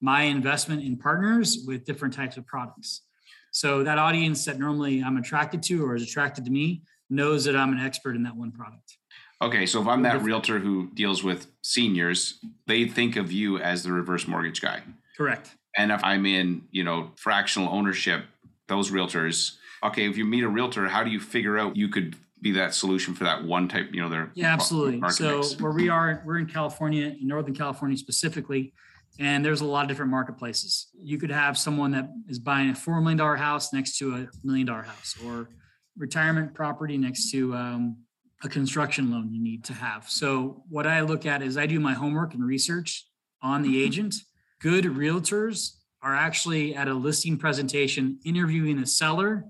my 0.00 0.22
investment 0.22 0.82
in 0.82 0.96
partners 0.96 1.64
with 1.66 1.84
different 1.84 2.14
types 2.14 2.36
of 2.36 2.46
products. 2.46 3.02
So 3.50 3.82
that 3.82 3.98
audience 3.98 4.44
that 4.44 4.58
normally 4.58 5.02
I'm 5.02 5.16
attracted 5.16 5.62
to 5.64 5.84
or 5.84 5.96
is 5.96 6.02
attracted 6.02 6.44
to 6.44 6.50
me 6.50 6.82
knows 7.10 7.44
that 7.44 7.56
I'm 7.56 7.72
an 7.72 7.80
expert 7.80 8.14
in 8.14 8.22
that 8.24 8.36
one 8.36 8.52
product. 8.52 8.98
Okay, 9.40 9.66
so 9.66 9.80
if 9.80 9.86
I'm 9.86 10.02
that 10.02 10.22
realtor 10.22 10.58
who 10.58 10.90
deals 10.94 11.22
with 11.22 11.46
seniors, 11.62 12.40
they 12.66 12.86
think 12.86 13.16
of 13.16 13.30
you 13.30 13.58
as 13.58 13.82
the 13.82 13.92
reverse 13.92 14.26
mortgage 14.26 14.60
guy. 14.60 14.82
Correct. 15.16 15.54
And 15.76 15.92
if 15.92 16.02
I'm 16.02 16.26
in, 16.26 16.62
you 16.70 16.82
know, 16.82 17.12
fractional 17.16 17.72
ownership, 17.72 18.24
those 18.66 18.90
realtors, 18.90 19.56
okay, 19.82 20.08
if 20.08 20.16
you 20.16 20.24
meet 20.24 20.42
a 20.42 20.48
realtor, 20.48 20.88
how 20.88 21.04
do 21.04 21.10
you 21.10 21.20
figure 21.20 21.56
out 21.56 21.76
you 21.76 21.88
could 21.88 22.16
be 22.40 22.52
that 22.52 22.74
solution 22.74 23.14
for 23.14 23.24
that 23.24 23.44
one 23.44 23.68
type, 23.68 23.90
you 23.92 24.00
know, 24.00 24.08
their 24.08 24.30
Yeah, 24.34 24.52
absolutely. 24.52 25.00
So 25.10 25.38
mix? 25.38 25.60
where 25.60 25.72
we 25.72 25.88
are, 25.88 26.22
we're 26.24 26.38
in 26.38 26.46
California, 26.46 27.16
in 27.20 27.26
Northern 27.26 27.54
California 27.54 27.96
specifically. 27.96 28.72
And 29.18 29.44
there's 29.44 29.60
a 29.60 29.66
lot 29.66 29.82
of 29.82 29.88
different 29.88 30.10
marketplaces. 30.10 30.88
You 30.96 31.18
could 31.18 31.30
have 31.30 31.58
someone 31.58 31.90
that 31.92 32.08
is 32.28 32.38
buying 32.38 32.70
a 32.70 32.74
$4 32.74 33.02
million 33.02 33.18
house 33.36 33.72
next 33.72 33.98
to 33.98 34.14
a 34.14 34.28
million 34.44 34.66
dollar 34.66 34.82
house 34.82 35.16
or 35.24 35.50
retirement 35.96 36.54
property 36.54 36.96
next 36.96 37.30
to 37.32 37.54
um, 37.54 37.96
a 38.44 38.48
construction 38.48 39.10
loan 39.10 39.32
you 39.32 39.42
need 39.42 39.64
to 39.64 39.72
have. 39.74 40.08
So, 40.08 40.62
what 40.68 40.86
I 40.86 41.00
look 41.00 41.26
at 41.26 41.42
is 41.42 41.56
I 41.56 41.66
do 41.66 41.80
my 41.80 41.94
homework 41.94 42.34
and 42.34 42.44
research 42.44 43.06
on 43.42 43.62
the 43.62 43.82
agent. 43.82 44.14
Good 44.60 44.84
realtors 44.84 45.72
are 46.02 46.14
actually 46.14 46.74
at 46.74 46.88
a 46.88 46.94
listing 46.94 47.36
presentation 47.36 48.20
interviewing 48.24 48.80
the 48.80 48.86
seller 48.86 49.44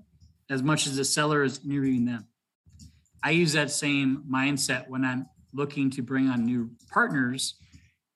as 0.49 0.63
much 0.63 0.87
as 0.87 0.97
the 0.97 1.05
seller 1.05 1.43
is 1.43 1.59
interviewing 1.63 2.05
them. 2.05 2.27
I 3.23 3.31
use 3.31 3.53
that 3.53 3.69
same 3.69 4.23
mindset 4.31 4.87
when 4.87 5.05
I'm 5.05 5.27
looking 5.53 5.89
to 5.91 6.01
bring 6.01 6.27
on 6.27 6.45
new 6.45 6.71
partners 6.91 7.55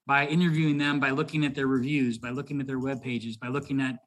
by 0.05 0.27
interviewing 0.27 0.77
them, 0.77 0.99
by 0.99 1.11
looking 1.11 1.45
at 1.45 1.55
their 1.55 1.67
reviews, 1.67 2.17
by 2.17 2.29
looking 2.29 2.59
at 2.59 2.67
their 2.67 2.79
web 2.79 3.01
pages, 3.01 3.37
by 3.37 3.47
looking 3.47 3.79
at 3.81 3.99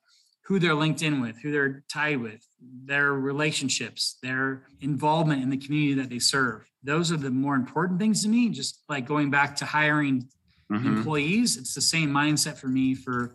who 0.46 0.58
they're 0.58 0.74
linked 0.74 1.02
in 1.02 1.20
with, 1.20 1.36
who 1.40 1.50
they're 1.50 1.82
tied 1.88 2.20
with, 2.20 2.46
their 2.84 3.14
relationships, 3.14 4.18
their 4.22 4.62
involvement 4.80 5.42
in 5.42 5.50
the 5.50 5.56
community 5.56 5.94
that 5.94 6.08
they 6.08 6.20
serve. 6.20 6.70
Those 6.84 7.10
are 7.10 7.16
the 7.16 7.30
more 7.30 7.56
important 7.56 7.98
things 7.98 8.22
to 8.22 8.28
me. 8.28 8.48
Just 8.50 8.82
like 8.88 9.06
going 9.06 9.30
back 9.30 9.56
to 9.56 9.64
hiring 9.64 10.28
mm-hmm. 10.70 10.86
employees, 10.86 11.56
it's 11.56 11.74
the 11.74 11.80
same 11.80 12.10
mindset 12.10 12.58
for 12.58 12.68
me 12.68 12.94
for 12.94 13.34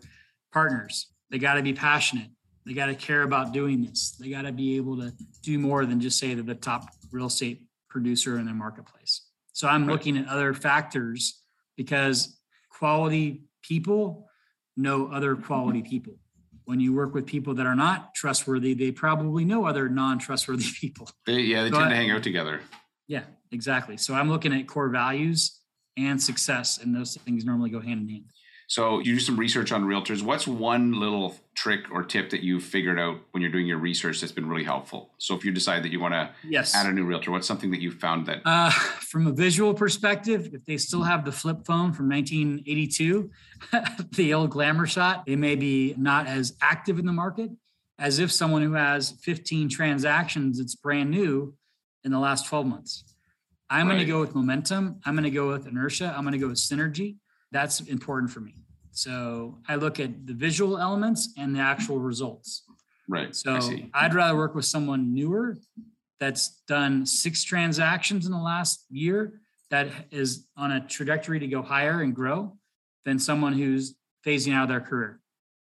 partners. 0.52 1.08
They 1.30 1.38
got 1.38 1.54
to 1.54 1.62
be 1.62 1.74
passionate. 1.74 2.28
They 2.64 2.72
got 2.72 2.86
to 2.86 2.94
care 2.94 3.22
about 3.22 3.52
doing 3.52 3.82
this. 3.82 4.12
They 4.12 4.30
got 4.30 4.42
to 4.42 4.52
be 4.52 4.76
able 4.76 4.96
to 4.98 5.12
do 5.42 5.58
more 5.58 5.84
than 5.84 6.00
just 6.00 6.18
say 6.18 6.32
they're 6.32 6.44
the 6.44 6.54
top 6.54 6.88
real 7.10 7.26
estate 7.26 7.66
producer 7.90 8.38
in 8.38 8.46
their 8.46 8.54
marketplace. 8.54 9.22
So 9.52 9.68
I'm 9.68 9.86
right. 9.86 9.92
looking 9.92 10.16
at 10.16 10.28
other 10.28 10.54
factors 10.54 11.42
because 11.76 12.38
quality 12.78 13.44
people 13.62 14.28
know 14.76 15.08
other 15.12 15.36
quality 15.36 15.82
people. 15.82 16.14
When 16.64 16.80
you 16.80 16.94
work 16.94 17.12
with 17.14 17.26
people 17.26 17.54
that 17.54 17.66
are 17.66 17.74
not 17.74 18.14
trustworthy, 18.14 18.74
they 18.74 18.92
probably 18.92 19.44
know 19.44 19.66
other 19.66 19.88
non-trustworthy 19.88 20.66
people. 20.80 21.10
They, 21.26 21.40
yeah, 21.40 21.64
they 21.64 21.70
so 21.70 21.76
tend 21.76 21.86
I, 21.86 21.90
to 21.90 21.96
hang 21.96 22.10
out 22.10 22.22
together. 22.22 22.60
Yeah, 23.08 23.24
exactly. 23.50 23.96
So 23.96 24.14
I'm 24.14 24.28
looking 24.28 24.52
at 24.52 24.66
core 24.66 24.88
values 24.88 25.60
and 25.96 26.22
success, 26.22 26.78
and 26.78 26.94
those 26.94 27.16
things 27.16 27.44
normally 27.44 27.70
go 27.70 27.80
hand 27.80 28.02
in 28.02 28.08
hand. 28.08 28.24
So 28.72 29.00
you 29.00 29.16
do 29.16 29.20
some 29.20 29.36
research 29.36 29.70
on 29.70 29.84
realtors. 29.84 30.22
What's 30.22 30.48
one 30.48 30.98
little 30.98 31.36
trick 31.54 31.80
or 31.92 32.02
tip 32.02 32.30
that 32.30 32.42
you've 32.42 32.64
figured 32.64 32.98
out 32.98 33.18
when 33.32 33.42
you're 33.42 33.52
doing 33.52 33.66
your 33.66 33.76
research 33.76 34.18
that's 34.18 34.32
been 34.32 34.48
really 34.48 34.64
helpful? 34.64 35.10
So 35.18 35.34
if 35.34 35.44
you 35.44 35.52
decide 35.52 35.82
that 35.82 35.92
you 35.92 36.00
want 36.00 36.14
to 36.14 36.30
yes. 36.42 36.74
add 36.74 36.86
a 36.86 36.90
new 36.90 37.04
realtor, 37.04 37.32
what's 37.32 37.46
something 37.46 37.70
that 37.72 37.82
you 37.82 37.90
found 37.90 38.24
that? 38.28 38.40
Uh, 38.46 38.70
from 38.70 39.26
a 39.26 39.30
visual 39.30 39.74
perspective, 39.74 40.54
if 40.54 40.64
they 40.64 40.78
still 40.78 41.02
have 41.02 41.26
the 41.26 41.32
flip 41.32 41.66
phone 41.66 41.92
from 41.92 42.08
1982, 42.08 43.30
the 44.12 44.32
old 44.32 44.48
glamour 44.48 44.86
shot, 44.86 45.26
they 45.26 45.36
may 45.36 45.54
be 45.54 45.94
not 45.98 46.26
as 46.26 46.56
active 46.62 46.98
in 46.98 47.04
the 47.04 47.12
market 47.12 47.50
as 47.98 48.20
if 48.20 48.32
someone 48.32 48.62
who 48.62 48.72
has 48.72 49.10
15 49.20 49.68
transactions, 49.68 50.58
it's 50.58 50.76
brand 50.76 51.10
new 51.10 51.52
in 52.04 52.10
the 52.10 52.18
last 52.18 52.46
12 52.46 52.64
months. 52.64 53.04
I'm 53.68 53.86
right. 53.86 53.96
going 53.96 54.06
to 54.06 54.10
go 54.10 54.20
with 54.20 54.34
momentum. 54.34 54.98
I'm 55.04 55.14
going 55.14 55.24
to 55.24 55.30
go 55.30 55.48
with 55.48 55.66
inertia. 55.66 56.14
I'm 56.16 56.22
going 56.22 56.32
to 56.32 56.38
go 56.38 56.48
with 56.48 56.56
synergy. 56.56 57.16
That's 57.50 57.80
important 57.80 58.30
for 58.30 58.40
me. 58.40 58.61
So 58.92 59.58
I 59.68 59.76
look 59.76 59.98
at 59.98 60.26
the 60.26 60.34
visual 60.34 60.78
elements 60.78 61.32
and 61.36 61.56
the 61.56 61.60
actual 61.60 61.98
results. 61.98 62.64
Right. 63.08 63.34
So 63.34 63.58
I'd 63.94 64.14
rather 64.14 64.36
work 64.36 64.54
with 64.54 64.64
someone 64.64 65.12
newer 65.12 65.58
that's 66.20 66.60
done 66.68 67.04
six 67.04 67.42
transactions 67.42 68.26
in 68.26 68.32
the 68.32 68.38
last 68.38 68.84
year 68.90 69.40
that 69.70 69.88
is 70.10 70.46
on 70.56 70.70
a 70.70 70.86
trajectory 70.86 71.40
to 71.40 71.46
go 71.48 71.62
higher 71.62 72.02
and 72.02 72.14
grow 72.14 72.56
than 73.04 73.18
someone 73.18 73.54
who's 73.54 73.96
phasing 74.24 74.54
out 74.54 74.64
of 74.64 74.68
their 74.68 74.80
career. 74.80 75.20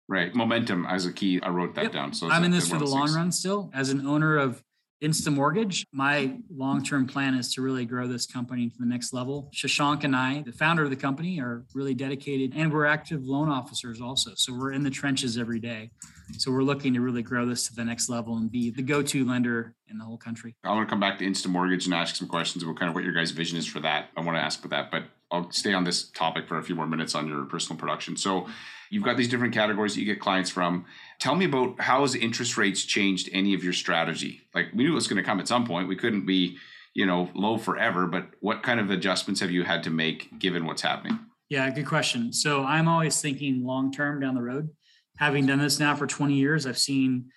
Right. 0.08 0.34
Momentum 0.34 0.86
as 0.86 1.06
a 1.06 1.12
key. 1.12 1.40
I 1.42 1.50
wrote 1.50 1.76
that 1.76 1.84
yep. 1.86 1.92
down. 1.92 2.14
So 2.14 2.30
I'm 2.30 2.44
in 2.44 2.52
this 2.52 2.70
for 2.70 2.78
oh 2.78 2.80
the 2.80 2.86
long 2.86 3.14
run 3.14 3.32
still. 3.32 3.70
As 3.74 3.90
an 3.90 4.08
owner 4.08 4.38
of 4.38 4.64
Insta 5.04 5.32
Mortgage. 5.32 5.86
My 5.92 6.38
long 6.50 6.84
term 6.84 7.06
plan 7.06 7.36
is 7.36 7.54
to 7.54 7.62
really 7.62 7.86
grow 7.86 8.08
this 8.08 8.26
company 8.26 8.70
to 8.70 8.76
the 8.80 8.86
next 8.86 9.14
level. 9.14 9.52
Shashank 9.54 10.04
and 10.04 10.16
I, 10.16 10.42
the 10.42 10.52
founder 10.52 10.84
of 10.84 10.90
the 10.90 10.96
company, 10.96 11.40
are 11.40 11.64
really 11.74 11.94
dedicated 11.94 12.54
and 12.56 12.72
we're 12.72 12.86
active 12.86 13.24
loan 13.24 13.50
officers 13.50 14.02
also. 14.02 14.32
So 14.36 14.54
we're 14.54 14.72
in 14.72 14.84
the 14.84 14.90
trenches 14.90 15.38
every 15.38 15.60
day. 15.60 15.92
So 16.38 16.52
we're 16.52 16.64
looking 16.64 16.94
to 16.96 17.02
really 17.02 17.22
grow 17.22 17.46
this 17.46 17.68
to 17.68 17.76
the 17.76 17.86
next 17.86 18.10
level 18.10 18.38
and 18.38 18.52
be 18.52 18.72
the 18.72 18.82
go 18.82 19.02
to 19.04 19.26
lender 19.26 19.76
in 19.90 19.98
the 19.98 20.04
whole 20.04 20.18
country. 20.18 20.56
I 20.64 20.70
want 20.74 20.88
to 20.88 20.92
come 20.92 21.00
back 21.00 21.20
to 21.20 21.26
Insta 21.26 21.48
Mortgage 21.48 21.86
and 21.86 21.94
ask 21.94 22.16
some 22.16 22.28
questions 22.28 22.64
about 22.64 22.78
kind 22.78 22.90
of 22.90 22.96
what 22.96 23.04
your 23.04 23.14
guys' 23.14 23.32
vision 23.32 23.58
is 23.58 23.68
for 23.68 23.80
that. 23.82 24.10
I 24.18 24.22
want 24.22 24.38
to 24.38 24.42
ask 24.42 24.64
about 24.66 24.92
that, 24.92 24.92
but 24.92 25.10
I'll 25.32 25.52
stay 25.52 25.74
on 25.74 25.84
this 25.84 26.10
topic 26.10 26.48
for 26.48 26.58
a 26.58 26.64
few 26.64 26.76
more 26.76 26.88
minutes 26.88 27.14
on 27.16 27.28
your 27.28 27.46
personal 27.46 27.80
production. 27.80 28.18
So 28.18 28.48
you've 28.90 29.04
got 29.04 29.18
these 29.18 29.28
different 29.28 29.54
categories 29.54 29.94
that 29.94 30.02
you 30.02 30.06
get 30.06 30.20
clients 30.20 30.50
from. 30.50 30.86
Tell 31.20 31.36
me 31.36 31.46
about 31.46 31.80
how 31.80 32.02
has 32.02 32.16
interest 32.16 32.58
rates 32.58 32.84
changed 32.84 33.30
any 33.34 33.54
of 33.54 33.64
your 33.64 33.74
strategy? 33.74 34.42
Like 34.54 34.68
we 34.74 34.84
knew 34.84 34.92
it 34.92 34.96
was 34.96 35.08
going 35.08 35.22
to 35.22 35.28
come 35.28 35.40
at 35.40 35.48
some 35.48 35.66
point. 35.66 35.88
We 35.88 35.96
couldn't 35.96 36.26
be, 36.26 36.58
you 36.94 37.06
know, 37.06 37.30
low 37.34 37.58
forever, 37.58 38.08
but 38.08 38.28
what 38.40 38.64
kind 38.64 38.80
of 38.80 38.90
adjustments 38.90 39.40
have 39.42 39.52
you 39.52 39.64
had 39.64 39.84
to 39.84 39.90
make 39.90 40.40
given 40.40 40.66
what's 40.66 40.82
happening? 40.82 41.20
Yeah, 41.50 41.70
good 41.70 41.88
question. 41.88 42.34
So 42.34 42.64
I'm 42.64 42.88
always 42.88 43.22
thinking 43.22 43.66
long 43.66 43.92
term 43.92 44.20
down 44.20 44.36
the 44.36 44.42
road. 44.42 44.70
Having 45.18 45.48
done 45.48 45.60
this 45.60 45.80
now 45.80 45.96
for 45.96 46.06
20 46.06 46.34
years, 46.34 46.66
I've 46.66 46.78
seen 46.78 47.30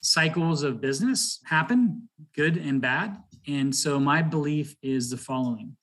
cycles 0.00 0.62
of 0.62 0.80
business 0.80 1.40
happen, 1.44 2.08
good 2.34 2.56
and 2.56 2.80
bad. 2.80 3.16
And 3.48 3.74
so 3.74 3.98
my 3.98 4.22
belief 4.22 4.76
is 4.82 5.10
the 5.10 5.16
following 5.16 5.76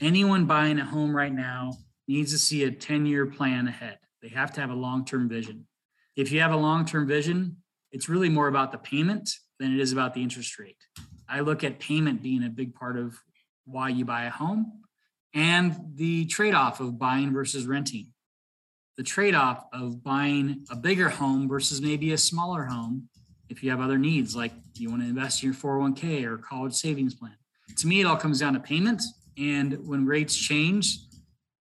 anyone 0.00 0.46
buying 0.46 0.78
a 0.78 0.84
home 0.84 1.14
right 1.14 1.32
now 1.32 1.72
needs 2.08 2.32
to 2.32 2.38
see 2.38 2.64
a 2.64 2.70
10 2.70 3.06
year 3.06 3.26
plan 3.26 3.68
ahead. 3.68 3.98
They 4.26 4.34
have 4.34 4.52
to 4.54 4.60
have 4.60 4.70
a 4.70 4.74
long 4.74 5.04
term 5.04 5.28
vision. 5.28 5.68
If 6.16 6.32
you 6.32 6.40
have 6.40 6.50
a 6.50 6.56
long 6.56 6.84
term 6.84 7.06
vision, 7.06 7.58
it's 7.92 8.08
really 8.08 8.28
more 8.28 8.48
about 8.48 8.72
the 8.72 8.78
payment 8.78 9.30
than 9.60 9.72
it 9.72 9.78
is 9.78 9.92
about 9.92 10.14
the 10.14 10.22
interest 10.22 10.58
rate. 10.58 10.78
I 11.28 11.40
look 11.40 11.62
at 11.62 11.78
payment 11.78 12.24
being 12.24 12.42
a 12.42 12.48
big 12.48 12.74
part 12.74 12.98
of 12.98 13.16
why 13.66 13.90
you 13.90 14.04
buy 14.04 14.24
a 14.24 14.30
home 14.30 14.82
and 15.32 15.76
the 15.94 16.26
trade 16.26 16.54
off 16.54 16.80
of 16.80 16.98
buying 16.98 17.32
versus 17.32 17.66
renting. 17.66 18.08
The 18.96 19.04
trade 19.04 19.36
off 19.36 19.64
of 19.72 20.02
buying 20.02 20.66
a 20.70 20.76
bigger 20.76 21.08
home 21.08 21.48
versus 21.48 21.80
maybe 21.80 22.12
a 22.12 22.18
smaller 22.18 22.64
home 22.64 23.08
if 23.48 23.62
you 23.62 23.70
have 23.70 23.80
other 23.80 23.98
needs, 23.98 24.34
like 24.34 24.52
you 24.74 24.90
want 24.90 25.02
to 25.02 25.08
invest 25.08 25.44
in 25.44 25.52
your 25.52 25.54
401k 25.54 26.24
or 26.24 26.36
college 26.36 26.74
savings 26.74 27.14
plan. 27.14 27.36
To 27.76 27.86
me, 27.86 28.00
it 28.00 28.06
all 28.06 28.16
comes 28.16 28.40
down 28.40 28.54
to 28.54 28.60
payment. 28.60 29.02
And 29.38 29.86
when 29.86 30.04
rates 30.04 30.34
change, 30.34 30.98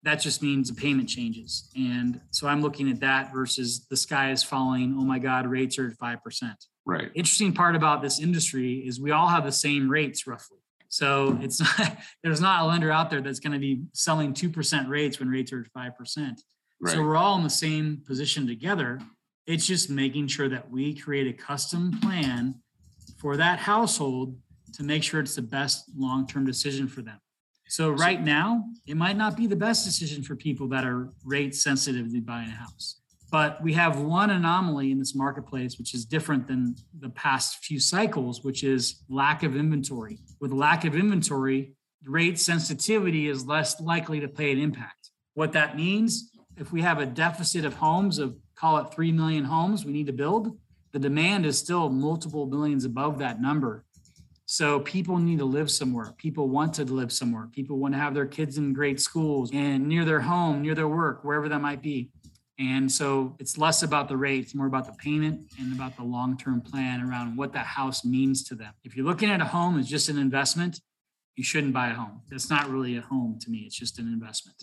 that 0.05 0.21
just 0.21 0.43
means 0.43 0.69
the 0.69 0.75
payment 0.79 1.09
changes. 1.09 1.69
And 1.75 2.21
so 2.29 2.47
I'm 2.47 2.61
looking 2.61 2.89
at 2.91 2.99
that 2.99 3.33
versus 3.33 3.87
the 3.89 3.97
sky 3.97 4.31
is 4.31 4.43
falling. 4.43 4.95
Oh 4.97 5.03
my 5.03 5.17
God, 5.17 5.47
rates 5.47 5.79
are 5.79 5.87
at 5.87 5.97
5%. 5.97 6.53
Right. 6.85 7.09
Interesting 7.15 7.53
part 7.53 7.75
about 7.75 8.03
this 8.03 8.19
industry 8.21 8.87
is 8.87 9.01
we 9.01 9.09
all 9.09 9.27
have 9.27 9.45
the 9.45 9.51
same 9.51 9.89
rates 9.89 10.27
roughly. 10.27 10.59
So 10.89 11.39
it's 11.41 11.59
not, 11.79 11.97
there's 12.23 12.39
not 12.39 12.61
a 12.61 12.65
lender 12.67 12.91
out 12.91 13.09
there 13.09 13.19
that's 13.19 13.39
going 13.39 13.53
to 13.53 13.59
be 13.59 13.81
selling 13.93 14.33
2% 14.33 14.87
rates 14.87 15.19
when 15.19 15.27
rates 15.27 15.51
are 15.51 15.61
at 15.61 15.73
5%. 15.73 16.37
Right. 16.79 16.93
So 16.93 17.01
we're 17.01 17.17
all 17.17 17.35
in 17.37 17.43
the 17.43 17.49
same 17.49 18.03
position 18.05 18.45
together. 18.45 19.01
It's 19.47 19.65
just 19.65 19.89
making 19.89 20.27
sure 20.27 20.49
that 20.49 20.69
we 20.69 20.93
create 20.93 21.27
a 21.27 21.33
custom 21.33 21.99
plan 21.99 22.61
for 23.17 23.37
that 23.37 23.57
household 23.57 24.37
to 24.73 24.83
make 24.83 25.01
sure 25.01 25.19
it's 25.19 25.35
the 25.35 25.41
best 25.41 25.85
long 25.97 26.27
term 26.27 26.45
decision 26.45 26.87
for 26.87 27.01
them. 27.01 27.19
So 27.67 27.89
right 27.89 28.21
now, 28.21 28.65
it 28.87 28.95
might 28.95 29.17
not 29.17 29.35
be 29.35 29.47
the 29.47 29.55
best 29.55 29.85
decision 29.85 30.23
for 30.23 30.35
people 30.35 30.67
that 30.69 30.85
are 30.85 31.09
rate 31.23 31.55
sensitive 31.55 32.11
to 32.11 32.21
buying 32.21 32.49
a 32.49 32.51
house. 32.51 33.01
But 33.31 33.61
we 33.61 33.73
have 33.73 33.99
one 33.99 34.29
anomaly 34.29 34.91
in 34.91 34.99
this 34.99 35.15
marketplace, 35.15 35.77
which 35.77 35.93
is 35.93 36.05
different 36.05 36.47
than 36.47 36.75
the 36.99 37.09
past 37.09 37.65
few 37.65 37.79
cycles, 37.79 38.43
which 38.43 38.63
is 38.63 39.03
lack 39.09 39.43
of 39.43 39.55
inventory. 39.55 40.19
With 40.39 40.51
lack 40.51 40.85
of 40.85 40.95
inventory, 40.95 41.73
rate 42.05 42.39
sensitivity 42.39 43.27
is 43.27 43.45
less 43.45 43.81
likely 43.81 44.19
to 44.19 44.27
play 44.27 44.51
an 44.51 44.59
impact. 44.59 45.09
What 45.33 45.53
that 45.53 45.75
means, 45.75 46.31
if 46.55 46.71
we 46.71 46.81
have 46.81 46.99
a 46.99 47.05
deficit 47.05 47.65
of 47.65 47.73
homes 47.73 48.19
of 48.19 48.35
call 48.55 48.77
it 48.77 48.93
3 48.93 49.11
million 49.11 49.43
homes 49.43 49.85
we 49.85 49.91
need 49.91 50.07
to 50.07 50.13
build, 50.13 50.57
the 50.93 50.99
demand 50.99 51.45
is 51.45 51.57
still 51.57 51.89
multiple 51.89 52.45
millions 52.45 52.85
above 52.85 53.19
that 53.19 53.41
number. 53.41 53.84
So 54.45 54.79
people 54.81 55.17
need 55.17 55.39
to 55.39 55.45
live 55.45 55.71
somewhere. 55.71 56.13
People 56.17 56.49
want 56.49 56.73
to 56.75 56.85
live 56.85 57.11
somewhere. 57.11 57.47
People 57.51 57.77
want 57.77 57.93
to 57.95 57.99
have 57.99 58.13
their 58.13 58.27
kids 58.27 58.57
in 58.57 58.73
great 58.73 59.01
schools 59.01 59.49
and 59.53 59.87
near 59.87 60.05
their 60.05 60.21
home, 60.21 60.61
near 60.61 60.75
their 60.75 60.87
work, 60.87 61.23
wherever 61.23 61.49
that 61.49 61.61
might 61.61 61.81
be. 61.81 62.11
And 62.57 62.89
so 62.89 63.35
it's 63.39 63.57
less 63.57 63.83
about 63.83 64.07
the 64.07 64.15
rate, 64.15 64.43
it's 64.43 64.55
more 64.55 64.67
about 64.67 64.85
the 64.85 64.93
payment 64.93 65.51
and 65.59 65.73
about 65.73 65.97
the 65.97 66.03
long 66.03 66.37
term 66.37 66.61
plan 66.61 67.01
around 67.01 67.35
what 67.35 67.51
that 67.53 67.65
house 67.65 68.05
means 68.05 68.43
to 68.45 68.55
them. 68.55 68.73
If 68.83 68.95
you're 68.95 69.05
looking 69.05 69.29
at 69.29 69.41
a 69.41 69.45
home 69.45 69.77
as 69.77 69.89
just 69.89 70.07
an 70.07 70.17
investment, 70.17 70.79
you 71.35 71.43
shouldn't 71.43 71.73
buy 71.73 71.89
a 71.89 71.93
home. 71.93 72.21
That's 72.29 72.49
not 72.49 72.69
really 72.69 72.95
a 72.95 73.01
home 73.01 73.37
to 73.41 73.49
me, 73.49 73.63
it's 73.65 73.75
just 73.75 73.99
an 73.99 74.07
investment. 74.07 74.57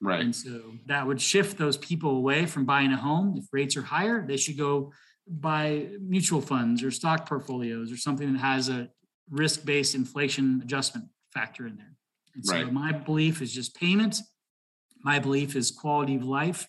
Right. 0.00 0.22
And 0.22 0.34
so 0.34 0.60
that 0.86 1.06
would 1.06 1.20
shift 1.20 1.56
those 1.56 1.76
people 1.76 2.16
away 2.16 2.46
from 2.46 2.64
buying 2.64 2.92
a 2.92 2.96
home. 2.96 3.36
If 3.36 3.44
rates 3.52 3.76
are 3.76 3.82
higher, 3.82 4.26
they 4.26 4.36
should 4.36 4.58
go 4.58 4.92
buy 5.28 5.88
mutual 6.00 6.40
funds 6.40 6.82
or 6.82 6.90
stock 6.90 7.28
portfolios 7.28 7.92
or 7.92 7.96
something 7.96 8.32
that 8.32 8.40
has 8.40 8.68
a 8.68 8.88
risk-based 9.30 9.94
inflation 9.94 10.60
adjustment 10.62 11.06
factor 11.32 11.66
in 11.66 11.76
there. 11.76 11.96
And 12.34 12.44
so 12.44 12.54
right. 12.54 12.72
my 12.72 12.92
belief 12.92 13.40
is 13.42 13.52
just 13.52 13.74
payment. 13.74 14.18
My 15.02 15.18
belief 15.18 15.56
is 15.56 15.70
quality 15.70 16.16
of 16.16 16.24
life 16.24 16.68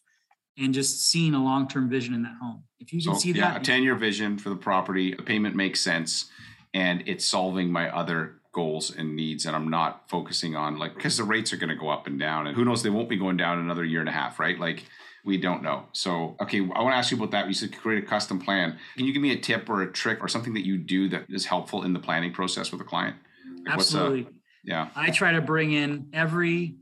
and 0.58 0.74
just 0.74 1.08
seeing 1.08 1.34
a 1.34 1.44
long-term 1.44 1.90
vision 1.90 2.14
in 2.14 2.24
that 2.24 2.36
home. 2.42 2.64
If 2.80 2.92
you 2.92 3.02
can 3.02 3.14
So, 3.14 3.20
see 3.20 3.32
yeah, 3.32 3.52
a 3.52 3.54
that, 3.56 3.64
10 3.64 3.84
year 3.84 3.96
vision 3.96 4.38
for 4.38 4.50
the 4.50 4.56
property, 4.56 5.14
a 5.14 5.22
payment 5.22 5.56
makes 5.56 5.80
sense, 5.80 6.26
and 6.74 7.04
it's 7.06 7.26
solving 7.26 7.72
my 7.72 7.90
other 7.90 8.36
goals 8.54 8.96
and 8.96 9.16
needs. 9.16 9.46
And 9.46 9.56
I'm 9.56 9.70
not 9.70 10.10
focusing 10.10 10.56
on 10.56 10.80
like, 10.80 10.96
because 10.96 11.18
the 11.18 11.24
rates 11.24 11.54
are 11.54 11.58
going 11.58 11.70
to 11.70 11.76
go 11.76 11.90
up 11.90 12.08
and 12.08 12.20
down, 12.20 12.48
and 12.48 12.56
who 12.56 12.66
knows, 12.66 12.82
they 12.82 12.90
won't 12.90 13.10
be 13.10 13.18
going 13.18 13.38
down 13.38 13.60
another 13.60 13.86
year 13.86 14.00
and 14.00 14.10
a 14.10 14.14
half, 14.14 14.40
right? 14.40 14.60
Like, 14.60 14.86
we 15.28 15.38
don't 15.38 15.62
know. 15.62 15.84
So, 15.92 16.38
okay, 16.42 16.60
I 16.60 16.82
want 16.82 16.94
to 16.94 16.98
ask 16.98 17.12
you 17.12 17.18
about 17.18 17.32
that. 17.32 17.48
You 17.48 17.54
said 17.54 17.78
create 17.78 18.02
a 18.02 18.08
custom 18.08 18.40
plan. 18.40 18.78
Can 18.96 19.06
you 19.06 19.12
give 19.12 19.22
me 19.22 19.34
a 19.34 19.38
tip 19.38 19.70
or 19.70 19.82
a 19.82 19.92
trick 19.92 20.20
or 20.22 20.30
something 20.30 20.54
that 20.54 20.66
you 20.66 20.78
do 20.78 21.10
that 21.10 21.26
is 21.30 21.46
helpful 21.46 21.84
in 21.84 21.92
the 21.92 22.00
planning 22.00 22.32
process 22.32 22.72
with 22.72 22.80
a 22.80 22.86
client? 22.86 23.18
Like, 23.46 23.68
a- 23.68 23.70
uh, 23.70 23.74
absolutely. 23.74 24.28
yeah. 24.64 24.88
I 24.96 25.12
try 25.12 25.34
to 25.34 25.42
bring 25.42 25.74
in 25.74 26.08
every 26.14 26.78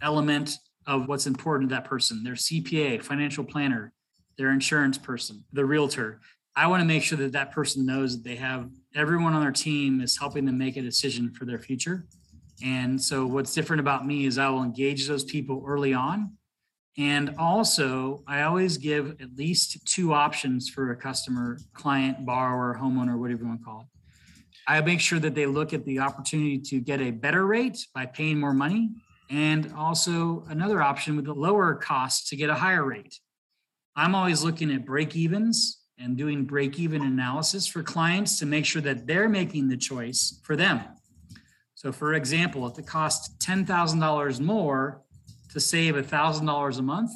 element 0.00 0.56
of 0.86 1.08
what's 1.08 1.26
important 1.26 1.68
to 1.68 1.76
that 1.76 1.84
person 1.84 2.24
their 2.24 2.34
CPA, 2.34 3.02
financial 3.02 3.44
planner, 3.44 3.92
their 4.38 4.50
insurance 4.50 4.96
person, 4.96 5.44
the 5.52 5.64
realtor. 5.64 6.20
I 6.56 6.66
want 6.68 6.80
to 6.80 6.86
make 6.86 7.02
sure 7.02 7.18
that 7.18 7.32
that 7.32 7.52
person 7.52 7.84
knows 7.84 8.16
that 8.16 8.24
they 8.24 8.36
have 8.36 8.70
everyone 8.94 9.34
on 9.34 9.42
their 9.42 9.52
team 9.52 10.00
is 10.00 10.18
helping 10.18 10.46
them 10.46 10.56
make 10.56 10.78
a 10.78 10.82
decision 10.82 11.32
for 11.32 11.44
their 11.44 11.58
future. 11.58 12.06
And 12.64 13.00
so, 13.00 13.26
what's 13.26 13.54
different 13.54 13.80
about 13.80 14.06
me 14.06 14.24
is 14.24 14.38
I 14.38 14.48
will 14.48 14.62
engage 14.62 15.06
those 15.06 15.24
people 15.24 15.62
early 15.66 15.92
on. 15.92 16.32
And 16.98 17.34
also, 17.38 18.22
I 18.26 18.42
always 18.42 18.76
give 18.76 19.20
at 19.20 19.36
least 19.36 19.86
two 19.86 20.12
options 20.12 20.68
for 20.68 20.90
a 20.90 20.96
customer, 20.96 21.58
client, 21.72 22.26
borrower, 22.26 22.76
homeowner, 22.80 23.18
whatever 23.18 23.42
you 23.42 23.48
want 23.48 23.60
to 23.60 23.64
call 23.64 23.80
it. 23.82 23.86
I 24.66 24.80
make 24.82 25.00
sure 25.00 25.18
that 25.20 25.34
they 25.34 25.46
look 25.46 25.72
at 25.72 25.84
the 25.84 26.00
opportunity 26.00 26.58
to 26.58 26.80
get 26.80 27.00
a 27.00 27.10
better 27.10 27.46
rate 27.46 27.86
by 27.94 28.06
paying 28.06 28.38
more 28.38 28.52
money, 28.52 28.90
and 29.30 29.72
also 29.76 30.44
another 30.48 30.82
option 30.82 31.16
with 31.16 31.26
a 31.28 31.32
lower 31.32 31.74
cost 31.74 32.28
to 32.28 32.36
get 32.36 32.50
a 32.50 32.54
higher 32.54 32.84
rate. 32.84 33.18
I'm 33.96 34.14
always 34.14 34.42
looking 34.44 34.72
at 34.72 34.84
break 34.84 35.16
evens 35.16 35.80
and 35.98 36.16
doing 36.16 36.44
break 36.44 36.78
even 36.78 37.02
analysis 37.02 37.66
for 37.66 37.82
clients 37.82 38.38
to 38.38 38.46
make 38.46 38.64
sure 38.64 38.82
that 38.82 39.06
they're 39.06 39.28
making 39.28 39.68
the 39.68 39.76
choice 39.76 40.40
for 40.42 40.56
them. 40.56 40.80
So, 41.74 41.92
for 41.92 42.14
example, 42.14 42.66
if 42.66 42.78
it 42.78 42.86
costs 42.86 43.36
$10,000 43.44 44.40
more 44.40 45.02
to 45.52 45.60
save 45.60 45.96
a 45.96 46.02
$1,000 46.02 46.78
a 46.78 46.82
month, 46.82 47.10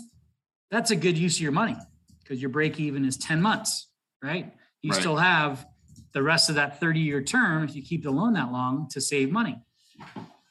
that's 0.70 0.90
a 0.90 0.96
good 0.96 1.16
use 1.16 1.36
of 1.36 1.42
your 1.42 1.52
money 1.52 1.76
because 2.22 2.40
your 2.40 2.50
break 2.50 2.80
even 2.80 3.04
is 3.04 3.16
10 3.16 3.40
months, 3.40 3.88
right? 4.22 4.52
You 4.82 4.90
Right. 4.90 5.00
still 5.00 5.16
have 5.16 5.66
the 6.12 6.22
rest 6.22 6.48
of 6.48 6.56
that 6.56 6.80
30 6.80 7.00
year 7.00 7.22
term, 7.22 7.64
if 7.64 7.74
you 7.74 7.82
keep 7.82 8.02
the 8.02 8.10
loan 8.10 8.34
that 8.34 8.50
long, 8.52 8.88
to 8.90 9.00
save 9.00 9.30
money. 9.30 9.60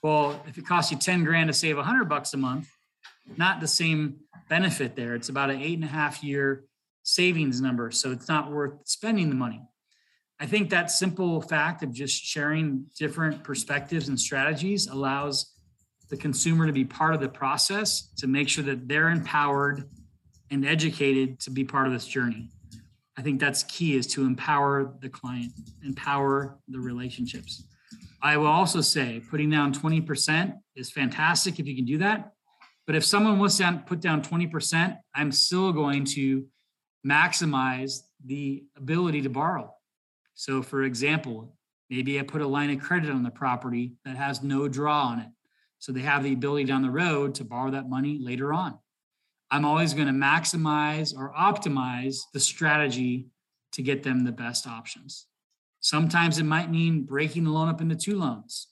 Well, 0.01 0.41
if 0.47 0.57
it 0.57 0.65
costs 0.65 0.91
you 0.91 0.97
10 0.97 1.23
grand 1.23 1.47
to 1.47 1.53
save 1.53 1.77
100 1.77 2.05
bucks 2.05 2.33
a 2.33 2.37
month, 2.37 2.69
not 3.37 3.61
the 3.61 3.67
same 3.67 4.19
benefit 4.49 4.95
there. 4.95 5.15
It's 5.15 5.29
about 5.29 5.49
an 5.49 5.61
eight 5.61 5.75
and 5.75 5.85
a 5.85 5.87
half 5.87 6.23
year 6.23 6.65
savings 7.03 7.61
number. 7.61 7.91
So 7.91 8.11
it's 8.11 8.27
not 8.27 8.51
worth 8.51 8.73
spending 8.85 9.29
the 9.29 9.35
money. 9.35 9.61
I 10.39 10.45
think 10.45 10.69
that 10.71 10.91
simple 10.91 11.41
fact 11.41 11.83
of 11.83 11.93
just 11.93 12.21
sharing 12.21 12.85
different 12.97 13.43
perspectives 13.43 14.09
and 14.09 14.19
strategies 14.19 14.87
allows 14.87 15.52
the 16.09 16.17
consumer 16.17 16.67
to 16.67 16.73
be 16.73 16.85
part 16.85 17.13
of 17.13 17.21
the 17.21 17.29
process 17.29 18.09
to 18.17 18.27
make 18.27 18.49
sure 18.49 18.63
that 18.63 18.87
they're 18.87 19.09
empowered 19.09 19.89
and 20.51 20.65
educated 20.65 21.39
to 21.39 21.49
be 21.49 21.63
part 21.63 21.87
of 21.87 21.93
this 21.93 22.07
journey. 22.07 22.49
I 23.17 23.21
think 23.21 23.39
that's 23.39 23.63
key 23.63 23.95
is 23.95 24.07
to 24.07 24.25
empower 24.25 24.93
the 24.99 25.09
client, 25.09 25.51
empower 25.83 26.57
the 26.67 26.79
relationships. 26.79 27.63
I 28.21 28.37
will 28.37 28.47
also 28.47 28.81
say 28.81 29.21
putting 29.29 29.49
down 29.49 29.73
20% 29.73 30.53
is 30.75 30.91
fantastic 30.91 31.59
if 31.59 31.67
you 31.67 31.75
can 31.75 31.85
do 31.85 31.97
that. 31.99 32.31
But 32.85 32.95
if 32.95 33.05
someone 33.05 33.39
wants 33.39 33.57
to 33.57 33.83
put 33.85 33.99
down 34.01 34.21
20%, 34.21 34.97
I'm 35.15 35.31
still 35.31 35.71
going 35.71 36.05
to 36.05 36.45
maximize 37.05 37.99
the 38.25 38.63
ability 38.77 39.21
to 39.21 39.29
borrow. 39.29 39.73
So, 40.35 40.61
for 40.61 40.83
example, 40.83 41.55
maybe 41.89 42.19
I 42.19 42.23
put 42.23 42.41
a 42.41 42.47
line 42.47 42.71
of 42.71 42.79
credit 42.79 43.09
on 43.09 43.23
the 43.23 43.31
property 43.31 43.93
that 44.05 44.17
has 44.17 44.41
no 44.41 44.67
draw 44.67 45.03
on 45.07 45.19
it. 45.19 45.27
So 45.83 45.91
they 45.91 45.99
have 45.99 46.23
the 46.23 46.31
ability 46.31 46.63
down 46.63 46.81
the 46.81 46.89
road 46.89 47.35
to 47.35 47.43
borrow 47.43 47.69
that 47.71 47.89
money 47.89 48.17
later 48.17 48.53
on. 48.53 48.79
I'm 49.51 49.65
always 49.65 49.93
going 49.93 50.07
to 50.07 50.13
maximize 50.13 51.13
or 51.13 51.33
optimize 51.33 52.19
the 52.33 52.39
strategy 52.39 53.27
to 53.73 53.81
get 53.81 54.01
them 54.01 54.23
the 54.23 54.31
best 54.31 54.65
options. 54.65 55.27
Sometimes 55.81 56.39
it 56.39 56.45
might 56.45 56.71
mean 56.71 57.03
breaking 57.03 57.43
the 57.43 57.49
loan 57.49 57.67
up 57.67 57.81
into 57.81 57.97
two 57.97 58.17
loans. 58.17 58.69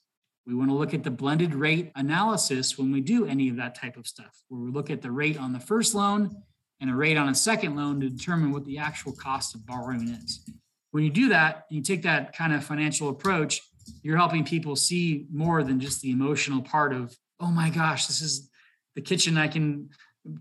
We 0.47 0.55
want 0.55 0.69
to 0.69 0.73
look 0.73 0.93
at 0.93 1.03
the 1.03 1.11
blended 1.11 1.53
rate 1.53 1.91
analysis 1.97 2.77
when 2.77 2.93
we 2.93 3.01
do 3.01 3.25
any 3.25 3.49
of 3.49 3.57
that 3.57 3.75
type 3.75 3.97
of 3.97 4.07
stuff, 4.07 4.43
where 4.47 4.61
we 4.61 4.71
look 4.71 4.89
at 4.89 5.01
the 5.01 5.11
rate 5.11 5.37
on 5.37 5.51
the 5.51 5.59
first 5.59 5.93
loan 5.93 6.33
and 6.79 6.89
a 6.89 6.95
rate 6.95 7.17
on 7.17 7.27
a 7.27 7.35
second 7.35 7.75
loan 7.75 7.99
to 7.99 8.09
determine 8.09 8.53
what 8.53 8.63
the 8.63 8.77
actual 8.77 9.11
cost 9.11 9.53
of 9.53 9.65
borrowing 9.65 10.07
is. 10.07 10.49
When 10.91 11.03
you 11.03 11.09
do 11.09 11.27
that, 11.27 11.65
you 11.69 11.81
take 11.81 12.03
that 12.03 12.33
kind 12.33 12.53
of 12.53 12.63
financial 12.63 13.09
approach, 13.09 13.59
you're 14.03 14.17
helping 14.17 14.43
people 14.43 14.75
see 14.75 15.25
more 15.31 15.63
than 15.63 15.79
just 15.79 16.01
the 16.01 16.11
emotional 16.11 16.61
part 16.61 16.93
of, 16.93 17.15
oh 17.39 17.51
my 17.51 17.69
gosh, 17.69 18.07
this 18.07 18.21
is 18.21 18.49
the 18.95 19.01
kitchen 19.01 19.37
I 19.37 19.47
can 19.47 19.89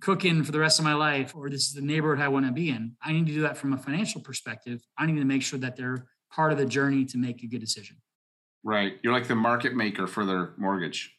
cook 0.01 0.25
in 0.25 0.45
for 0.45 0.53
the 0.53 0.59
rest 0.59 0.79
of 0.79 0.85
my 0.85 0.95
life, 0.95 1.35
or 1.35 1.49
this 1.49 1.67
is 1.67 1.73
the 1.73 1.81
neighborhood 1.81 2.23
I 2.23 2.29
want 2.29 2.47
to 2.47 2.53
be 2.53 2.69
in. 2.69 2.97
I 3.03 3.13
need 3.13 3.27
to 3.27 3.33
do 3.33 3.43
that 3.43 3.57
from 3.57 3.73
a 3.73 3.79
financial 3.79 4.21
perspective. 4.21 4.83
I 4.99 5.07
need 5.07 5.17
to 5.17 5.25
make 5.25 5.43
sure 5.43 5.59
that 5.61 5.77
they're 5.77 6.07
part 6.31 6.53
of 6.53 6.59
the 6.59 6.67
journey 6.67 7.05
to 7.07 7.19
make 7.19 7.43
a 7.43 7.47
good 7.47 7.61
decision. 7.61 7.97
Right. 8.63 8.95
You're 9.03 9.13
like 9.13 9.27
the 9.27 9.35
market 9.35 9.75
maker 9.75 10.07
for 10.07 10.27
their 10.27 10.53
mortgage, 10.59 11.17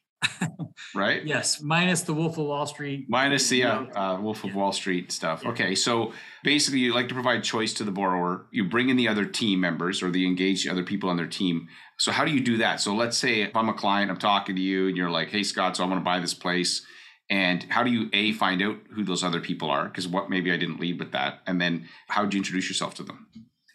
right? 0.95 1.25
Yes, 1.25 1.61
minus 1.61 2.01
the 2.01 2.13
Wolf 2.13 2.37
of 2.37 2.45
Wall 2.45 2.65
Street. 2.65 3.05
Minus 3.09 3.49
the 3.49 3.63
uh, 3.63 3.85
uh, 3.95 4.21
Wolf 4.21 4.43
of 4.43 4.55
Wall 4.55 4.71
Street 4.71 5.11
stuff. 5.11 5.45
Okay, 5.45 5.75
so 5.75 6.13
basically, 6.43 6.79
you 6.79 6.93
like 6.93 7.07
to 7.09 7.13
provide 7.13 7.43
choice 7.43 7.73
to 7.73 7.83
the 7.83 7.91
borrower. 7.91 8.45
You 8.51 8.65
bring 8.65 8.89
in 8.89 8.97
the 8.97 9.07
other 9.07 9.25
team 9.25 9.59
members 9.59 10.03
or 10.03 10.11
the 10.11 10.25
engaged 10.25 10.67
other 10.67 10.83
people 10.83 11.09
on 11.09 11.17
their 11.17 11.27
team. 11.27 11.67
So 11.97 12.11
how 12.11 12.25
do 12.25 12.31
you 12.31 12.41
do 12.41 12.57
that? 12.57 12.81
So 12.81 12.95
let's 12.95 13.17
say 13.17 13.41
if 13.41 13.55
I'm 13.55 13.69
a 13.69 13.73
client, 13.73 14.11
I'm 14.11 14.17
talking 14.17 14.55
to 14.55 14.61
you, 14.61 14.87
and 14.87 14.97
you're 14.97 15.11
like, 15.11 15.29
"Hey, 15.29 15.43
Scott, 15.43 15.77
so 15.77 15.83
I 15.83 15.87
want 15.87 15.99
to 15.99 16.05
buy 16.05 16.19
this 16.19 16.33
place." 16.33 16.85
And 17.31 17.63
how 17.69 17.81
do 17.81 17.89
you 17.89 18.09
a 18.11 18.33
find 18.33 18.61
out 18.61 18.75
who 18.93 19.05
those 19.05 19.23
other 19.23 19.39
people 19.39 19.69
are? 19.69 19.85
Because 19.85 20.05
what 20.05 20.29
maybe 20.29 20.51
I 20.51 20.57
didn't 20.57 20.81
lead 20.81 20.99
with 20.99 21.13
that. 21.13 21.39
And 21.47 21.61
then 21.61 21.87
how 22.09 22.25
do 22.25 22.35
you 22.35 22.41
introduce 22.41 22.67
yourself 22.67 22.93
to 22.95 23.03
them? 23.03 23.27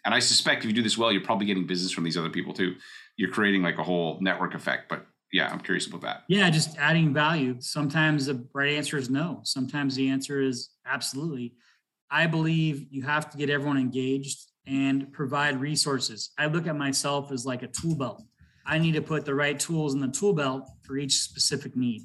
And 0.05 0.13
I 0.13 0.19
suspect 0.19 0.63
if 0.63 0.69
you 0.69 0.73
do 0.73 0.83
this 0.83 0.97
well, 0.97 1.11
you're 1.11 1.23
probably 1.23 1.47
getting 1.47 1.65
business 1.65 1.91
from 1.91 2.03
these 2.03 2.17
other 2.17 2.29
people 2.29 2.53
too. 2.53 2.75
You're 3.17 3.31
creating 3.31 3.63
like 3.63 3.79
a 3.79 3.83
whole 3.83 4.19
network 4.21 4.53
effect. 4.53 4.89
But 4.89 5.07
yeah, 5.31 5.49
I'm 5.51 5.59
curious 5.59 5.87
about 5.87 6.01
that. 6.01 6.23
Yeah, 6.27 6.49
just 6.49 6.77
adding 6.77 7.13
value. 7.13 7.57
Sometimes 7.59 8.27
the 8.27 8.47
right 8.53 8.73
answer 8.73 8.97
is 8.97 9.09
no. 9.09 9.41
Sometimes 9.43 9.95
the 9.95 10.09
answer 10.09 10.41
is 10.41 10.69
absolutely. 10.85 11.53
I 12.09 12.27
believe 12.27 12.87
you 12.89 13.03
have 13.03 13.29
to 13.31 13.37
get 13.37 13.49
everyone 13.49 13.77
engaged 13.77 14.39
and 14.65 15.11
provide 15.11 15.59
resources. 15.59 16.31
I 16.37 16.47
look 16.47 16.67
at 16.67 16.77
myself 16.77 17.31
as 17.31 17.45
like 17.45 17.61
a 17.61 17.67
tool 17.67 17.95
belt. 17.95 18.23
I 18.65 18.77
need 18.77 18.93
to 18.93 19.01
put 19.01 19.25
the 19.25 19.35
right 19.35 19.59
tools 19.59 19.93
in 19.93 19.99
the 19.99 20.07
tool 20.07 20.33
belt 20.33 20.69
for 20.83 20.97
each 20.97 21.19
specific 21.19 21.75
need. 21.75 22.03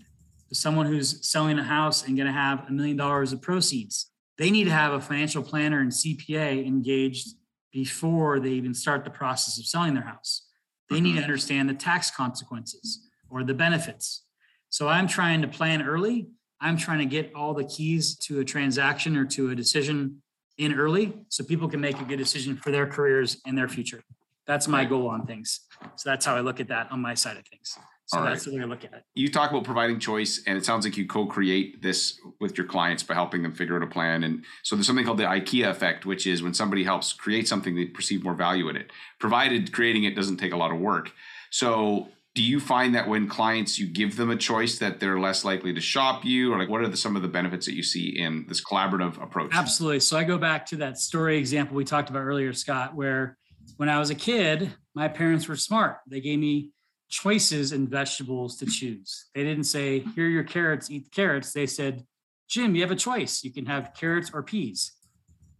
For 0.48 0.54
someone 0.54 0.86
who's 0.86 1.26
selling 1.28 1.58
a 1.58 1.64
house 1.64 2.06
and 2.06 2.16
going 2.16 2.26
to 2.26 2.32
have 2.32 2.68
a 2.68 2.72
million 2.72 2.96
dollars 2.96 3.32
of 3.32 3.40
proceeds, 3.40 4.10
they 4.38 4.50
need 4.50 4.64
to 4.64 4.70
have 4.70 4.92
a 4.92 5.00
financial 5.00 5.42
planner 5.42 5.80
and 5.80 5.92
CPA 5.92 6.66
engaged 6.66 7.28
before 7.72 8.40
they 8.40 8.50
even 8.50 8.74
start 8.74 9.04
the 9.04 9.10
process 9.10 9.58
of 9.58 9.66
selling 9.66 9.94
their 9.94 10.04
house. 10.04 10.46
They 10.90 11.00
need 11.00 11.12
to 11.12 11.20
mm-hmm. 11.20 11.24
understand 11.24 11.68
the 11.68 11.74
tax 11.74 12.10
consequences 12.10 13.08
or 13.32 13.42
the 13.42 13.54
benefits. 13.54 14.24
So 14.68 14.88
I'm 14.88 15.08
trying 15.08 15.42
to 15.42 15.48
plan 15.48 15.82
early. 15.82 16.28
I'm 16.60 16.76
trying 16.76 16.98
to 16.98 17.06
get 17.06 17.32
all 17.34 17.54
the 17.54 17.64
keys 17.64 18.16
to 18.18 18.40
a 18.40 18.44
transaction 18.44 19.16
or 19.16 19.24
to 19.26 19.50
a 19.50 19.54
decision 19.54 20.22
in 20.58 20.74
early 20.74 21.14
so 21.28 21.42
people 21.42 21.68
can 21.68 21.80
make 21.80 21.98
a 22.00 22.04
good 22.04 22.18
decision 22.18 22.56
for 22.56 22.70
their 22.70 22.86
careers 22.86 23.38
and 23.46 23.56
their 23.58 23.68
future. 23.68 24.02
That's 24.46 24.68
my 24.68 24.84
goal 24.84 25.08
on 25.08 25.26
things. 25.26 25.60
So 25.96 26.10
that's 26.10 26.24
how 26.26 26.36
I 26.36 26.40
look 26.40 26.60
at 26.60 26.68
that 26.68 26.90
on 26.92 27.00
my 27.00 27.14
side 27.14 27.36
of 27.36 27.46
things. 27.46 27.78
So 28.06 28.18
All 28.18 28.24
right. 28.24 28.30
that's 28.30 28.44
the 28.44 28.54
way 28.54 28.60
I 28.62 28.64
look 28.66 28.84
at 28.84 28.92
it. 28.92 29.04
you 29.14 29.30
talk 29.30 29.50
about 29.50 29.64
providing 29.64 29.98
choice 29.98 30.42
and 30.46 30.58
it 30.58 30.64
sounds 30.64 30.84
like 30.84 30.96
you 30.96 31.06
co-create 31.06 31.80
this 31.80 32.20
with 32.40 32.58
your 32.58 32.66
clients 32.66 33.02
by 33.02 33.14
helping 33.14 33.42
them 33.42 33.52
figure 33.52 33.76
out 33.76 33.82
a 33.82 33.86
plan 33.86 34.24
and 34.24 34.44
so 34.62 34.76
there's 34.76 34.86
something 34.86 35.04
called 35.04 35.18
the 35.18 35.24
ikea 35.24 35.70
effect 35.70 36.04
which 36.04 36.26
is 36.26 36.42
when 36.42 36.52
somebody 36.52 36.84
helps 36.84 37.12
create 37.12 37.48
something 37.48 37.74
they 37.74 37.86
perceive 37.86 38.22
more 38.22 38.34
value 38.34 38.68
in 38.68 38.76
it 38.76 38.90
provided 39.18 39.72
creating 39.72 40.04
it 40.04 40.14
doesn't 40.14 40.36
take 40.36 40.52
a 40.52 40.56
lot 40.56 40.72
of 40.72 40.78
work 40.78 41.12
so 41.50 42.08
do 42.34 42.42
you 42.42 42.60
find 42.60 42.94
that 42.94 43.08
when 43.08 43.28
clients 43.28 43.78
you 43.78 43.86
give 43.86 44.16
them 44.16 44.30
a 44.30 44.36
choice 44.36 44.78
that 44.78 45.00
they're 45.00 45.20
less 45.20 45.44
likely 45.44 45.72
to 45.74 45.80
shop 45.80 46.24
you 46.24 46.52
or 46.52 46.58
like 46.58 46.68
what 46.68 46.80
are 46.80 46.88
the, 46.88 46.96
some 46.96 47.14
of 47.14 47.22
the 47.22 47.28
benefits 47.28 47.66
that 47.66 47.74
you 47.74 47.82
see 47.82 48.18
in 48.18 48.46
this 48.48 48.62
collaborative 48.64 49.22
approach 49.22 49.50
Absolutely. 49.52 50.00
So 50.00 50.16
I 50.16 50.24
go 50.24 50.38
back 50.38 50.66
to 50.66 50.76
that 50.76 50.98
story 50.98 51.38
example 51.38 51.76
we 51.76 51.84
talked 51.84 52.10
about 52.10 52.20
earlier, 52.20 52.52
Scott, 52.52 52.94
where 52.94 53.36
when 53.76 53.88
I 53.88 53.98
was 53.98 54.10
a 54.10 54.14
kid, 54.14 54.72
my 54.94 55.08
parents 55.08 55.48
were 55.48 55.56
smart. 55.56 55.98
They 56.06 56.20
gave 56.20 56.38
me 56.38 56.70
choices 57.08 57.72
in 57.72 57.86
vegetables 57.86 58.56
to 58.58 58.66
choose. 58.66 59.26
They 59.34 59.44
didn't 59.44 59.64
say, 59.64 60.00
here 60.14 60.26
are 60.26 60.30
your 60.30 60.44
carrots, 60.44 60.90
eat 60.90 61.04
the 61.04 61.10
carrots. 61.10 61.52
They 61.52 61.66
said, 61.66 62.04
Jim, 62.48 62.74
you 62.74 62.82
have 62.82 62.90
a 62.90 62.96
choice. 62.96 63.44
You 63.44 63.52
can 63.52 63.66
have 63.66 63.92
carrots 63.94 64.30
or 64.32 64.42
peas. 64.42 64.92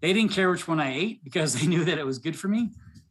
They 0.01 0.13
didn't 0.13 0.33
care 0.33 0.51
which 0.51 0.67
one 0.67 0.81
I 0.81 0.95
ate 0.95 1.25
because 1.25 1.55
they 1.61 1.67
knew 1.67 1.85
that 1.85 1.99
it 1.99 2.07
was 2.07 2.19
good 2.19 2.37
for 2.37 2.49
me, 2.49 2.71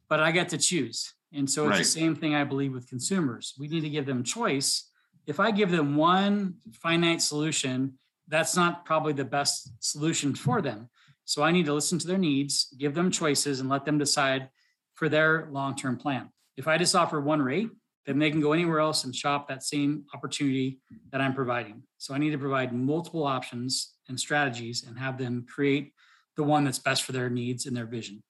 but 0.10 0.20
I 0.20 0.32
got 0.32 0.50
to 0.50 0.58
choose. 0.58 1.14
And 1.34 1.50
so 1.50 1.64
it's 1.64 1.72
Right. 1.72 1.78
the 1.80 1.86
same 1.86 2.16
thing 2.16 2.36
I 2.36 2.44
believe 2.44 2.74
with 2.74 2.88
consumers. 2.88 3.54
We 3.58 3.68
need 3.68 3.82
to 3.82 3.90
give 3.90 4.06
them 4.06 4.24
choice. 4.24 4.90
If 5.28 5.40
I 5.40 5.52
give 5.52 5.72
them 5.72 5.96
one 5.96 6.56
finite 6.74 7.22
solution 7.22 7.98
that's 8.32 8.56
not 8.56 8.86
probably 8.86 9.14
the 9.14 9.26
best 9.26 9.72
solution 9.80 10.34
for 10.34 10.62
them. 10.62 10.90
So 11.26 11.44
I 11.44 11.52
need 11.52 11.66
to 11.66 11.74
listen 11.74 12.00
to 12.00 12.08
their 12.08 12.18
needs, 12.18 12.74
give 12.78 12.96
them 12.96 13.12
choices, 13.12 13.60
and 13.60 13.70
let 13.70 13.86
them 13.86 13.98
decide 13.98 14.50
for 14.96 15.10
their 15.10 15.50
long 15.52 15.76
term 15.76 15.98
plan. 15.98 16.30
If 16.58 16.68
I 16.68 16.78
just 16.78 16.96
offer 16.96 17.20
one 17.20 17.42
rate, 17.42 17.70
then 18.06 18.20
they 18.20 18.32
can 18.32 18.42
go 18.42 18.54
anywhere 18.54 18.80
else 18.80 19.04
and 19.04 19.16
shop 19.16 19.48
that 19.48 19.64
same 19.64 20.06
opportunity 20.14 20.80
that 21.12 21.22
I'm 21.22 21.36
providing. 21.36 21.84
So 21.98 22.14
I 22.14 22.18
need 22.18 22.32
to 22.32 22.38
provide 22.38 22.74
multiple 22.74 23.26
options 23.26 23.96
and 24.08 24.20
strategies 24.20 24.86
and 24.88 24.98
have 24.98 25.18
them 25.18 25.46
create 25.48 25.94
the 26.38 26.44
one 26.44 26.64
that's 26.64 26.80
best 26.80 27.04
for 27.04 27.12
their 27.12 27.30
needs 27.30 27.66
and 27.66 27.76
their 27.76 27.86
vision. 27.86 28.24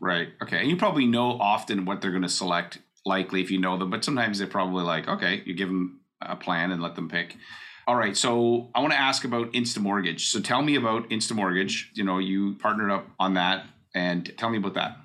Right. 0.00 0.28
Okay. 0.42 0.58
And 0.58 0.70
you 0.70 0.76
probably 0.76 1.06
know 1.06 1.32
often 1.32 1.84
what 1.84 2.00
they're 2.00 2.10
going 2.10 2.22
to 2.22 2.28
select, 2.28 2.78
likely 3.04 3.42
if 3.42 3.50
you 3.50 3.58
know 3.58 3.76
them, 3.76 3.90
but 3.90 4.04
sometimes 4.04 4.38
they're 4.38 4.46
probably 4.46 4.82
like, 4.82 5.08
okay, 5.08 5.42
you 5.44 5.54
give 5.54 5.68
them 5.68 6.00
a 6.22 6.36
plan 6.36 6.70
and 6.70 6.82
let 6.82 6.94
them 6.96 7.08
pick. 7.08 7.36
All 7.86 7.96
right. 7.96 8.16
So 8.16 8.70
I 8.74 8.80
want 8.80 8.92
to 8.92 8.98
ask 8.98 9.24
about 9.24 9.52
Insta 9.52 9.78
Mortgage. 9.78 10.28
So 10.28 10.40
tell 10.40 10.62
me 10.62 10.76
about 10.76 11.08
Insta 11.10 11.32
Mortgage. 11.32 11.90
You 11.94 12.04
know, 12.04 12.18
you 12.18 12.54
partnered 12.54 12.90
up 12.90 13.08
on 13.18 13.34
that 13.34 13.66
and 13.94 14.32
tell 14.38 14.48
me 14.48 14.58
about 14.58 14.74
that. 14.74 14.96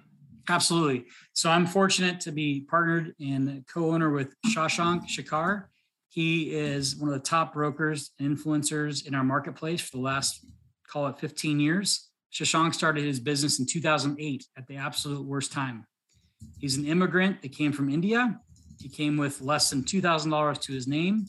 Absolutely. 0.48 1.06
So 1.34 1.50
I'm 1.50 1.66
fortunate 1.66 2.20
to 2.22 2.32
be 2.32 2.62
partnered 2.70 3.16
and 3.20 3.66
co-owner 3.68 4.12
with 4.12 4.36
Shashank 4.48 5.08
Shekar. 5.10 5.66
He 6.10 6.54
is 6.54 6.96
one 6.96 7.10
of 7.10 7.16
the 7.16 7.28
top 7.28 7.54
brokers 7.54 8.12
and 8.20 8.38
influencers 8.38 9.06
in 9.06 9.16
our 9.16 9.24
marketplace 9.24 9.82
for 9.82 9.98
the 9.98 10.04
last, 10.04 10.46
call 10.88 11.08
it 11.08 11.20
15 11.20 11.60
years. 11.60 12.05
Shashank 12.36 12.74
started 12.74 13.06
his 13.06 13.20
business 13.20 13.60
in 13.60 13.66
2008 13.66 14.46
at 14.58 14.68
the 14.68 14.76
absolute 14.76 15.26
worst 15.26 15.54
time. 15.54 15.86
He's 16.60 16.76
an 16.76 16.86
immigrant 16.86 17.42
that 17.42 17.54
came 17.56 17.72
from 17.72 17.90
India. 17.90 18.40
He 18.80 18.90
came 18.90 19.16
with 19.16 19.42
less 19.42 19.70
than 19.70 19.84
$2,000 19.84 20.62
to 20.62 20.74
his 20.74 20.86
name, 20.86 21.28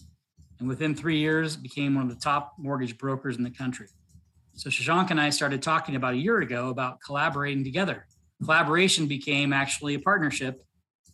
and 0.58 0.68
within 0.68 0.94
three 0.94 1.18
years 1.18 1.56
became 1.56 1.94
one 1.94 2.04
of 2.04 2.10
the 2.10 2.20
top 2.20 2.54
mortgage 2.58 2.98
brokers 2.98 3.36
in 3.36 3.44
the 3.44 3.50
country. 3.50 3.86
So 4.54 4.68
Shashank 4.68 5.10
and 5.10 5.20
I 5.20 5.30
started 5.30 5.62
talking 5.62 5.94
about 5.94 6.14
a 6.14 6.18
year 6.18 6.40
ago 6.40 6.70
about 6.70 7.00
collaborating 7.00 7.62
together 7.62 8.06
collaboration 8.42 9.06
became 9.06 9.52
actually 9.52 9.94
a 9.94 9.98
partnership. 9.98 10.62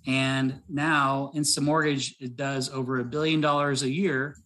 And 0.06 0.60
now 0.68 1.30
Insta 1.34 1.60
Mortgage 1.60 2.16
does 2.34 2.70
over 2.70 2.98
a 2.98 3.04
billion 3.04 3.40
dollars 3.40 3.82
a 3.82 3.90
year 3.90 4.36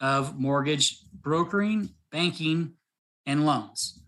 of 0.00 0.38
mortgage 0.38 0.98
brokering, 1.12 1.90
banking, 2.12 2.74
and 3.26 3.44
loans. 3.44 4.00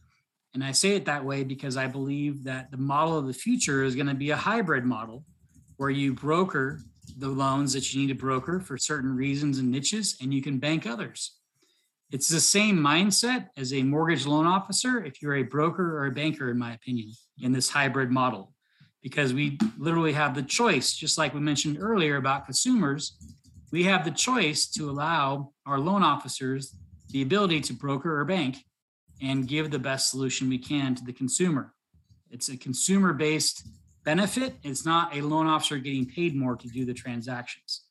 And 0.55 0.63
I 0.63 0.73
say 0.73 0.91
it 0.97 1.07
that 1.07 1.25
way 1.25 1.45
because 1.45 1.77
I 1.77 1.87
believe 1.87 2.45
that 2.45 2.71
the 2.71 2.77
model 2.77 3.17
of 3.17 3.27
the 3.27 3.33
future 3.33 3.83
is 3.83 3.95
going 3.95 4.07
to 4.07 4.15
be 4.15 4.31
a 4.31 4.37
hybrid 4.37 4.85
model 4.85 5.25
where 5.77 5.91
you 5.91 6.13
broker 6.13 6.81
the 7.19 7.29
loans 7.29 7.73
that 7.73 7.93
you 7.93 8.01
need 8.01 8.09
to 8.09 8.15
broker 8.15 8.61
for 8.61 8.77
certain 8.77 9.15
reasons 9.15 9.59
and 9.59 9.71
niches, 9.71 10.17
and 10.21 10.33
you 10.33 10.43
can 10.43 10.59
bank 10.59 10.87
others. 10.87 11.39
It's 12.11 12.29
the 12.29 12.41
same 12.41 12.79
mindset 12.79 13.49
as 13.57 13.73
a 13.73 13.83
mortgage 13.83 14.27
loan 14.27 14.47
officer 14.47 15.03
if 15.03 15.23
you're 15.23 15.37
a 15.37 15.43
broker 15.43 15.99
or 15.99 16.07
a 16.07 16.13
banker, 16.13 16.51
in 16.51 16.59
my 16.59 16.75
opinion, 16.75 17.11
in 17.41 17.53
this 17.53 17.71
hybrid 17.71 18.11
model, 18.11 18.53
because 19.03 19.33
we 19.33 19.59
literally 19.79 20.13
have 20.13 20.35
the 20.35 20.43
choice, 20.43 20.93
just 20.93 21.17
like 21.17 21.33
we 21.33 21.41
mentioned 21.41 21.79
earlier 21.81 22.17
about 22.17 22.45
consumers, 22.45 23.17
we 23.73 23.85
have 23.85 24.05
the 24.05 24.11
choice 24.11 24.67
to 24.67 24.91
allow 24.91 25.53
our 25.67 25.79
loan 25.79 26.03
officers 26.03 26.77
the 27.09 27.23
ability 27.23 27.61
to 27.63 27.73
broker 27.73 28.21
or 28.21 28.25
bank 28.25 28.59
and 29.23 29.47
give 29.47 29.71
the 29.71 29.79
best 29.79 30.11
solution 30.11 30.49
we 30.49 30.59
can 30.59 30.95
to 30.97 31.05
the 31.05 31.13
consumer. 31.13 31.73
It's 32.31 32.49
a 32.49 32.57
consumer 32.57 33.13
based 33.13 33.67
benefit. 34.05 34.57
It's 34.63 34.85
not 34.85 35.17
a 35.17 35.21
loan 35.23 35.47
officer 35.47 35.79
getting 35.79 36.07
paid 36.07 36.35
more 36.35 36.57
to 36.57 36.69
do 36.69 36.85
the 36.85 36.95
transactions. 36.95 37.83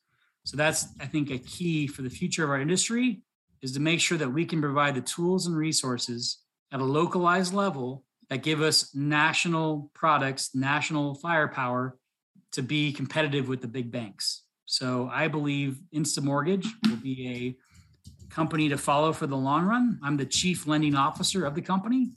So 0.44 0.56
that's, 0.56 0.88
I 1.00 1.06
think, 1.06 1.30
a 1.30 1.38
key 1.38 1.86
for 1.86 2.02
the 2.02 2.10
future 2.10 2.44
of 2.44 2.50
our 2.50 2.60
industry 2.60 3.22
is 3.62 3.72
to 3.72 3.80
make 3.80 4.00
sure 4.00 4.18
that 4.18 4.28
we 4.28 4.44
can 4.44 4.60
provide 4.60 4.94
the 4.94 5.00
tools 5.00 5.46
and 5.46 5.56
resources 5.56 6.38
at 6.72 6.80
a 6.80 6.84
localized 6.84 7.54
level 7.54 8.04
that 8.28 8.42
give 8.42 8.60
us 8.60 8.94
national 8.94 9.90
products, 9.94 10.54
national 10.54 11.14
firepower 11.14 11.96
to 12.52 12.62
be 12.62 12.92
competitive 12.92 13.48
with 13.48 13.60
the 13.60 13.68
big 13.68 13.90
banks. 13.90 14.42
So 14.66 15.08
I 15.12 15.28
believe 15.28 15.78
Insta 15.94 16.22
Mortgage 16.22 16.66
will 16.88 16.96
be 16.96 17.28
a 17.28 17.71
company 18.32 18.68
to 18.68 18.78
follow 18.78 19.12
for 19.12 19.26
the 19.26 19.36
long 19.36 19.64
run. 19.64 19.98
I'm 20.02 20.16
the 20.16 20.26
chief 20.26 20.66
lending 20.66 20.94
officer 20.94 21.44
of 21.44 21.54
the 21.54 21.62
company, 21.62 22.10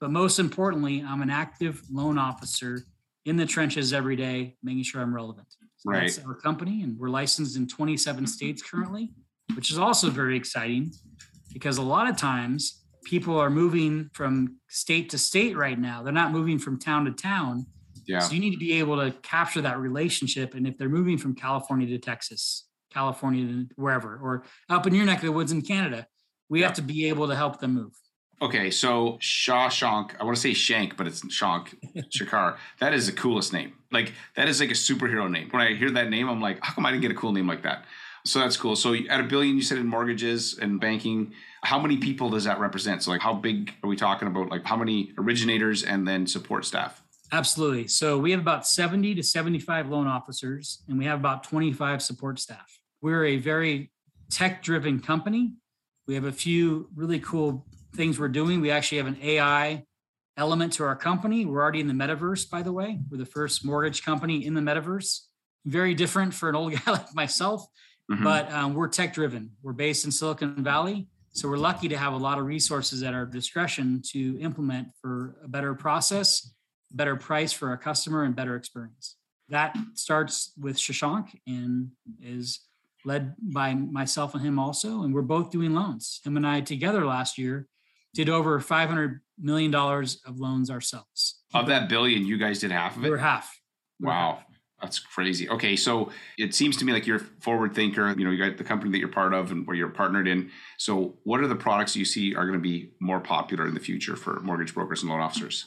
but 0.00 0.10
most 0.10 0.38
importantly, 0.38 1.04
I'm 1.06 1.22
an 1.22 1.30
active 1.30 1.82
loan 1.90 2.18
officer 2.18 2.82
in 3.24 3.36
the 3.36 3.46
trenches 3.46 3.92
every 3.92 4.16
day, 4.16 4.56
making 4.62 4.82
sure 4.82 5.00
I'm 5.00 5.14
relevant. 5.14 5.46
So 5.76 5.90
right. 5.90 6.02
That's 6.02 6.18
our 6.26 6.34
company, 6.34 6.82
and 6.82 6.98
we're 6.98 7.08
licensed 7.08 7.56
in 7.56 7.66
27 7.66 8.26
states 8.26 8.62
currently 8.62 9.10
which 9.54 9.70
is 9.70 9.78
also 9.78 10.10
very 10.10 10.36
exciting 10.36 10.92
because 11.52 11.78
a 11.78 11.82
lot 11.82 12.08
of 12.08 12.16
times 12.16 12.82
people 13.04 13.38
are 13.38 13.50
moving 13.50 14.10
from 14.12 14.56
state 14.68 15.10
to 15.10 15.18
state 15.18 15.56
right 15.56 15.78
now. 15.78 16.02
They're 16.02 16.12
not 16.12 16.32
moving 16.32 16.58
from 16.58 16.78
town 16.78 17.06
to 17.06 17.12
town. 17.12 17.66
Yeah. 18.06 18.20
So 18.20 18.34
you 18.34 18.40
need 18.40 18.52
to 18.52 18.58
be 18.58 18.74
able 18.74 18.96
to 18.96 19.12
capture 19.22 19.60
that 19.62 19.78
relationship. 19.78 20.54
And 20.54 20.66
if 20.66 20.76
they're 20.76 20.88
moving 20.88 21.18
from 21.18 21.34
California 21.34 21.86
to 21.88 21.98
Texas, 21.98 22.66
California 22.90 23.46
to 23.46 23.68
wherever, 23.76 24.16
or 24.16 24.44
up 24.68 24.86
in 24.86 24.94
your 24.94 25.06
neck 25.06 25.18
of 25.18 25.24
the 25.24 25.32
woods 25.32 25.52
in 25.52 25.62
Canada, 25.62 26.06
we 26.48 26.60
yeah. 26.60 26.66
have 26.66 26.76
to 26.76 26.82
be 26.82 27.08
able 27.08 27.28
to 27.28 27.36
help 27.36 27.60
them 27.60 27.74
move. 27.74 27.92
Okay, 28.42 28.70
so 28.70 29.18
Shawshank, 29.20 30.12
I 30.18 30.24
want 30.24 30.34
to 30.34 30.40
say 30.40 30.54
Shank, 30.54 30.96
but 30.96 31.06
it's 31.06 31.22
Shank 31.32 31.78
Shakar. 32.10 32.56
That 32.78 32.94
is 32.94 33.06
the 33.06 33.12
coolest 33.12 33.52
name. 33.52 33.74
Like 33.92 34.14
that 34.34 34.48
is 34.48 34.60
like 34.60 34.70
a 34.70 34.74
superhero 34.74 35.30
name. 35.30 35.48
When 35.50 35.60
I 35.60 35.74
hear 35.74 35.90
that 35.90 36.08
name, 36.08 36.28
I'm 36.28 36.40
like, 36.40 36.58
how 36.62 36.72
come 36.72 36.86
I 36.86 36.90
didn't 36.90 37.02
get 37.02 37.10
a 37.10 37.14
cool 37.14 37.32
name 37.32 37.46
like 37.46 37.62
that? 37.64 37.84
So 38.24 38.38
that's 38.38 38.56
cool. 38.56 38.76
So 38.76 38.94
at 38.94 39.20
a 39.20 39.24
billion, 39.24 39.56
you 39.56 39.62
said 39.62 39.78
in 39.78 39.86
mortgages 39.86 40.58
and 40.58 40.80
banking, 40.80 41.32
how 41.62 41.78
many 41.78 41.98
people 41.98 42.30
does 42.30 42.44
that 42.44 42.58
represent? 42.58 43.02
So 43.02 43.10
like 43.10 43.20
how 43.20 43.34
big 43.34 43.74
are 43.82 43.88
we 43.88 43.96
talking 43.96 44.26
about? 44.28 44.48
Like 44.48 44.64
how 44.64 44.76
many 44.76 45.12
originators 45.18 45.82
and 45.82 46.08
then 46.08 46.26
support 46.26 46.64
staff? 46.64 47.02
Absolutely. 47.32 47.88
So 47.88 48.18
we 48.18 48.30
have 48.32 48.40
about 48.40 48.66
70 48.66 49.14
to 49.14 49.22
75 49.22 49.88
loan 49.88 50.06
officers 50.06 50.82
and 50.88 50.98
we 50.98 51.04
have 51.04 51.20
about 51.20 51.44
25 51.44 52.02
support 52.02 52.38
staff. 52.38 52.79
We're 53.00 53.24
a 53.24 53.36
very 53.38 53.90
tech 54.30 54.62
driven 54.62 55.00
company. 55.00 55.54
We 56.06 56.14
have 56.14 56.24
a 56.24 56.32
few 56.32 56.88
really 56.94 57.20
cool 57.20 57.66
things 57.94 58.18
we're 58.18 58.28
doing. 58.28 58.60
We 58.60 58.70
actually 58.70 58.98
have 58.98 59.06
an 59.06 59.18
AI 59.22 59.84
element 60.36 60.72
to 60.74 60.84
our 60.84 60.96
company. 60.96 61.44
We're 61.44 61.60
already 61.60 61.80
in 61.80 61.88
the 61.88 61.94
metaverse, 61.94 62.48
by 62.48 62.62
the 62.62 62.72
way. 62.72 63.00
We're 63.10 63.18
the 63.18 63.26
first 63.26 63.64
mortgage 63.64 64.04
company 64.04 64.44
in 64.44 64.54
the 64.54 64.60
metaverse. 64.60 65.20
Very 65.66 65.94
different 65.94 66.34
for 66.34 66.48
an 66.48 66.56
old 66.56 66.72
guy 66.84 66.92
like 66.92 67.14
myself 67.14 67.66
mm-hmm. 68.10 68.24
but 68.24 68.50
um, 68.52 68.74
we're 68.74 68.88
tech 68.88 69.14
driven. 69.14 69.50
We're 69.62 69.72
based 69.72 70.04
in 70.04 70.10
Silicon 70.10 70.62
Valley. 70.62 71.08
So 71.32 71.48
we're 71.48 71.58
lucky 71.58 71.88
to 71.88 71.96
have 71.96 72.12
a 72.12 72.16
lot 72.16 72.38
of 72.38 72.46
resources 72.46 73.02
at 73.02 73.14
our 73.14 73.24
discretion 73.24 74.02
to 74.10 74.38
implement 74.40 74.88
for 75.00 75.36
a 75.44 75.48
better 75.48 75.74
process, 75.74 76.52
better 76.90 77.14
price 77.14 77.52
for 77.52 77.68
our 77.68 77.76
customer, 77.76 78.24
and 78.24 78.34
better 78.34 78.56
experience. 78.56 79.16
That 79.48 79.76
starts 79.94 80.52
with 80.58 80.76
Shashank 80.76 81.38
and 81.46 81.90
is 82.20 82.60
led 83.04 83.34
by 83.40 83.74
myself 83.74 84.34
and 84.34 84.44
him 84.44 84.58
also. 84.58 85.02
And 85.02 85.14
we're 85.14 85.22
both 85.22 85.50
doing 85.50 85.74
loans. 85.74 86.20
Him 86.24 86.36
and 86.36 86.46
I 86.46 86.60
together 86.60 87.04
last 87.04 87.38
year 87.38 87.66
did 88.14 88.28
over 88.28 88.60
$500 88.60 89.20
million 89.38 89.74
of 89.74 90.38
loans 90.38 90.70
ourselves. 90.70 91.42
Of 91.54 91.66
that 91.68 91.88
billion, 91.88 92.26
you 92.26 92.38
guys 92.38 92.60
did 92.60 92.70
half 92.70 92.96
of 92.96 93.04
it? 93.04 93.10
We're 93.10 93.18
half. 93.18 93.58
We're 94.00 94.08
wow. 94.08 94.36
Half. 94.36 94.46
That's 94.80 94.98
crazy. 94.98 95.48
Okay, 95.48 95.76
so 95.76 96.10
it 96.38 96.54
seems 96.54 96.76
to 96.78 96.86
me 96.86 96.92
like 96.92 97.06
you're 97.06 97.18
a 97.18 97.26
forward 97.40 97.74
thinker. 97.74 98.14
You 98.16 98.24
know, 98.24 98.30
you 98.30 98.42
got 98.42 98.56
the 98.56 98.64
company 98.64 98.90
that 98.92 98.98
you're 98.98 99.08
part 99.08 99.34
of 99.34 99.52
and 99.52 99.66
where 99.66 99.76
you're 99.76 99.90
partnered 99.90 100.26
in. 100.26 100.50
So, 100.78 101.18
what 101.24 101.40
are 101.40 101.46
the 101.46 101.56
products 101.56 101.94
you 101.94 102.06
see 102.06 102.34
are 102.34 102.46
going 102.46 102.58
to 102.58 102.62
be 102.62 102.92
more 102.98 103.20
popular 103.20 103.66
in 103.66 103.74
the 103.74 103.80
future 103.80 104.16
for 104.16 104.40
mortgage 104.40 104.72
brokers 104.72 105.02
and 105.02 105.10
loan 105.10 105.20
officers? 105.20 105.66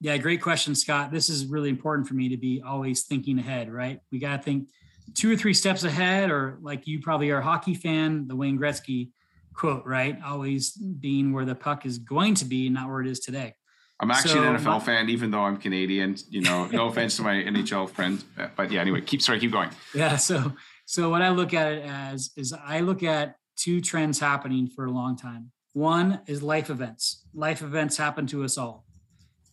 Yeah, 0.00 0.16
great 0.16 0.42
question, 0.42 0.74
Scott. 0.74 1.10
This 1.10 1.28
is 1.28 1.46
really 1.46 1.70
important 1.70 2.06
for 2.06 2.14
me 2.14 2.28
to 2.28 2.36
be 2.36 2.62
always 2.64 3.02
thinking 3.02 3.38
ahead, 3.38 3.72
right? 3.72 4.00
We 4.10 4.18
got 4.18 4.36
to 4.36 4.42
think 4.42 4.68
two 5.14 5.32
or 5.32 5.36
three 5.36 5.54
steps 5.54 5.84
ahead, 5.84 6.30
or 6.30 6.58
like 6.60 6.86
you 6.86 7.00
probably 7.00 7.30
are 7.30 7.38
a 7.38 7.42
hockey 7.42 7.74
fan, 7.74 8.26
the 8.28 8.36
Wayne 8.36 8.58
Gretzky 8.58 9.10
quote, 9.54 9.84
right? 9.84 10.16
Always 10.24 10.72
being 10.72 11.32
where 11.32 11.44
the 11.44 11.54
puck 11.54 11.86
is 11.86 11.98
going 11.98 12.34
to 12.36 12.44
be, 12.44 12.68
not 12.68 12.88
where 12.88 13.00
it 13.00 13.06
is 13.06 13.20
today. 13.20 13.54
I'm 14.00 14.10
actually 14.10 14.32
so, 14.32 14.42
an 14.42 14.56
NFL 14.56 14.64
my, 14.64 14.78
fan, 14.80 15.10
even 15.10 15.30
though 15.30 15.42
I'm 15.42 15.56
Canadian. 15.56 16.16
You 16.28 16.40
know, 16.40 16.66
no 16.66 16.86
offense 16.88 17.16
to 17.16 17.22
my 17.22 17.34
NHL 17.34 17.90
friends, 17.90 18.24
but 18.56 18.72
yeah. 18.72 18.80
Anyway, 18.80 19.00
keep 19.00 19.22
sorry, 19.22 19.38
keep 19.38 19.52
going. 19.52 19.70
Yeah. 19.94 20.16
So, 20.16 20.52
so 20.86 21.10
what 21.10 21.22
I 21.22 21.28
look 21.28 21.54
at 21.54 21.72
it 21.72 21.84
as 21.84 22.30
is 22.36 22.52
I 22.52 22.80
look 22.80 23.02
at 23.02 23.36
two 23.56 23.80
trends 23.80 24.18
happening 24.18 24.66
for 24.68 24.86
a 24.86 24.90
long 24.90 25.16
time. 25.16 25.52
One 25.72 26.20
is 26.26 26.42
life 26.42 26.68
events. 26.68 27.24
Life 27.32 27.62
events 27.62 27.96
happen 27.96 28.26
to 28.28 28.44
us 28.44 28.58
all. 28.58 28.84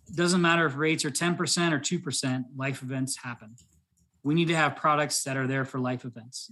It 0.08 0.16
doesn't 0.16 0.42
matter 0.42 0.66
if 0.66 0.76
rates 0.76 1.06
are 1.06 1.12
10% 1.12 1.72
or 1.72 1.80
2%, 1.80 2.44
life 2.58 2.82
events 2.82 3.18
happen. 3.18 3.56
We 4.24 4.34
need 4.34 4.48
to 4.50 4.56
have 4.56 4.76
products 4.76 5.24
that 5.24 5.38
are 5.38 5.48
there 5.48 5.66
for 5.66 5.80
life 5.80 6.06
events. 6.06 6.52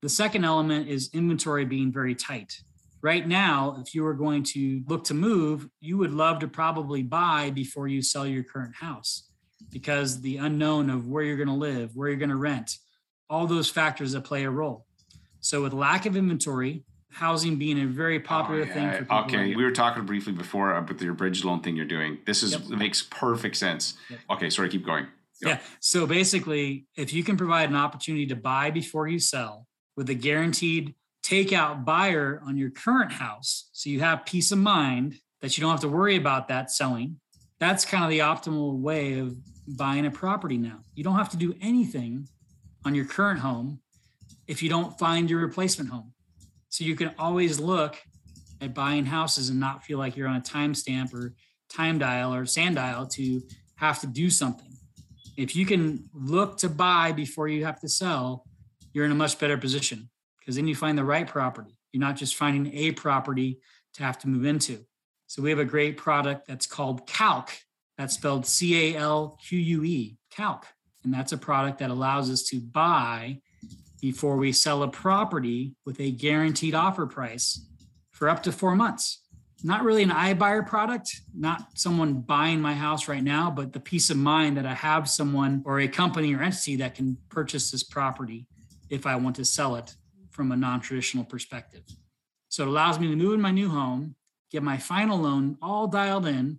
The 0.00 0.08
second 0.08 0.44
element 0.44 0.88
is 0.88 1.10
inventory 1.12 1.64
being 1.64 1.92
very 1.92 2.14
tight 2.14 2.54
right 3.02 3.26
now, 3.26 3.76
if 3.84 3.94
you 3.94 4.04
were 4.04 4.14
going 4.14 4.44
to 4.44 4.82
look 4.86 5.04
to 5.04 5.14
move, 5.14 5.68
you 5.80 5.98
would 5.98 6.12
love 6.12 6.38
to 6.38 6.48
probably 6.48 7.02
buy 7.02 7.50
before 7.50 7.88
you 7.88 8.00
sell 8.00 8.26
your 8.26 8.44
current 8.44 8.74
house 8.76 9.28
because 9.70 10.20
the 10.20 10.38
unknown 10.38 10.88
of 10.88 11.08
where 11.08 11.22
you're 11.24 11.36
going 11.36 11.48
to 11.48 11.54
live, 11.54 11.94
where 11.94 12.08
you're 12.08 12.18
going 12.18 12.30
to 12.30 12.36
rent, 12.36 12.78
all 13.28 13.46
those 13.46 13.68
factors 13.68 14.12
that 14.12 14.22
play 14.22 14.44
a 14.44 14.50
role. 14.50 14.86
So, 15.40 15.62
with 15.62 15.72
lack 15.72 16.06
of 16.06 16.16
inventory, 16.16 16.84
housing 17.10 17.56
being 17.56 17.82
a 17.82 17.86
very 17.86 18.18
oh, 18.18 18.22
popular 18.22 18.62
Oh, 18.62 18.64
yeah. 18.64 18.74
thing 18.74 18.90
for 18.92 18.98
people. 18.98 19.18
Okay, 19.18 19.36
right 19.36 19.56
we 19.56 19.64
were 19.64 19.72
talking 19.72 20.04
briefly 20.06 20.32
before 20.32 20.74
uh, 20.74 20.78
about 20.78 21.00
your 21.00 21.14
bridge 21.14 21.44
loan 21.44 21.60
thing 21.60 21.74
you're 21.74 21.84
doing. 21.84 22.18
This 22.26 22.42
is 22.42 22.52
Yep. 22.52 22.78
makes 22.78 23.02
perfect 23.02 23.56
sense. 23.56 23.94
Yep. 24.08 24.20
Okay, 24.30 24.50
sorry, 24.50 24.68
keep 24.68 24.86
going. 24.86 25.06
Yeah. 25.42 25.58
So 25.80 26.06
basically, 26.06 26.86
if 26.96 27.12
you 27.12 27.24
can 27.24 27.36
provide 27.36 27.68
an 27.68 27.76
opportunity 27.76 28.26
to 28.26 28.36
buy 28.36 28.70
before 28.70 29.08
you 29.08 29.18
sell 29.18 29.66
with 29.96 30.08
a 30.08 30.14
guaranteed 30.14 30.94
takeout 31.24 31.84
buyer 31.84 32.40
on 32.46 32.56
your 32.56 32.70
current 32.70 33.12
house, 33.12 33.68
so 33.72 33.90
you 33.90 34.00
have 34.00 34.24
peace 34.24 34.52
of 34.52 34.58
mind 34.58 35.16
that 35.40 35.56
you 35.56 35.62
don't 35.62 35.70
have 35.72 35.80
to 35.80 35.88
worry 35.88 36.16
about 36.16 36.48
that 36.48 36.70
selling, 36.70 37.16
that's 37.58 37.84
kind 37.84 38.04
of 38.04 38.10
the 38.10 38.20
optimal 38.20 38.78
way 38.78 39.18
of 39.18 39.36
buying 39.76 40.06
a 40.06 40.10
property 40.10 40.56
now. 40.56 40.78
You 40.94 41.04
don't 41.04 41.16
have 41.16 41.30
to 41.30 41.36
do 41.36 41.54
anything 41.60 42.28
on 42.84 42.94
your 42.94 43.04
current 43.04 43.40
home 43.40 43.80
if 44.46 44.62
you 44.62 44.68
don't 44.68 44.96
find 44.98 45.28
your 45.28 45.40
replacement 45.40 45.90
home. 45.90 46.12
So 46.68 46.84
you 46.84 46.96
can 46.96 47.12
always 47.18 47.60
look 47.60 47.98
at 48.60 48.74
buying 48.74 49.04
houses 49.04 49.48
and 49.48 49.60
not 49.60 49.84
feel 49.84 49.98
like 49.98 50.16
you're 50.16 50.28
on 50.28 50.36
a 50.36 50.40
timestamp 50.40 51.12
or 51.12 51.34
time 51.68 51.98
dial 51.98 52.34
or 52.34 52.46
sand 52.46 52.76
dial 52.76 53.06
to 53.06 53.40
have 53.76 54.00
to 54.00 54.06
do 54.06 54.30
something 54.30 54.71
if 55.36 55.56
you 55.56 55.66
can 55.66 56.08
look 56.12 56.58
to 56.58 56.68
buy 56.68 57.12
before 57.12 57.48
you 57.48 57.64
have 57.64 57.80
to 57.80 57.88
sell, 57.88 58.44
you're 58.92 59.04
in 59.04 59.12
a 59.12 59.16
much 59.16 59.38
better 59.38 59.56
position 59.56 60.10
because 60.38 60.56
then 60.56 60.68
you 60.68 60.74
find 60.74 60.98
the 60.98 61.04
right 61.04 61.26
property. 61.26 61.76
You're 61.92 62.00
not 62.00 62.16
just 62.16 62.36
finding 62.36 62.72
a 62.74 62.92
property 62.92 63.60
to 63.94 64.02
have 64.02 64.18
to 64.20 64.28
move 64.28 64.44
into. 64.44 64.84
So 65.26 65.42
we 65.42 65.50
have 65.50 65.58
a 65.58 65.64
great 65.64 65.96
product 65.96 66.46
that's 66.46 66.66
called 66.66 67.06
Calque. 67.06 67.56
That's 67.96 68.14
spelled 68.14 68.46
C 68.46 68.94
A 68.94 68.98
L 68.98 69.38
Q 69.46 69.58
U 69.58 69.84
E, 69.84 70.16
Calque. 70.30 70.66
And 71.04 71.12
that's 71.12 71.32
a 71.32 71.38
product 71.38 71.78
that 71.78 71.90
allows 71.90 72.30
us 72.30 72.42
to 72.44 72.60
buy 72.60 73.40
before 74.00 74.36
we 74.36 74.52
sell 74.52 74.82
a 74.82 74.88
property 74.88 75.74
with 75.84 76.00
a 76.00 76.10
guaranteed 76.10 76.74
offer 76.74 77.06
price 77.06 77.66
for 78.10 78.28
up 78.28 78.42
to 78.42 78.52
four 78.52 78.74
months 78.74 79.22
not 79.64 79.84
really 79.84 80.02
an 80.02 80.10
iBuyer 80.10 80.66
product, 80.66 81.20
not 81.34 81.78
someone 81.78 82.14
buying 82.14 82.60
my 82.60 82.74
house 82.74 83.08
right 83.08 83.22
now, 83.22 83.50
but 83.50 83.72
the 83.72 83.80
peace 83.80 84.10
of 84.10 84.16
mind 84.16 84.56
that 84.56 84.66
I 84.66 84.74
have 84.74 85.08
someone 85.08 85.62
or 85.64 85.80
a 85.80 85.88
company 85.88 86.34
or 86.34 86.42
entity 86.42 86.76
that 86.76 86.94
can 86.94 87.16
purchase 87.28 87.70
this 87.70 87.82
property 87.82 88.46
if 88.90 89.06
I 89.06 89.16
want 89.16 89.36
to 89.36 89.44
sell 89.44 89.76
it 89.76 89.94
from 90.30 90.50
a 90.52 90.56
non 90.56 90.80
traditional 90.80 91.24
perspective. 91.24 91.82
So 92.48 92.64
it 92.64 92.68
allows 92.68 92.98
me 92.98 93.08
to 93.08 93.16
move 93.16 93.34
in 93.34 93.40
my 93.40 93.50
new 93.50 93.68
home, 93.68 94.16
get 94.50 94.62
my 94.62 94.78
final 94.78 95.18
loan 95.18 95.58
all 95.62 95.86
dialed 95.86 96.26
in, 96.26 96.58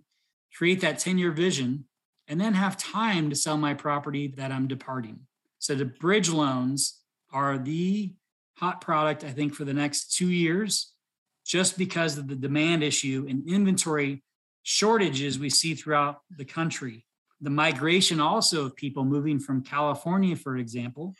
create 0.56 0.80
that 0.80 0.98
10 0.98 1.18
year 1.18 1.30
vision, 1.30 1.84
and 2.26 2.40
then 2.40 2.54
have 2.54 2.76
time 2.76 3.28
to 3.30 3.36
sell 3.36 3.56
my 3.56 3.74
property 3.74 4.28
that 4.36 4.50
I'm 4.50 4.66
departing. 4.66 5.20
So 5.58 5.74
the 5.74 5.84
bridge 5.84 6.30
loans 6.30 7.00
are 7.32 7.58
the 7.58 8.14
hot 8.56 8.80
product, 8.80 9.24
I 9.24 9.30
think, 9.30 9.54
for 9.54 9.64
the 9.64 9.74
next 9.74 10.16
two 10.16 10.30
years 10.30 10.93
just 11.44 11.76
because 11.76 12.18
of 12.18 12.28
the 12.28 12.36
demand 12.36 12.82
issue 12.82 13.26
and 13.28 13.48
inventory 13.48 14.22
shortages 14.62 15.38
we 15.38 15.50
see 15.50 15.74
throughout 15.74 16.20
the 16.36 16.44
country. 16.44 17.06
The 17.40 17.50
migration 17.50 18.20
also 18.20 18.66
of 18.66 18.76
people 18.76 19.04
moving 19.04 19.38
from 19.38 19.62
California, 19.62 20.36
for 20.36 20.56
example, 20.56 21.14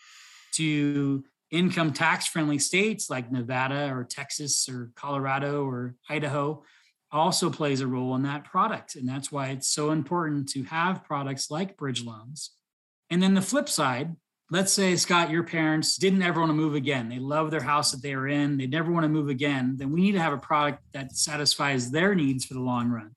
to 0.54 1.24
income 1.50 1.92
tax 1.92 2.26
friendly 2.26 2.58
states 2.58 3.10
like 3.10 3.30
Nevada 3.30 3.92
or 3.92 4.04
Texas 4.04 4.68
or 4.68 4.90
Colorado 4.96 5.64
or 5.64 5.94
Idaho 6.08 6.64
also 7.12 7.48
plays 7.48 7.80
a 7.80 7.86
role 7.86 8.14
in 8.16 8.22
that 8.22 8.44
product. 8.44 8.96
And 8.96 9.08
that's 9.08 9.30
why 9.30 9.48
it's 9.48 9.68
so 9.68 9.90
important 9.90 10.48
to 10.50 10.64
have 10.64 11.04
products 11.04 11.50
like 11.50 11.76
bridge 11.76 12.02
loans. 12.02 12.50
And 13.10 13.22
then 13.22 13.34
the 13.34 13.42
flip 13.42 13.68
side, 13.68 14.16
let's 14.50 14.72
say 14.72 14.94
scott 14.96 15.30
your 15.30 15.42
parents 15.42 15.96
didn't 15.96 16.22
ever 16.22 16.40
want 16.40 16.50
to 16.50 16.54
move 16.54 16.74
again. 16.74 17.08
They 17.08 17.18
love 17.18 17.50
their 17.50 17.62
house 17.62 17.92
that 17.92 18.02
they 18.02 18.14
are 18.14 18.28
in. 18.28 18.56
They 18.56 18.66
never 18.66 18.92
want 18.92 19.04
to 19.04 19.08
move 19.08 19.28
again. 19.28 19.76
Then 19.76 19.90
we 19.90 20.00
need 20.00 20.12
to 20.12 20.20
have 20.20 20.32
a 20.32 20.38
product 20.38 20.82
that 20.92 21.16
satisfies 21.16 21.90
their 21.90 22.14
needs 22.14 22.44
for 22.44 22.54
the 22.54 22.60
long 22.60 22.90
run. 22.90 23.14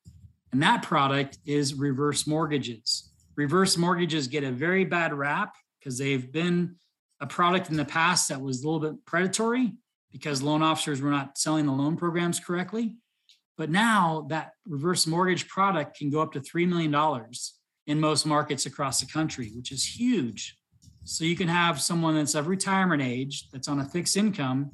And 0.52 0.62
that 0.62 0.82
product 0.82 1.38
is 1.44 1.74
reverse 1.74 2.26
mortgages. 2.26 3.10
Reverse 3.36 3.76
mortgages 3.76 4.26
get 4.26 4.44
a 4.44 4.50
very 4.50 4.84
bad 4.84 5.12
rap 5.12 5.54
because 5.78 5.98
they've 5.98 6.32
been 6.32 6.76
a 7.20 7.26
product 7.26 7.68
in 7.70 7.76
the 7.76 7.84
past 7.84 8.28
that 8.28 8.40
was 8.40 8.62
a 8.62 8.68
little 8.68 8.80
bit 8.80 9.04
predatory 9.04 9.74
because 10.10 10.42
loan 10.42 10.62
officers 10.62 11.02
were 11.02 11.10
not 11.10 11.36
selling 11.36 11.66
the 11.66 11.72
loan 11.72 11.96
programs 11.96 12.40
correctly. 12.40 12.96
But 13.58 13.70
now 13.70 14.26
that 14.30 14.52
reverse 14.66 15.06
mortgage 15.06 15.48
product 15.48 15.98
can 15.98 16.10
go 16.10 16.20
up 16.20 16.32
to 16.32 16.40
$3 16.40 16.66
million 16.66 16.94
in 17.86 18.00
most 18.00 18.24
markets 18.24 18.66
across 18.66 19.00
the 19.00 19.06
country 19.06 19.50
which 19.54 19.72
is 19.72 19.84
huge 19.84 20.57
so 21.08 21.24
you 21.24 21.34
can 21.34 21.48
have 21.48 21.80
someone 21.80 22.14
that's 22.14 22.34
of 22.34 22.48
retirement 22.48 23.00
age 23.00 23.48
that's 23.50 23.66
on 23.66 23.80
a 23.80 23.84
fixed 23.84 24.16
income 24.16 24.70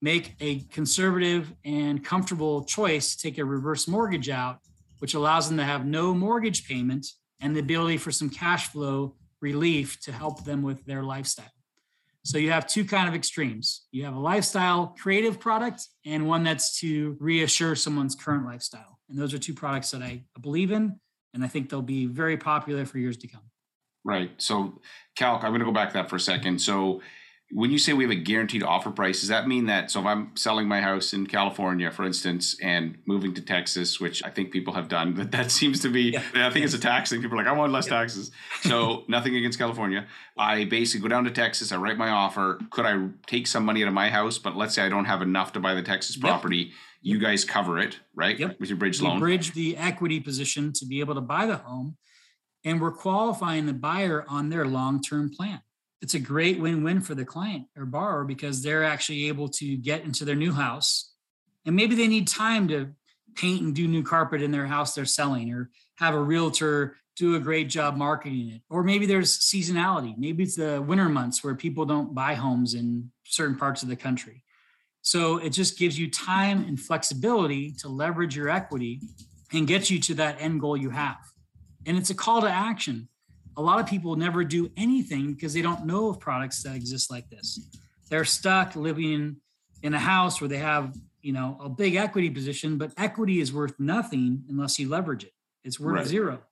make 0.00 0.34
a 0.40 0.60
conservative 0.70 1.52
and 1.66 2.02
comfortable 2.02 2.64
choice 2.64 3.14
to 3.14 3.22
take 3.22 3.36
a 3.38 3.44
reverse 3.44 3.86
mortgage 3.86 4.30
out, 4.30 4.58
which 5.00 5.12
allows 5.12 5.48
them 5.48 5.58
to 5.58 5.64
have 5.64 5.84
no 5.84 6.14
mortgage 6.14 6.66
payment 6.66 7.06
and 7.40 7.54
the 7.54 7.60
ability 7.60 7.98
for 7.98 8.10
some 8.10 8.30
cash 8.30 8.68
flow 8.68 9.14
relief 9.42 10.00
to 10.00 10.12
help 10.12 10.44
them 10.44 10.62
with 10.62 10.82
their 10.86 11.02
lifestyle. 11.02 11.44
So 12.24 12.38
you 12.38 12.50
have 12.52 12.66
two 12.66 12.84
kind 12.86 13.06
of 13.06 13.14
extremes. 13.14 13.86
You 13.92 14.04
have 14.04 14.14
a 14.14 14.18
lifestyle 14.18 14.94
creative 14.98 15.38
product 15.38 15.86
and 16.06 16.26
one 16.26 16.42
that's 16.42 16.80
to 16.80 17.18
reassure 17.20 17.74
someone's 17.74 18.14
current 18.14 18.46
lifestyle. 18.46 18.98
And 19.10 19.18
those 19.18 19.34
are 19.34 19.38
two 19.38 19.54
products 19.54 19.90
that 19.90 20.02
I 20.02 20.24
believe 20.40 20.72
in 20.72 20.98
and 21.34 21.44
I 21.44 21.48
think 21.48 21.68
they'll 21.68 21.82
be 21.82 22.06
very 22.06 22.38
popular 22.38 22.86
for 22.86 22.98
years 22.98 23.18
to 23.18 23.28
come. 23.28 23.42
Right. 24.06 24.30
So, 24.38 24.80
Calque, 25.16 25.42
I'm 25.42 25.50
going 25.50 25.58
to 25.60 25.66
go 25.66 25.72
back 25.72 25.88
to 25.88 25.94
that 25.94 26.08
for 26.08 26.16
a 26.16 26.20
second. 26.20 26.60
So, 26.60 27.02
when 27.52 27.70
you 27.70 27.78
say 27.78 27.92
we 27.92 28.02
have 28.02 28.10
a 28.10 28.16
guaranteed 28.16 28.62
offer 28.64 28.90
price, 28.90 29.20
does 29.20 29.28
that 29.28 29.46
mean 29.46 29.66
that 29.66 29.88
so 29.90 30.00
if 30.00 30.06
I'm 30.06 30.34
selling 30.36 30.66
my 30.66 30.80
house 30.80 31.12
in 31.12 31.28
California, 31.28 31.92
for 31.92 32.04
instance, 32.04 32.56
and 32.60 32.98
moving 33.06 33.34
to 33.34 33.40
Texas, 33.40 34.00
which 34.00 34.24
I 34.24 34.30
think 34.30 34.50
people 34.50 34.74
have 34.74 34.88
done, 34.88 35.12
but 35.20 35.30
that 35.32 35.50
seems 35.52 35.80
to 35.80 35.88
be, 35.88 36.10
Yeah. 36.10 36.22
I 36.34 36.50
think 36.50 36.64
it's 36.64 36.74
a 36.74 36.78
tax 36.78 37.10
thing. 37.10 37.20
People 37.20 37.36
are 37.38 37.42
like, 37.44 37.52
I 37.52 37.52
want 37.56 37.72
less 37.72 37.86
Yeah. 37.86 37.98
taxes. 37.98 38.30
So, 38.62 39.04
nothing 39.08 39.36
against 39.36 39.58
California. 39.58 40.06
I 40.38 40.64
basically 40.64 41.02
go 41.02 41.08
down 41.08 41.24
to 41.24 41.30
Texas, 41.30 41.72
I 41.72 41.76
write 41.76 41.98
my 41.98 42.10
offer. 42.10 42.58
Could 42.70 42.86
I 42.86 43.08
take 43.26 43.46
some 43.46 43.64
money 43.64 43.82
out 43.82 43.88
of 43.88 43.94
my 43.94 44.08
house? 44.10 44.38
But 44.38 44.56
let's 44.56 44.74
say 44.74 44.82
I 44.82 44.88
don't 44.88 45.04
have 45.06 45.22
enough 45.22 45.52
to 45.54 45.60
buy 45.60 45.74
the 45.74 45.82
Texas 45.82 46.16
property. 46.16 46.72
You 47.02 47.18
guys 47.20 47.44
cover 47.44 47.78
it, 47.78 48.00
right? 48.16 48.36
Yep. 48.38 48.58
With 48.58 48.68
your 48.70 48.78
bridge 48.78 49.00
we 49.00 49.06
loan. 49.06 49.20
bridge 49.20 49.52
the 49.52 49.76
equity 49.76 50.18
position 50.20 50.72
to 50.74 50.84
be 50.86 50.98
able 51.00 51.14
to 51.14 51.20
buy 51.20 51.46
the 51.46 51.56
home 51.58 51.96
and 52.66 52.80
we're 52.80 52.90
qualifying 52.90 53.64
the 53.64 53.72
buyer 53.72 54.26
on 54.28 54.50
their 54.50 54.66
long-term 54.66 55.30
plan. 55.30 55.60
It's 56.02 56.12
a 56.12 56.18
great 56.18 56.60
win-win 56.60 57.00
for 57.00 57.14
the 57.14 57.24
client 57.24 57.66
or 57.76 57.86
borrower 57.86 58.24
because 58.24 58.62
they're 58.62 58.84
actually 58.84 59.28
able 59.28 59.48
to 59.48 59.78
get 59.78 60.04
into 60.04 60.26
their 60.26 60.34
new 60.34 60.52
house 60.52 61.14
and 61.64 61.74
maybe 61.74 61.94
they 61.94 62.08
need 62.08 62.28
time 62.28 62.68
to 62.68 62.92
paint 63.34 63.62
and 63.62 63.74
do 63.74 63.88
new 63.88 64.02
carpet 64.02 64.42
in 64.42 64.50
their 64.50 64.66
house 64.66 64.94
they're 64.94 65.04
selling 65.04 65.52
or 65.52 65.70
have 65.96 66.14
a 66.14 66.20
realtor 66.20 66.96
do 67.16 67.34
a 67.34 67.40
great 67.40 67.70
job 67.70 67.96
marketing 67.96 68.50
it. 68.50 68.62
Or 68.68 68.82
maybe 68.82 69.06
there's 69.06 69.38
seasonality. 69.38 70.16
Maybe 70.18 70.42
it's 70.42 70.56
the 70.56 70.82
winter 70.82 71.08
months 71.08 71.42
where 71.42 71.54
people 71.54 71.86
don't 71.86 72.14
buy 72.14 72.34
homes 72.34 72.74
in 72.74 73.10
certain 73.24 73.56
parts 73.56 73.82
of 73.82 73.88
the 73.88 73.96
country. 73.96 74.44
So 75.00 75.38
it 75.38 75.50
just 75.50 75.78
gives 75.78 75.98
you 75.98 76.10
time 76.10 76.64
and 76.64 76.78
flexibility 76.78 77.72
to 77.78 77.88
leverage 77.88 78.36
your 78.36 78.50
equity 78.50 79.00
and 79.52 79.66
get 79.66 79.88
you 79.88 79.98
to 80.00 80.14
that 80.14 80.36
end 80.40 80.60
goal 80.60 80.76
you 80.76 80.90
have. 80.90 81.16
And 81.86 81.96
it's 81.96 82.10
a 82.10 82.14
call 82.14 82.40
to 82.42 82.50
action. 82.50 83.08
A 83.56 83.62
lot 83.62 83.80
of 83.80 83.86
people 83.86 84.16
never 84.16 84.44
do 84.44 84.70
anything 84.76 85.32
because 85.32 85.54
they 85.54 85.62
don't 85.62 85.86
know 85.86 86.08
of 86.10 86.20
products 86.20 86.62
that 86.64 86.74
exist 86.74 87.10
like 87.10 87.30
this. 87.30 87.58
They're 88.10 88.24
stuck 88.24 88.76
living 88.76 89.36
in 89.82 89.94
a 89.94 89.98
house 89.98 90.40
where 90.40 90.48
they 90.48 90.58
have, 90.58 90.94
you 91.22 91.32
know, 91.32 91.56
a 91.62 91.68
big 91.68 91.94
equity 91.94 92.28
position, 92.28 92.76
but 92.76 92.92
equity 92.98 93.40
is 93.40 93.52
worth 93.52 93.78
nothing 93.78 94.44
unless 94.48 94.78
you 94.78 94.88
leverage 94.88 95.24
it. 95.24 95.32
It's 95.64 95.80
worth 95.80 95.94
Right. 95.94 96.06
zero. 96.06 96.42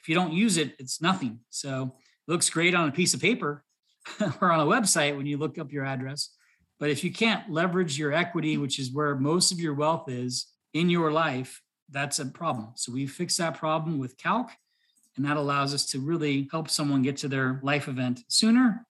If 0.00 0.08
you 0.08 0.14
don't 0.14 0.32
use 0.32 0.56
it, 0.56 0.74
it's 0.78 1.00
nothing. 1.00 1.40
So 1.50 1.94
it 2.26 2.30
looks 2.30 2.50
great 2.50 2.74
on 2.74 2.88
a 2.88 2.92
piece 2.92 3.14
of 3.14 3.20
paper 3.20 3.64
or 4.40 4.50
on 4.50 4.60
a 4.60 4.66
website 4.66 5.16
when 5.16 5.26
you 5.26 5.38
look 5.38 5.58
up 5.58 5.72
your 5.72 5.84
address. 5.84 6.30
But 6.78 6.90
if 6.90 7.04
you 7.04 7.12
can't 7.12 7.48
leverage 7.50 7.98
your 7.98 8.12
equity, 8.12 8.56
which 8.58 8.78
is 8.78 8.92
where 8.92 9.14
most 9.14 9.52
of 9.52 9.60
your 9.60 9.74
wealth 9.74 10.08
is 10.08 10.46
in 10.74 10.90
your 10.90 11.12
life, 11.12 11.62
that's 11.88 12.18
a 12.18 12.26
problem. 12.26 12.72
So 12.74 12.92
we 12.92 13.06
fix 13.06 13.36
that 13.36 13.56
problem 13.58 13.98
with 13.98 14.16
Calque, 14.18 14.50
and 15.16 15.24
that 15.24 15.36
allows 15.36 15.74
us 15.74 15.86
to 15.86 16.00
really 16.00 16.48
help 16.50 16.70
someone 16.70 17.02
get 17.02 17.16
to 17.18 17.28
their 17.28 17.60
life 17.62 17.88
event 17.88 18.20
sooner 18.28 18.86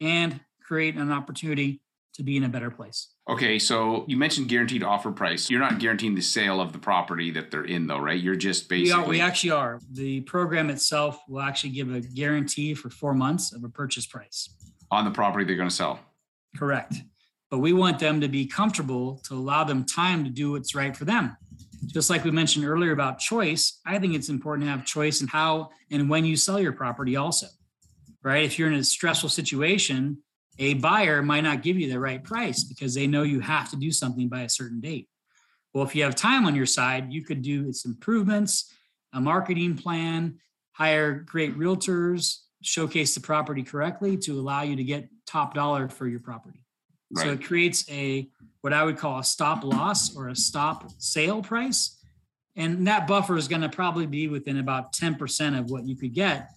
and 0.00 0.40
create 0.62 0.96
an 0.96 1.12
opportunity 1.12 1.80
to 2.14 2.22
be 2.22 2.36
in 2.36 2.44
a 2.44 2.48
better 2.48 2.70
place. 2.70 3.08
Okay, 3.28 3.58
so 3.58 4.06
you 4.08 4.16
mentioned 4.16 4.48
guaranteed 4.48 4.82
offer 4.82 5.12
price. 5.12 5.50
You're 5.50 5.60
not 5.60 5.78
guaranteeing 5.78 6.14
the 6.14 6.22
sale 6.22 6.60
of 6.62 6.72
the 6.72 6.78
property 6.78 7.30
that 7.32 7.50
they're 7.50 7.64
in, 7.64 7.86
though, 7.86 7.98
right? 7.98 8.18
You're 8.18 8.36
just 8.36 8.70
We, 8.70 8.84
basically 8.84 9.02
are, 9.02 9.08
we 9.08 9.20
actually 9.20 9.50
are. 9.50 9.80
The 9.92 10.22
program 10.22 10.70
itself 10.70 11.20
will 11.28 11.42
actually 11.42 11.70
give 11.70 11.94
a 11.94 12.00
guarantee 12.00 12.72
for 12.72 12.88
four 12.88 13.12
months 13.12 13.52
of 13.52 13.64
a 13.64 13.68
purchase 13.68 14.06
price. 14.06 14.48
on 14.90 15.04
the 15.04 15.10
property 15.10 15.44
they're 15.44 15.56
going 15.56 15.68
to 15.68 15.74
sell. 15.74 16.00
Correct. 16.56 16.94
But 17.50 17.58
we 17.58 17.72
want 17.72 17.98
them 17.98 18.20
to 18.22 18.28
be 18.28 18.46
comfortable 18.46 19.20
to 19.28 19.34
allow 19.34 19.64
them 19.64 19.84
time 19.84 20.24
to 20.24 20.30
do 20.30 20.52
what's 20.52 20.74
right 20.74 20.96
for 20.96 21.04
them. 21.04 21.36
Just 21.86 22.10
like 22.10 22.24
we 22.24 22.30
mentioned 22.30 22.64
earlier 22.64 22.92
about 22.92 23.18
choice, 23.18 23.80
I 23.84 23.98
think 23.98 24.14
it's 24.14 24.28
important 24.28 24.66
to 24.66 24.70
have 24.70 24.84
choice 24.84 25.20
in 25.20 25.28
how 25.28 25.70
and 25.90 26.08
when 26.08 26.24
you 26.24 26.36
sell 26.36 26.60
your 26.60 26.72
property, 26.72 27.16
also. 27.16 27.46
Right? 28.22 28.44
If 28.44 28.58
you're 28.58 28.68
in 28.68 28.74
a 28.74 28.84
stressful 28.84 29.28
situation 29.28 30.18
A 30.58 30.74
buyer 30.74 31.22
might 31.22 31.42
not 31.42 31.62
give 31.62 31.78
you 31.78 31.90
the 31.90 32.00
right 32.00 32.22
price 32.22 32.64
because 32.64 32.94
they 32.94 33.06
know 33.06 33.22
you 33.22 33.40
have 33.40 33.70
to 33.70 33.76
do 33.76 33.92
something 33.92 34.28
by 34.28 34.42
a 34.42 34.48
certain 34.48 34.80
date. 34.80 35.08
Well, 35.74 35.84
if 35.84 35.94
you 35.94 36.04
have 36.04 36.14
time 36.14 36.46
on 36.46 36.54
your 36.54 36.66
side, 36.66 37.12
you 37.12 37.22
could 37.22 37.42
do 37.42 37.68
its 37.68 37.84
improvements, 37.84 38.72
a 39.12 39.20
marketing 39.20 39.76
plan, 39.76 40.38
hire 40.72 41.12
great 41.14 41.56
realtors, 41.58 42.38
showcase 42.62 43.14
the 43.14 43.20
property 43.20 43.62
correctly 43.62 44.16
to 44.18 44.40
allow 44.40 44.62
you 44.62 44.76
to 44.76 44.84
get 44.84 45.08
top 45.26 45.54
dollar 45.54 45.88
for 45.88 46.06
your 46.06 46.20
property. 46.20 46.65
Right. 47.10 47.24
So 47.24 47.32
it 47.32 47.44
creates 47.44 47.88
a 47.90 48.28
what 48.60 48.72
I 48.72 48.82
would 48.82 48.98
call 48.98 49.20
a 49.20 49.24
stop 49.24 49.62
loss 49.62 50.16
or 50.16 50.28
a 50.28 50.36
stop 50.36 50.90
sale 50.98 51.42
price. 51.42 52.02
And 52.56 52.86
that 52.86 53.06
buffer 53.06 53.36
is 53.36 53.48
going 53.48 53.60
to 53.60 53.68
probably 53.68 54.06
be 54.06 54.28
within 54.28 54.58
about 54.58 54.92
10% 54.92 55.58
of 55.58 55.70
what 55.70 55.86
you 55.86 55.94
could 55.94 56.14
get, 56.14 56.50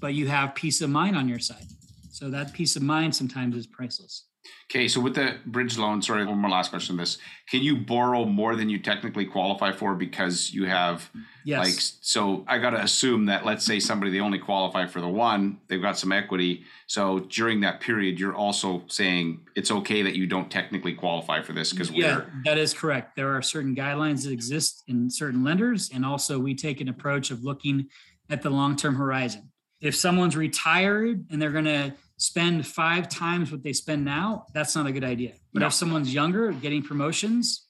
but 0.00 0.14
you 0.14 0.28
have 0.28 0.54
peace 0.54 0.80
of 0.80 0.88
mind 0.88 1.16
on 1.16 1.28
your 1.28 1.40
side. 1.40 1.66
So 2.10 2.30
that 2.30 2.52
peace 2.52 2.76
of 2.76 2.82
mind 2.82 3.14
sometimes 3.14 3.56
is 3.56 3.66
priceless. 3.66 4.26
Okay, 4.70 4.88
so 4.88 5.00
with 5.00 5.14
the 5.14 5.36
bridge 5.44 5.76
loan, 5.76 6.00
sorry, 6.00 6.24
one 6.24 6.38
more 6.38 6.50
last 6.50 6.70
question 6.70 6.94
on 6.94 6.96
this. 6.96 7.18
Can 7.50 7.62
you 7.62 7.76
borrow 7.76 8.24
more 8.24 8.56
than 8.56 8.70
you 8.70 8.78
technically 8.78 9.26
qualify 9.26 9.70
for 9.70 9.94
because 9.94 10.52
you 10.52 10.64
have 10.64 11.10
yes. 11.44 11.58
like 11.58 11.74
so 12.00 12.44
I 12.48 12.58
gotta 12.58 12.80
assume 12.80 13.26
that 13.26 13.44
let's 13.44 13.66
say 13.66 13.78
somebody 13.78 14.10
they 14.10 14.20
only 14.20 14.38
qualify 14.38 14.86
for 14.86 15.00
the 15.00 15.08
one, 15.08 15.58
they've 15.68 15.82
got 15.82 15.98
some 15.98 16.10
equity. 16.10 16.64
So 16.86 17.20
during 17.20 17.60
that 17.60 17.80
period, 17.80 18.18
you're 18.18 18.34
also 18.34 18.82
saying 18.86 19.40
it's 19.54 19.70
okay 19.70 20.02
that 20.02 20.16
you 20.16 20.26
don't 20.26 20.50
technically 20.50 20.94
qualify 20.94 21.42
for 21.42 21.52
this 21.52 21.72
because 21.72 21.90
yeah, 21.90 22.22
that 22.44 22.56
is 22.56 22.72
correct. 22.72 23.14
There 23.14 23.36
are 23.36 23.42
certain 23.42 23.76
guidelines 23.76 24.24
that 24.24 24.32
exist 24.32 24.84
in 24.88 25.10
certain 25.10 25.44
lenders, 25.44 25.90
and 25.92 26.04
also 26.04 26.38
we 26.38 26.54
take 26.54 26.80
an 26.80 26.88
approach 26.88 27.30
of 27.30 27.44
looking 27.44 27.88
at 28.30 28.40
the 28.40 28.50
long-term 28.50 28.94
horizon. 28.94 29.50
If 29.82 29.94
someone's 29.96 30.36
retired 30.36 31.26
and 31.30 31.42
they're 31.42 31.50
gonna 31.50 31.94
spend 32.22 32.64
five 32.64 33.08
times 33.08 33.50
what 33.50 33.64
they 33.64 33.72
spend 33.72 34.04
now, 34.04 34.46
that's 34.54 34.76
not 34.76 34.86
a 34.86 34.92
good 34.92 35.02
idea. 35.02 35.32
But 35.52 35.60
no. 35.60 35.66
if 35.66 35.72
someone's 35.72 36.14
younger, 36.14 36.52
getting 36.52 36.80
promotions, 36.80 37.66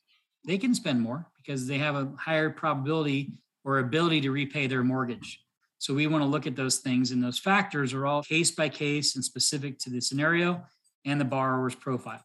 they 0.47 0.59
can 0.59 0.75
spend 0.75 1.01
more 1.01 1.27
because 1.39 1.67
they 1.67 1.79
have 1.79 1.95
a 1.95 2.13
higher 2.19 2.51
probability 2.51 3.33
or 3.65 3.79
ability 3.79 4.21
to 4.21 4.31
repay 4.31 4.67
their 4.67 4.85
mortgage. 4.85 5.41
So 5.79 5.95
we 5.95 6.07
want 6.07 6.23
to 6.23 6.29
look 6.29 6.47
at 6.47 6.55
those 6.55 6.79
things, 6.79 7.13
and 7.13 7.25
those 7.25 7.39
factors 7.39 7.95
are 7.95 8.07
all 8.07 8.23
case 8.23 8.51
by 8.51 8.69
case 8.69 9.17
and 9.17 9.25
specific 9.25 9.79
to 9.81 9.91
the 9.91 10.03
scenario 10.03 10.63
and 11.07 11.19
the 11.19 11.25
borrower's 11.25 11.75
profile. 11.75 12.23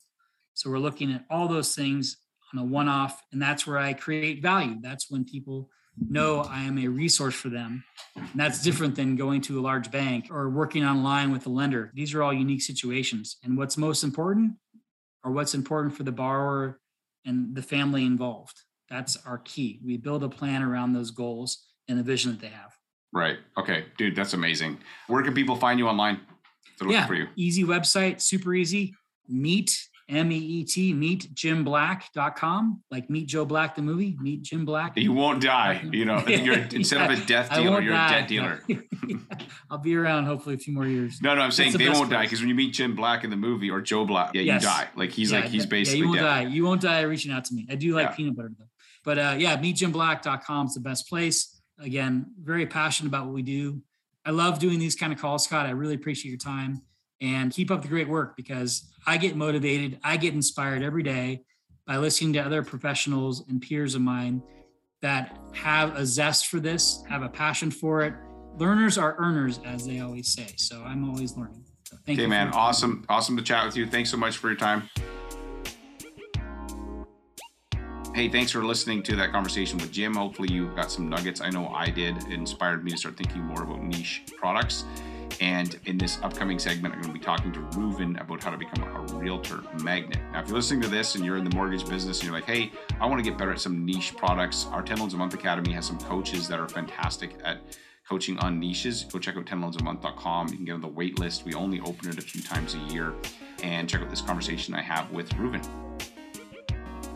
So 0.54 0.70
we're 0.70 0.80
looking 0.80 1.14
at 1.14 1.24
all 1.30 1.48
those 1.48 1.76
things 1.76 2.18
on 2.54 2.60
a 2.60 2.66
one 2.66 2.90
off, 2.90 3.24
and 3.32 3.42
that's 3.42 3.66
where 3.66 3.78
I 3.78 3.94
create 3.94 4.42
value. 4.42 4.76
That's 4.82 5.10
when 5.10 5.24
people 5.24 5.70
know 6.10 6.42
I 6.42 6.64
am 6.64 6.78
a 6.78 6.88
resource 6.88 7.36
for 7.36 7.50
them. 7.50 7.84
And 8.16 8.30
that's 8.36 8.62
different 8.62 8.96
than 8.96 9.16
going 9.16 9.42
to 9.42 9.60
a 9.60 9.62
large 9.62 9.92
bank 9.92 10.28
or 10.32 10.50
working 10.50 10.84
online 10.84 11.32
with 11.32 11.46
a 11.46 11.50
lender. 11.50 11.92
These 11.94 12.14
are 12.14 12.24
all 12.24 12.34
unique 12.34 12.62
situations. 12.62 13.38
And 13.44 13.58
what's 13.58 13.78
most 13.78 14.04
important 14.04 14.54
or 15.24 15.32
what's 15.32 15.54
important 15.54 15.96
for 15.96 16.04
the 16.04 16.12
borrower 16.12 16.80
and 17.26 17.56
the 17.56 17.62
family 17.62 18.06
involved. 18.06 18.62
That's 18.90 19.18
our 19.26 19.40
key. 19.40 19.82
We 19.84 19.98
build 19.98 20.24
a 20.24 20.30
plan 20.30 20.64
around 20.64 20.94
those 20.94 21.12
goals 21.12 21.66
and 21.88 22.00
the 22.00 22.04
vision 22.04 22.32
that 22.32 22.42
they 22.42 22.48
have. 22.48 22.74
Right. 23.14 23.38
Okay. 23.58 23.86
Dude, 23.98 24.16
that's 24.16 24.34
amazing. 24.34 24.80
Where 25.08 25.24
can 25.24 25.34
people 25.34 25.56
find 25.56 25.80
you 25.80 25.88
online? 25.88 26.22
yeah, 26.88 27.08
easy 27.36 27.64
website, 27.64 28.22
super 28.22 28.54
easy. 28.54 28.94
Meet 29.28 29.78
M-E-E-T, 30.10 30.94
meet 30.94 31.34
jimblack.com, 31.36 32.82
like 32.90 33.10
meet 33.10 33.28
Joe 33.28 33.44
Black, 33.44 33.76
the 33.76 33.82
movie, 33.82 34.18
meet 34.22 34.42
Jim 34.42 34.64
Black. 34.64 34.96
You 34.96 35.12
won't 35.12 35.42
die, 35.42 35.84
you 35.92 36.06
know, 36.06 36.26
you're 36.26 36.56
instead 36.72 36.98
yeah, 36.98 37.12
of 37.12 37.22
a 37.22 37.26
death 37.26 37.54
dealer, 37.54 37.82
you're 37.82 37.94
die. 37.94 38.16
a 38.16 38.20
debt 38.20 38.28
dealer. 38.30 38.64
I'll 39.70 39.80
be 39.80 39.96
around 39.96 40.26
hopefully 40.26 40.56
a 40.56 40.58
few 40.58 40.74
more 40.74 40.86
years. 40.86 41.22
No, 41.22 41.36
no, 41.36 41.42
I'm 41.42 41.52
saying 41.52 41.74
they 41.74 41.90
won't 41.90 42.10
die 42.10 42.24
because 42.24 42.40
when 42.40 42.48
you 42.48 42.56
meet 42.56 42.74
Jim 42.74 42.96
Black 42.96 43.26
in 43.26 43.30
the 43.30 43.36
movie 43.36 43.70
or 43.70 43.82
Joe 43.82 44.06
Black, 44.06 44.34
yeah, 44.34 44.44
yes. 44.44 44.62
you 44.62 44.70
die. 44.70 44.88
Like 44.96 45.12
he's 45.12 45.32
yeah, 45.32 45.42
like, 45.42 45.50
he's 45.50 45.66
basically 45.66 46.00
yeah, 46.00 46.04
you 46.04 46.10
won't 46.10 46.20
dead. 46.20 46.24
die. 46.24 46.42
You 46.44 46.64
won't 46.64 46.82
die 46.82 47.02
reaching 47.02 47.32
out 47.34 47.44
to 47.46 47.54
me. 47.54 47.68
I 47.70 47.76
do 47.76 47.94
like 47.94 48.16
peanut 48.16 48.38
butter 48.38 48.52
though. 48.58 48.66
But 49.04 49.18
uh, 49.18 49.36
yeah, 49.38 49.58
meetjimblack.com 49.58 50.68
is 50.68 50.74
the 50.74 50.80
best 50.80 51.10
place. 51.10 51.60
Again, 51.80 52.28
very 52.42 52.66
passionate 52.66 53.10
about 53.10 53.26
what 53.26 53.36
we 53.36 53.42
do. 53.42 53.82
I 54.26 54.32
love 54.32 54.60
doing 54.60 54.80
these 54.80 54.96
kind 54.96 55.12
of 55.12 55.20
calls, 55.20 55.44
Scott. 55.44 55.66
I 55.66 55.72
really 55.72 55.96
appreciate 55.96 56.32
your 56.32 56.40
time 56.40 56.82
and 57.22 57.52
keep 57.52 57.72
up 57.72 57.82
the 57.82 57.88
great 57.88 58.08
work 58.08 58.36
because 58.36 58.90
I 59.06 59.18
get 59.18 59.36
motivated, 59.36 60.00
I 60.04 60.18
get 60.18 60.34
inspired 60.34 60.84
every 60.84 61.04
day 61.04 61.44
by 61.86 61.98
listening 61.98 62.34
to 62.34 62.40
other 62.40 62.64
professionals 62.64 63.48
and 63.48 63.62
peers 63.62 63.96
of 63.96 64.02
mine 64.02 64.44
that 65.02 65.38
have 65.54 65.96
a 65.96 66.06
zest 66.06 66.48
for 66.48 66.60
this, 66.60 67.04
have 67.08 67.22
a 67.24 67.30
passion 67.30 67.72
for 67.72 68.02
it. 68.02 68.14
Learners 68.58 68.98
are 68.98 69.16
earners, 69.20 69.60
as 69.66 69.86
they 69.86 70.00
always 70.00 70.28
say. 70.28 70.48
So 70.58 70.84
I'm 70.84 71.10
always 71.10 71.38
learning. 71.38 71.64
So 71.84 71.96
thank 72.06 72.18
okay, 72.18 72.24
you. 72.24 72.28
man. 72.28 72.50
Awesome. 72.54 73.06
Awesome 73.08 73.38
to 73.38 73.44
chat 73.44 73.66
with 73.66 73.78
you. 73.78 73.86
Thanks 73.88 74.10
so 74.10 74.18
much 74.18 74.38
for 74.38 74.48
your 74.50 74.58
time. 74.58 74.90
Hey, 78.14 78.30
thanks 78.30 78.52
for 78.52 78.64
listening 78.64 79.04
to 79.04 79.16
that 79.18 79.32
conversation 79.32 79.78
with 79.78 79.92
Jim. 79.92 80.16
Hopefully, 80.16 80.52
you 80.52 80.76
got 80.76 80.92
some 80.92 81.08
nuggets. 81.08 81.40
I 81.40 81.52
know 81.52 81.68
I 81.68 81.92
did. 81.92 82.18
It 82.24 82.34
inspired 82.34 82.84
me 82.84 82.90
to 82.90 82.98
start 82.98 83.16
thinking 83.16 83.44
more 83.44 83.62
about 83.62 83.84
niche 83.84 84.24
products. 84.38 84.86
And 85.40 85.80
in 85.86 85.98
this 85.98 86.18
upcoming 86.24 86.58
segment, 86.58 86.96
I'm 86.96 87.02
going 87.02 87.14
to 87.14 87.20
be 87.20 87.24
talking 87.24 87.52
to 87.54 87.60
Reuven 87.60 88.20
about 88.20 88.44
how 88.44 88.50
to 88.50 88.58
become 88.58 88.84
a 88.84 89.14
realtor 89.16 89.62
magnet. 89.84 90.20
Now, 90.32 90.42
if 90.42 90.48
you're 90.48 90.58
listening 90.58 90.82
to 90.82 90.88
this 90.88 91.16
and 91.16 91.24
you're 91.24 91.38
in 91.38 91.44
the 91.44 91.56
mortgage 91.56 91.88
business 91.88 92.20
and 92.20 92.28
you're 92.28 92.34
like, 92.34 92.46
hey, 92.46 92.72
I 93.00 93.06
want 93.06 93.24
to 93.24 93.30
get 93.30 93.38
better 93.38 93.52
at 93.52 93.60
some 93.60 93.86
niche 93.86 94.16
products, 94.16 94.66
our 94.72 94.82
10 94.82 94.98
Loans 94.98 95.14
a 95.14 95.18
Month 95.18 95.36
Academy 95.36 95.72
has 95.74 95.86
some 95.86 96.00
coaches 96.00 96.48
that 96.48 96.60
are 96.60 96.68
fantastic 96.68 97.36
at 97.44 97.60
coaching 98.08 98.38
on 98.40 98.60
niches. 98.60 99.04
Go 99.04 99.20
check 99.20 99.38
out 99.38 99.46
10loansamonth.com. 99.46 100.48
You 100.48 100.56
can 100.56 100.66
get 100.66 100.74
on 100.74 100.82
the 100.82 100.88
wait 100.88 101.20
list. 101.20 101.46
We 101.46 101.54
only 101.54 101.82
open 101.82 102.10
it 102.10 102.18
a 102.18 102.22
few 102.22 102.42
times 102.42 102.74
a 102.74 102.94
year. 102.94 103.14
And 103.62 103.88
check 103.88 104.02
out 104.02 104.10
this 104.10 104.22
conversation 104.22 104.74
I 104.74 104.82
have 104.82 105.12
with 105.12 105.30
Reuven. 105.32 105.66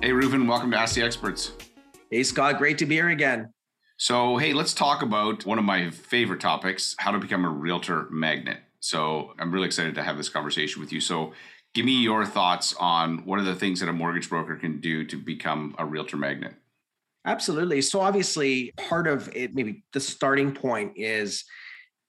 Hey, 0.02 0.10
Reuven, 0.10 0.48
welcome 0.48 0.72
to 0.72 0.78
Ask 0.78 0.96
the 0.96 1.04
Experts. 1.04 1.54
Hey, 2.10 2.24
Scott, 2.24 2.58
great 2.58 2.78
to 2.80 2.86
be 2.86 2.96
here 2.96 3.10
again. 3.10 3.54
So, 4.02 4.38
hey, 4.38 4.54
let's 4.54 4.74
talk 4.74 5.04
about 5.04 5.46
one 5.46 5.60
of 5.60 5.64
my 5.64 5.92
favorite 5.92 6.42
topics 6.42 6.96
how 6.98 7.12
to 7.12 7.20
become 7.20 7.46
a 7.46 7.50
realtor 7.50 8.08
magnet. 8.10 8.58
So, 8.80 9.36
I'm 9.38 9.52
really 9.52 9.68
excited 9.68 9.94
to 9.94 10.02
have 10.02 10.18
this 10.18 10.28
conversation 10.28 10.82
with 10.82 10.92
you. 10.92 11.00
So, 11.00 11.34
give 11.76 11.86
me 11.86 12.02
your 12.02 12.26
thoughts 12.26 12.74
on 12.80 13.24
what 13.26 13.38
are 13.38 13.44
the 13.44 13.54
things 13.54 13.80
that 13.80 13.90
a 13.90 13.94
mortgage 13.94 14.28
broker 14.28 14.56
can 14.56 14.80
do 14.80 15.06
to 15.06 15.18
become 15.18 15.76
a 15.78 15.86
realtor 15.86 16.18
magnet. 16.18 16.56
Absolutely. 17.28 17.84
So, 17.84 18.02
obviously, 18.02 18.74
part 18.76 19.06
of 19.06 19.30
it, 19.36 19.54
maybe 19.54 19.84
the 19.94 20.00
starting 20.00 20.52
point 20.52 20.94
is 20.96 21.46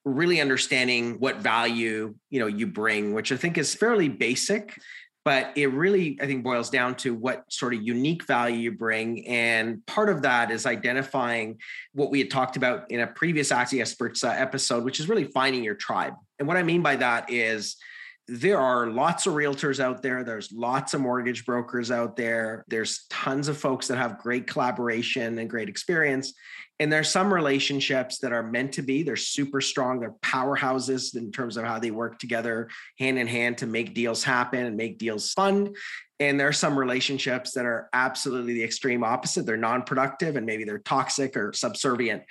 really 0.07 0.41
understanding 0.41 1.21
what 1.21 1.37
value 1.37 2.15
you 2.31 2.41
know 2.41 2.49
you 2.49 2.67
bring 2.67 3.15
which 3.15 3.31
i 3.31 3.37
think 3.37 3.57
is 3.57 3.73
fairly 3.73 4.09
basic 4.09 4.77
but 5.25 5.53
it 5.57 5.73
really 5.73 6.19
i 6.21 6.27
think 6.27 6.43
boils 6.43 6.71
down 6.71 6.95
to 6.95 7.15
what 7.15 7.45
sort 7.51 7.75
of 7.75 7.83
unique 7.83 8.25
value 8.25 8.57
you 8.57 8.73
bring 8.73 9.27
and 9.27 9.85
part 9.87 10.09
of 10.09 10.23
that 10.23 10.51
is 10.51 10.67
identifying 10.67 11.59
what 11.93 12.11
we 12.11 12.19
had 12.19 12.31
talked 12.31 12.57
about 12.57 12.91
in 12.91 13.01
a 13.01 13.07
previous 13.07 13.49
the 13.49 13.81
Experts 13.81 14.25
uh, 14.25 14.29
episode 14.29 14.85
which 14.85 15.01
is 15.01 15.09
really 15.09 15.25
finding 15.25 15.63
your 15.63 15.75
tribe 15.75 16.15
and 16.39 16.49
what 16.49 16.57
i 16.57 16.63
mean 16.63 16.83
by 16.83 16.97
that 16.97 17.31
is 17.31 17.77
there 18.29 18.61
are 18.61 18.87
lots 18.87 19.27
of 19.27 19.35
realtors 19.35 19.81
out 19.81 20.03
there 20.03 20.23
there's 20.23 20.53
lots 20.53 20.95
of 20.95 21.01
mortgage 21.01 21.45
brokers 21.45 21.91
out 21.91 22.17
there 22.17 22.65
there's 22.69 23.05
tons 23.11 23.49
of 23.49 23.59
folks 23.59 23.89
that 23.89 23.99
have 23.99 24.19
great 24.19 24.47
collaboration 24.47 25.39
and 25.39 25.51
great 25.51 25.69
experience 25.69 26.33
and 26.83 26.93
there's 26.93 27.09
some 27.09 27.33
relationships 27.33 28.19
that 28.19 28.33
are 28.33 28.43
meant 28.43 28.73
to 28.73 28.83
be. 28.83 29.05
They're 29.05 29.15
super 29.15 29.61
strong. 29.61 30.01
They're 30.01 30.17
powerhouses 30.21 31.15
in 31.15 31.31
terms 31.31 31.57
of 31.57 31.65
how 31.65 31.79
they 31.79 31.93
work 31.93 32.19
together 32.19 32.71
hand 32.99 33.21
in 33.21 33.29
hand 33.29 33.59
to 33.59 33.67
make 33.67 33.95
deals 33.95 34.25
happen 34.25 34.67
and 34.67 34.77
make 34.77 34.99
deals 34.99 35.33
fun 35.33 35.75
and 36.29 36.39
there 36.39 36.49
are 36.49 36.53
some 36.53 36.79
relationships 36.79 37.53
that 37.53 37.67
are 37.67 37.89
absolutely 37.93 38.55
the 38.55 38.65
extreme 38.65 39.03
opposite. 39.05 39.47
They're 39.47 39.57
non-productive 39.57 40.37
and 40.37 40.47
maybe 40.47 40.65
they're 40.65 40.79
toxic 40.79 41.37
or 41.37 41.53
subservient. 41.53 42.23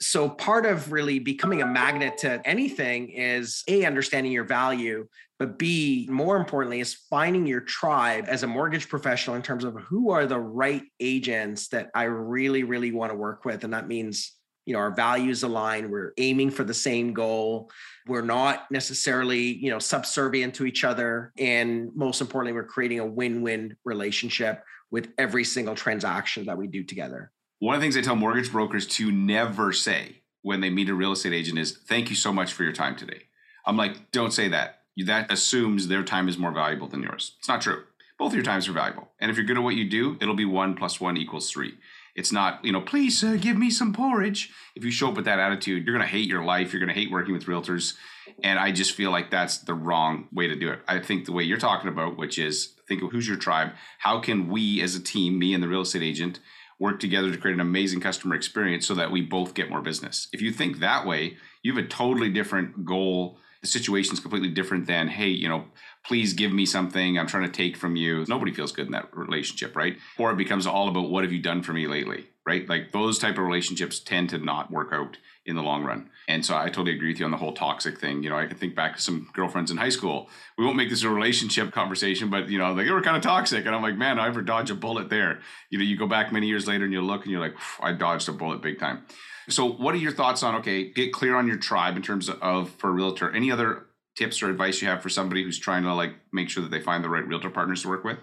So 0.00 0.28
part 0.28 0.66
of 0.66 0.92
really 0.92 1.18
becoming 1.18 1.62
a 1.62 1.66
magnet 1.66 2.18
to 2.18 2.40
anything 2.44 3.10
is 3.10 3.64
a 3.68 3.84
understanding 3.84 4.32
your 4.32 4.44
value 4.44 5.08
but 5.38 5.56
b 5.56 6.08
more 6.10 6.36
importantly 6.36 6.80
is 6.80 6.94
finding 6.94 7.46
your 7.46 7.60
tribe 7.60 8.24
as 8.26 8.42
a 8.42 8.46
mortgage 8.46 8.88
professional 8.88 9.36
in 9.36 9.42
terms 9.42 9.62
of 9.62 9.74
who 9.74 10.10
are 10.10 10.26
the 10.26 10.38
right 10.38 10.82
agents 10.98 11.68
that 11.68 11.90
i 11.94 12.02
really 12.02 12.64
really 12.64 12.90
want 12.90 13.12
to 13.12 13.16
work 13.16 13.44
with. 13.44 13.64
And 13.64 13.72
that 13.72 13.88
means 13.88 14.37
you 14.68 14.74
know 14.74 14.80
our 14.80 14.90
values 14.90 15.42
align 15.42 15.90
we're 15.90 16.12
aiming 16.18 16.50
for 16.50 16.62
the 16.62 16.74
same 16.74 17.14
goal 17.14 17.70
we're 18.06 18.22
not 18.22 18.70
necessarily 18.70 19.40
you 19.40 19.70
know 19.70 19.78
subservient 19.78 20.54
to 20.54 20.66
each 20.66 20.84
other 20.84 21.32
and 21.38 21.90
most 21.96 22.20
importantly 22.20 22.52
we're 22.52 22.64
creating 22.64 23.00
a 23.00 23.06
win-win 23.06 23.76
relationship 23.84 24.62
with 24.90 25.08
every 25.18 25.44
single 25.44 25.74
transaction 25.74 26.44
that 26.46 26.58
we 26.58 26.66
do 26.66 26.84
together 26.84 27.32
one 27.60 27.74
of 27.74 27.80
the 27.80 27.84
things 27.84 27.96
i 27.96 28.02
tell 28.02 28.16
mortgage 28.16 28.52
brokers 28.52 28.86
to 28.86 29.10
never 29.10 29.72
say 29.72 30.20
when 30.42 30.60
they 30.60 30.70
meet 30.70 30.88
a 30.88 30.94
real 30.94 31.12
estate 31.12 31.32
agent 31.32 31.58
is 31.58 31.78
thank 31.88 32.10
you 32.10 32.16
so 32.16 32.32
much 32.32 32.52
for 32.52 32.62
your 32.62 32.72
time 32.72 32.94
today 32.94 33.22
i'm 33.66 33.76
like 33.76 34.10
don't 34.12 34.32
say 34.32 34.48
that 34.48 34.78
that 35.04 35.30
assumes 35.30 35.88
their 35.88 36.02
time 36.02 36.28
is 36.28 36.38
more 36.38 36.52
valuable 36.52 36.88
than 36.88 37.02
yours. 37.02 37.34
It's 37.38 37.48
not 37.48 37.60
true. 37.60 37.84
Both 38.18 38.34
your 38.34 38.42
times 38.42 38.68
are 38.68 38.72
valuable. 38.72 39.08
And 39.20 39.30
if 39.30 39.36
you're 39.36 39.46
good 39.46 39.56
at 39.56 39.62
what 39.62 39.76
you 39.76 39.88
do, 39.88 40.16
it'll 40.20 40.34
be 40.34 40.44
one 40.44 40.74
plus 40.74 41.00
one 41.00 41.16
equals 41.16 41.50
three. 41.50 41.74
It's 42.18 42.32
not, 42.32 42.64
you 42.64 42.72
know, 42.72 42.80
please 42.80 43.22
give 43.40 43.56
me 43.56 43.70
some 43.70 43.92
porridge. 43.92 44.50
If 44.74 44.84
you 44.84 44.90
show 44.90 45.08
up 45.08 45.14
with 45.14 45.24
that 45.26 45.38
attitude, 45.38 45.86
you're 45.86 45.94
going 45.96 46.06
to 46.06 46.12
hate 46.12 46.28
your 46.28 46.42
life. 46.42 46.72
You're 46.72 46.80
going 46.80 46.92
to 46.92 47.00
hate 47.00 47.12
working 47.12 47.32
with 47.32 47.46
realtors. 47.46 47.94
And 48.42 48.58
I 48.58 48.72
just 48.72 48.92
feel 48.92 49.12
like 49.12 49.30
that's 49.30 49.58
the 49.58 49.74
wrong 49.74 50.26
way 50.32 50.48
to 50.48 50.56
do 50.56 50.70
it. 50.70 50.80
I 50.88 50.98
think 50.98 51.26
the 51.26 51.32
way 51.32 51.44
you're 51.44 51.58
talking 51.58 51.88
about, 51.88 52.18
which 52.18 52.36
is 52.36 52.74
think 52.88 53.02
of 53.02 53.12
who's 53.12 53.28
your 53.28 53.36
tribe. 53.36 53.70
How 53.98 54.18
can 54.20 54.48
we 54.48 54.82
as 54.82 54.96
a 54.96 55.02
team, 55.02 55.38
me 55.38 55.54
and 55.54 55.62
the 55.62 55.68
real 55.68 55.82
estate 55.82 56.02
agent, 56.02 56.40
work 56.80 56.98
together 56.98 57.30
to 57.30 57.38
create 57.38 57.54
an 57.54 57.60
amazing 57.60 58.00
customer 58.00 58.34
experience 58.34 58.86
so 58.86 58.94
that 58.94 59.12
we 59.12 59.20
both 59.22 59.54
get 59.54 59.70
more 59.70 59.80
business? 59.80 60.28
If 60.32 60.42
you 60.42 60.50
think 60.50 60.80
that 60.80 61.06
way, 61.06 61.36
you 61.62 61.72
have 61.74 61.84
a 61.84 61.88
totally 61.88 62.30
different 62.30 62.84
goal. 62.84 63.38
The 63.62 63.68
situation 63.68 64.12
is 64.12 64.20
completely 64.20 64.50
different 64.50 64.86
than, 64.86 65.08
hey, 65.08 65.28
you 65.28 65.48
know, 65.48 65.66
please 66.06 66.32
give 66.32 66.52
me 66.52 66.66
something 66.66 67.18
I'm 67.18 67.26
trying 67.26 67.44
to 67.44 67.52
take 67.52 67.76
from 67.76 67.96
you. 67.96 68.24
Nobody 68.28 68.52
feels 68.52 68.72
good 68.72 68.86
in 68.86 68.92
that 68.92 69.14
relationship, 69.16 69.76
right? 69.76 69.96
Or 70.18 70.30
it 70.30 70.36
becomes 70.36 70.66
all 70.66 70.88
about 70.88 71.10
what 71.10 71.24
have 71.24 71.32
you 71.32 71.42
done 71.42 71.62
for 71.62 71.72
me 71.72 71.86
lately, 71.86 72.26
right? 72.46 72.68
Like 72.68 72.92
those 72.92 73.18
type 73.18 73.38
of 73.38 73.44
relationships 73.44 74.00
tend 74.00 74.30
to 74.30 74.38
not 74.38 74.70
work 74.70 74.88
out 74.92 75.18
in 75.44 75.56
the 75.56 75.62
long 75.62 75.82
run. 75.82 76.10
And 76.28 76.44
so 76.44 76.56
I 76.56 76.66
totally 76.66 76.94
agree 76.94 77.08
with 77.08 77.18
you 77.18 77.24
on 77.24 77.30
the 77.30 77.38
whole 77.38 77.54
toxic 77.54 77.98
thing. 77.98 78.22
You 78.22 78.28
know, 78.28 78.36
I 78.36 78.46
can 78.46 78.58
think 78.58 78.74
back 78.74 78.96
to 78.96 79.02
some 79.02 79.30
girlfriends 79.32 79.70
in 79.70 79.78
high 79.78 79.88
school. 79.88 80.28
We 80.58 80.64
won't 80.64 80.76
make 80.76 80.90
this 80.90 81.02
a 81.02 81.08
relationship 81.08 81.72
conversation, 81.72 82.28
but 82.28 82.50
you 82.50 82.58
know, 82.58 82.72
like 82.72 82.86
they 82.86 82.92
were 82.92 83.00
kind 83.00 83.16
of 83.16 83.22
toxic. 83.22 83.64
And 83.64 83.74
I'm 83.74 83.82
like, 83.82 83.96
man, 83.96 84.18
I 84.18 84.28
ever 84.28 84.42
dodge 84.42 84.70
a 84.70 84.74
bullet 84.74 85.08
there. 85.08 85.40
You 85.70 85.78
know, 85.78 85.84
you 85.84 85.96
go 85.96 86.06
back 86.06 86.32
many 86.32 86.46
years 86.46 86.68
later 86.68 86.84
and 86.84 86.92
you 86.92 87.00
look 87.00 87.22
and 87.22 87.32
you're 87.32 87.40
like, 87.40 87.56
I 87.80 87.92
dodged 87.92 88.28
a 88.28 88.32
bullet 88.32 88.60
big 88.60 88.78
time. 88.78 89.04
So 89.48 89.64
what 89.64 89.94
are 89.94 89.98
your 89.98 90.12
thoughts 90.12 90.42
on 90.42 90.56
okay, 90.56 90.92
get 90.92 91.12
clear 91.12 91.34
on 91.34 91.46
your 91.46 91.56
tribe 91.56 91.96
in 91.96 92.02
terms 92.02 92.28
of 92.28 92.70
for 92.72 92.90
a 92.90 92.92
realtor? 92.92 93.34
Any 93.34 93.50
other 93.50 93.86
tips 94.18 94.42
or 94.42 94.50
advice 94.50 94.82
you 94.82 94.88
have 94.88 95.00
for 95.00 95.08
somebody 95.08 95.44
who's 95.44 95.58
trying 95.58 95.84
to 95.84 95.94
like 95.94 96.12
make 96.32 96.50
sure 96.50 96.62
that 96.62 96.70
they 96.70 96.80
find 96.80 97.04
the 97.04 97.08
right 97.08 97.26
realtor 97.26 97.50
partners 97.50 97.82
to 97.82 97.88
work 97.88 98.04
with? 98.04 98.18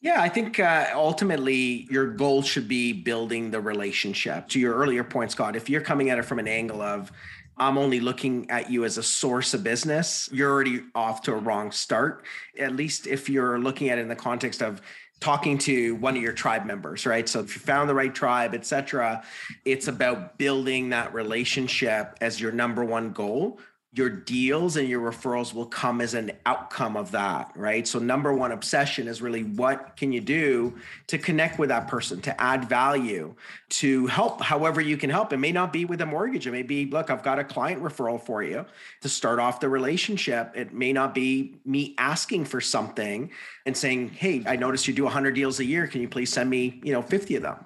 Yeah, 0.00 0.20
I 0.20 0.28
think 0.28 0.58
uh, 0.58 0.86
ultimately 0.94 1.86
your 1.90 2.08
goal 2.08 2.42
should 2.42 2.68
be 2.68 2.92
building 2.92 3.50
the 3.50 3.60
relationship. 3.60 4.48
To 4.48 4.60
your 4.60 4.74
earlier 4.74 5.04
point, 5.04 5.30
Scott, 5.30 5.56
if 5.56 5.70
you're 5.70 5.80
coming 5.80 6.10
at 6.10 6.18
it 6.18 6.24
from 6.24 6.38
an 6.38 6.48
angle 6.48 6.82
of, 6.82 7.10
I'm 7.56 7.78
only 7.78 8.00
looking 8.00 8.50
at 8.50 8.70
you 8.70 8.84
as 8.84 8.98
a 8.98 9.02
source 9.02 9.54
of 9.54 9.62
business, 9.62 10.28
you're 10.32 10.50
already 10.50 10.82
off 10.94 11.22
to 11.22 11.32
a 11.32 11.36
wrong 11.36 11.70
start. 11.70 12.24
At 12.58 12.74
least 12.74 13.06
if 13.06 13.28
you're 13.28 13.58
looking 13.58 13.90
at 13.90 13.98
it 13.98 14.02
in 14.02 14.08
the 14.08 14.16
context 14.16 14.62
of, 14.62 14.80
talking 15.20 15.56
to 15.56 15.94
one 15.96 16.16
of 16.16 16.22
your 16.22 16.34
tribe 16.34 16.66
members 16.66 17.06
right 17.06 17.28
so 17.28 17.40
if 17.40 17.54
you 17.54 17.60
found 17.60 17.88
the 17.88 17.94
right 17.94 18.14
tribe 18.14 18.52
etc 18.52 19.22
it's 19.64 19.88
about 19.88 20.36
building 20.36 20.90
that 20.90 21.14
relationship 21.14 22.18
as 22.20 22.38
your 22.38 22.52
number 22.52 22.84
one 22.84 23.10
goal 23.10 23.58
your 23.94 24.10
deals 24.10 24.76
and 24.76 24.88
your 24.88 25.00
referrals 25.00 25.54
will 25.54 25.66
come 25.66 26.00
as 26.00 26.14
an 26.14 26.32
outcome 26.46 26.96
of 26.96 27.12
that 27.12 27.52
right? 27.54 27.86
So 27.86 27.98
number 27.98 28.32
one 28.32 28.52
obsession 28.52 29.06
is 29.06 29.22
really 29.22 29.44
what 29.44 29.96
can 29.96 30.12
you 30.12 30.20
do 30.20 30.74
to 31.06 31.18
connect 31.18 31.58
with 31.58 31.68
that 31.68 31.86
person 31.86 32.20
to 32.22 32.40
add 32.40 32.68
value 32.68 33.34
to 33.68 34.06
help 34.08 34.40
however 34.40 34.80
you 34.80 34.96
can 34.96 35.10
help. 35.10 35.32
It 35.32 35.36
may 35.36 35.52
not 35.52 35.72
be 35.72 35.84
with 35.84 36.00
a 36.00 36.06
mortgage. 36.06 36.46
It 36.46 36.52
may 36.52 36.62
be 36.62 36.86
look 36.86 37.08
i've 37.10 37.22
got 37.22 37.38
a 37.38 37.44
client 37.44 37.82
referral 37.82 38.20
for 38.20 38.42
you 38.42 38.66
to 39.02 39.08
start 39.08 39.38
off 39.38 39.60
the 39.60 39.68
relationship. 39.68 40.52
It 40.54 40.74
may 40.74 40.92
not 40.92 41.14
be 41.14 41.56
me 41.64 41.94
asking 41.98 42.46
for 42.46 42.60
something 42.60 43.30
and 43.66 43.76
saying 43.76 44.08
hey 44.10 44.42
i 44.46 44.56
noticed 44.56 44.88
you 44.88 44.94
do 44.94 45.04
100 45.04 45.34
deals 45.34 45.60
a 45.60 45.64
year. 45.64 45.86
Can 45.86 46.00
you 46.00 46.08
please 46.08 46.32
send 46.32 46.50
me 46.50 46.80
you 46.82 46.92
know 46.92 47.02
50 47.02 47.36
of 47.36 47.42
them 47.42 47.64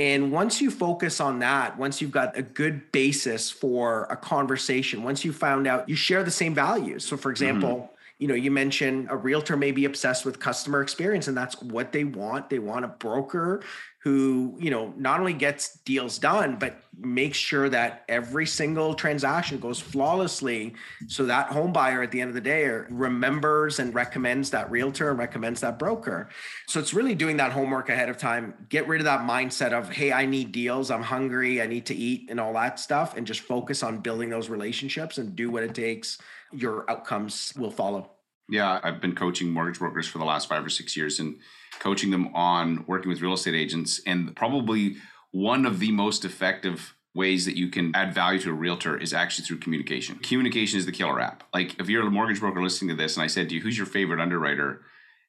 and 0.00 0.32
once 0.32 0.62
you 0.62 0.70
focus 0.70 1.20
on 1.20 1.40
that, 1.40 1.76
once 1.76 2.00
you've 2.00 2.10
got 2.10 2.34
a 2.34 2.40
good 2.40 2.90
basis 2.90 3.50
for 3.50 4.04
a 4.04 4.16
conversation, 4.16 5.02
once 5.02 5.26
you 5.26 5.32
found 5.34 5.66
out 5.66 5.90
you 5.90 5.94
share 5.94 6.24
the 6.24 6.30
same 6.30 6.54
values. 6.54 7.04
So, 7.04 7.18
for 7.18 7.30
example, 7.30 7.68
mm-hmm. 7.68 7.94
you 8.16 8.26
know, 8.26 8.34
you 8.34 8.50
mentioned 8.50 9.08
a 9.10 9.16
realtor 9.16 9.58
may 9.58 9.72
be 9.72 9.84
obsessed 9.84 10.24
with 10.24 10.40
customer 10.40 10.80
experience, 10.80 11.28
and 11.28 11.36
that's 11.36 11.60
what 11.60 11.92
they 11.92 12.04
want. 12.04 12.48
They 12.48 12.58
want 12.58 12.86
a 12.86 12.88
broker 12.88 13.62
who 14.02 14.56
you 14.58 14.70
know 14.70 14.94
not 14.96 15.20
only 15.20 15.34
gets 15.34 15.78
deals 15.80 16.18
done 16.18 16.56
but 16.56 16.82
makes 16.98 17.36
sure 17.36 17.68
that 17.68 18.04
every 18.08 18.46
single 18.46 18.94
transaction 18.94 19.58
goes 19.58 19.78
flawlessly 19.80 20.74
so 21.06 21.24
that 21.24 21.48
home 21.48 21.72
buyer 21.72 22.02
at 22.02 22.10
the 22.10 22.20
end 22.20 22.28
of 22.28 22.34
the 22.34 22.40
day 22.40 22.66
remembers 22.90 23.78
and 23.78 23.94
recommends 23.94 24.50
that 24.50 24.70
realtor 24.70 25.10
and 25.10 25.18
recommends 25.18 25.60
that 25.60 25.78
broker. 25.78 26.28
So 26.66 26.80
it's 26.80 26.92
really 26.92 27.14
doing 27.14 27.36
that 27.38 27.52
homework 27.52 27.88
ahead 27.88 28.08
of 28.08 28.18
time. 28.18 28.54
Get 28.68 28.86
rid 28.86 29.00
of 29.00 29.04
that 29.04 29.20
mindset 29.20 29.72
of 29.72 29.90
hey 29.90 30.12
i 30.12 30.26
need 30.26 30.52
deals. 30.52 30.90
I'm 30.90 31.02
hungry. 31.02 31.62
I 31.62 31.66
need 31.66 31.86
to 31.86 31.94
eat 31.94 32.28
and 32.30 32.40
all 32.40 32.52
that 32.54 32.78
stuff 32.78 33.16
and 33.16 33.26
just 33.26 33.40
focus 33.40 33.82
on 33.82 33.98
building 33.98 34.30
those 34.30 34.48
relationships 34.48 35.18
and 35.18 35.34
do 35.36 35.50
what 35.50 35.62
it 35.62 35.74
takes. 35.74 36.18
Your 36.52 36.90
outcomes 36.90 37.52
will 37.56 37.70
follow 37.70 38.10
yeah 38.50 38.80
i've 38.82 39.00
been 39.00 39.14
coaching 39.14 39.50
mortgage 39.50 39.78
brokers 39.78 40.06
for 40.06 40.18
the 40.18 40.24
last 40.24 40.48
five 40.48 40.64
or 40.64 40.68
six 40.68 40.96
years 40.96 41.18
and 41.18 41.36
coaching 41.80 42.10
them 42.10 42.34
on 42.34 42.84
working 42.86 43.08
with 43.08 43.20
real 43.20 43.34
estate 43.34 43.54
agents. 43.54 44.00
And 44.06 44.36
probably 44.36 44.96
one 45.32 45.66
of 45.66 45.78
the 45.78 45.92
most 45.92 46.24
effective 46.24 46.94
ways 47.14 47.44
that 47.44 47.56
you 47.56 47.68
can 47.68 47.90
add 47.94 48.14
value 48.14 48.38
to 48.38 48.50
a 48.50 48.52
realtor 48.52 48.96
is 48.96 49.12
actually 49.12 49.44
through 49.44 49.58
communication. 49.58 50.16
Communication 50.18 50.78
is 50.78 50.86
the 50.86 50.92
killer 50.92 51.20
app. 51.20 51.42
Like 51.52 51.80
if 51.80 51.88
you're 51.88 52.06
a 52.06 52.10
mortgage 52.10 52.38
broker 52.38 52.62
listening 52.62 52.96
to 52.96 53.02
this 53.02 53.16
and 53.16 53.24
I 53.24 53.26
said 53.26 53.48
to 53.48 53.54
you, 53.54 53.60
who's 53.60 53.76
your 53.76 53.86
favorite 53.86 54.20
underwriter? 54.20 54.82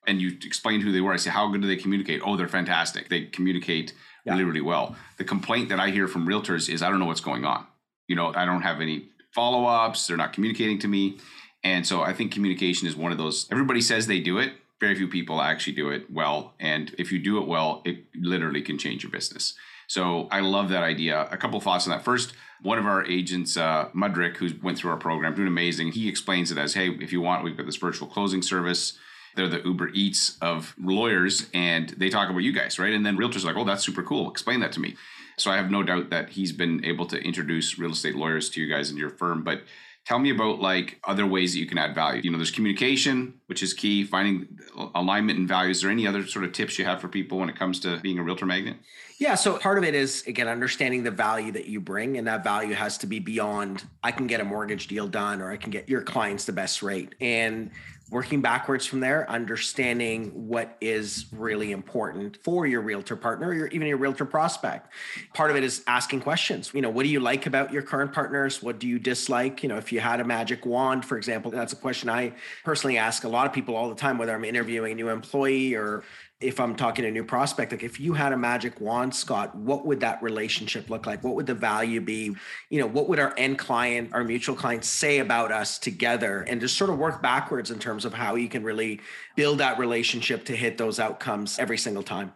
And 0.05 0.21
you 0.21 0.37
explained 0.43 0.83
who 0.83 0.91
they 0.91 1.01
were. 1.01 1.13
I 1.13 1.17
say, 1.17 1.29
how 1.29 1.47
good 1.47 1.61
do 1.61 1.67
they 1.67 1.75
communicate? 1.75 2.21
Oh, 2.25 2.35
they're 2.35 2.47
fantastic. 2.47 3.09
They 3.09 3.25
communicate 3.25 3.93
yeah. 4.25 4.33
really, 4.33 4.45
really 4.45 4.61
well. 4.61 4.95
The 5.17 5.23
complaint 5.23 5.69
that 5.69 5.79
I 5.79 5.89
hear 5.89 6.07
from 6.07 6.27
realtors 6.27 6.69
is 6.69 6.81
I 6.81 6.89
don't 6.89 6.99
know 6.99 7.05
what's 7.05 7.21
going 7.21 7.45
on. 7.45 7.65
You 8.07 8.15
know, 8.15 8.33
I 8.35 8.45
don't 8.45 8.63
have 8.63 8.81
any 8.81 9.09
follow 9.33 9.65
ups. 9.65 10.07
They're 10.07 10.17
not 10.17 10.33
communicating 10.33 10.79
to 10.79 10.87
me. 10.87 11.19
And 11.63 11.85
so 11.85 12.01
I 12.01 12.13
think 12.13 12.31
communication 12.31 12.87
is 12.87 12.95
one 12.95 13.11
of 13.11 13.17
those, 13.17 13.47
everybody 13.51 13.81
says 13.81 14.07
they 14.07 14.19
do 14.19 14.37
it, 14.39 14.53
very 14.79 14.95
few 14.95 15.07
people 15.07 15.41
actually 15.41 15.73
do 15.73 15.89
it 15.89 16.11
well. 16.11 16.55
And 16.59 16.93
if 16.97 17.11
you 17.11 17.19
do 17.19 17.37
it 17.39 17.47
well, 17.47 17.81
it 17.85 18.05
literally 18.15 18.61
can 18.61 18.77
change 18.77 19.03
your 19.03 19.11
business. 19.11 19.53
So 19.87 20.27
I 20.31 20.39
love 20.39 20.69
that 20.69 20.83
idea. 20.83 21.27
A 21.31 21.37
couple 21.37 21.59
thoughts 21.59 21.85
on 21.85 21.91
that. 21.91 22.03
First, 22.03 22.33
one 22.61 22.77
of 22.77 22.85
our 22.85 23.05
agents, 23.05 23.57
uh, 23.57 23.89
Mudrick, 23.95 24.37
who 24.37 24.49
went 24.63 24.77
through 24.77 24.91
our 24.91 24.97
program, 24.97 25.35
doing 25.35 25.47
amazing. 25.47 25.91
He 25.91 26.07
explains 26.07 26.51
it 26.51 26.57
as, 26.57 26.73
"Hey, 26.73 26.89
if 26.89 27.11
you 27.11 27.21
want, 27.21 27.43
we've 27.43 27.57
got 27.57 27.65
this 27.65 27.75
virtual 27.75 28.07
closing 28.07 28.41
service. 28.41 28.97
They're 29.35 29.47
the 29.47 29.61
Uber 29.63 29.89
Eats 29.93 30.37
of 30.41 30.75
lawyers, 30.79 31.49
and 31.53 31.89
they 31.89 32.09
talk 32.09 32.29
about 32.29 32.39
you 32.39 32.53
guys, 32.53 32.79
right?" 32.79 32.93
And 32.93 33.05
then 33.05 33.17
realtors 33.17 33.43
are 33.43 33.47
like, 33.47 33.57
"Oh, 33.57 33.65
that's 33.65 33.83
super 33.83 34.03
cool. 34.03 34.29
Explain 34.29 34.59
that 34.61 34.71
to 34.73 34.79
me." 34.79 34.95
So 35.37 35.51
I 35.51 35.57
have 35.57 35.71
no 35.71 35.83
doubt 35.83 36.09
that 36.11 36.29
he's 36.29 36.51
been 36.51 36.85
able 36.85 37.05
to 37.07 37.21
introduce 37.21 37.79
real 37.79 37.91
estate 37.91 38.15
lawyers 38.15 38.49
to 38.51 38.61
you 38.61 38.67
guys 38.67 38.91
in 38.91 38.97
your 38.97 39.09
firm, 39.09 39.43
but 39.43 39.63
Tell 40.05 40.19
me 40.19 40.31
about 40.31 40.59
like 40.59 40.99
other 41.03 41.27
ways 41.27 41.53
that 41.53 41.59
you 41.59 41.67
can 41.67 41.77
add 41.77 41.93
value. 41.93 42.21
You 42.23 42.31
know, 42.31 42.37
there's 42.37 42.51
communication, 42.51 43.35
which 43.45 43.61
is 43.61 43.73
key, 43.73 44.03
finding 44.03 44.47
alignment 44.95 45.37
and 45.37 45.47
values. 45.47 45.81
There 45.81 45.91
any 45.91 46.07
other 46.07 46.25
sort 46.25 46.43
of 46.43 46.53
tips 46.53 46.79
you 46.79 46.85
have 46.85 46.99
for 46.99 47.07
people 47.07 47.37
when 47.37 47.49
it 47.49 47.55
comes 47.55 47.79
to 47.81 47.97
being 47.97 48.17
a 48.17 48.23
realtor 48.23 48.45
magnet? 48.45 48.77
Yeah, 49.19 49.35
so 49.35 49.59
part 49.59 49.77
of 49.77 49.83
it 49.83 49.93
is 49.93 50.23
again 50.25 50.47
understanding 50.47 51.03
the 51.03 51.11
value 51.11 51.51
that 51.51 51.67
you 51.67 51.79
bring, 51.79 52.17
and 52.17 52.25
that 52.27 52.43
value 52.43 52.73
has 52.73 52.97
to 52.99 53.07
be 53.07 53.19
beyond 53.19 53.85
I 54.01 54.11
can 54.11 54.25
get 54.25 54.41
a 54.41 54.43
mortgage 54.43 54.87
deal 54.87 55.07
done 55.07 55.41
or 55.41 55.51
I 55.51 55.57
can 55.57 55.69
get 55.69 55.87
your 55.87 56.01
clients 56.01 56.45
the 56.45 56.53
best 56.53 56.81
rate. 56.81 57.13
And 57.21 57.69
working 58.11 58.41
backwards 58.41 58.85
from 58.85 58.99
there, 58.99 59.27
understanding 59.29 60.29
what 60.47 60.77
is 60.81 61.25
really 61.31 61.71
important 61.71 62.37
for 62.43 62.67
your 62.67 62.81
realtor 62.81 63.15
partner 63.15 63.49
or 63.49 63.67
even 63.67 63.87
your 63.87 63.97
realtor 63.97 64.25
prospect. 64.25 64.91
Part 65.33 65.49
of 65.49 65.55
it 65.55 65.63
is 65.63 65.81
asking 65.87 66.19
questions. 66.19 66.71
You 66.73 66.81
know, 66.81 66.89
what 66.89 67.03
do 67.03 67.09
you 67.09 67.21
like 67.21 67.45
about 67.45 67.71
your 67.71 67.81
current 67.81 68.11
partners? 68.11 68.61
What 68.61 68.79
do 68.79 68.87
you 68.87 68.99
dislike? 68.99 69.63
You 69.63 69.69
know, 69.69 69.77
if 69.77 69.93
you 69.93 70.01
had 70.01 70.19
a 70.19 70.25
magic 70.25 70.65
wand, 70.65 71.05
for 71.05 71.17
example, 71.17 71.51
that's 71.51 71.71
a 71.71 71.77
question 71.77 72.09
I 72.09 72.33
personally 72.65 72.97
ask 72.97 73.23
a 73.23 73.29
lot 73.29 73.47
of 73.47 73.53
people 73.53 73.77
all 73.77 73.87
the 73.87 73.95
time, 73.95 74.17
whether 74.17 74.35
I'm 74.35 74.43
interviewing 74.43 74.91
a 74.91 74.95
new 74.95 75.09
employee 75.09 75.73
or 75.75 76.03
if 76.41 76.59
I'm 76.59 76.75
talking 76.75 77.03
to 77.03 77.09
a 77.09 77.11
new 77.11 77.23
prospect, 77.23 77.71
like 77.71 77.83
if 77.83 77.99
you 77.99 78.13
had 78.13 78.33
a 78.33 78.37
magic 78.37 78.81
wand, 78.81 79.15
Scott, 79.15 79.55
what 79.55 79.85
would 79.85 79.99
that 79.99 80.21
relationship 80.21 80.89
look 80.89 81.05
like? 81.05 81.23
What 81.23 81.35
would 81.35 81.45
the 81.45 81.53
value 81.53 82.01
be? 82.01 82.35
You 82.69 82.79
know, 82.79 82.87
what 82.87 83.07
would 83.07 83.19
our 83.19 83.33
end 83.37 83.59
client, 83.59 84.13
our 84.13 84.23
mutual 84.23 84.55
clients 84.55 84.87
say 84.87 85.19
about 85.19 85.51
us 85.51 85.77
together? 85.77 86.41
And 86.41 86.59
just 86.59 86.77
sort 86.77 86.89
of 86.89 86.97
work 86.97 87.21
backwards 87.21 87.71
in 87.71 87.79
terms 87.79 88.05
of 88.05 88.13
how 88.13 88.35
you 88.35 88.49
can 88.49 88.63
really 88.63 88.99
build 89.35 89.59
that 89.59 89.77
relationship 89.77 90.45
to 90.45 90.55
hit 90.55 90.77
those 90.77 90.99
outcomes 90.99 91.59
every 91.59 91.77
single 91.77 92.03
time. 92.03 92.33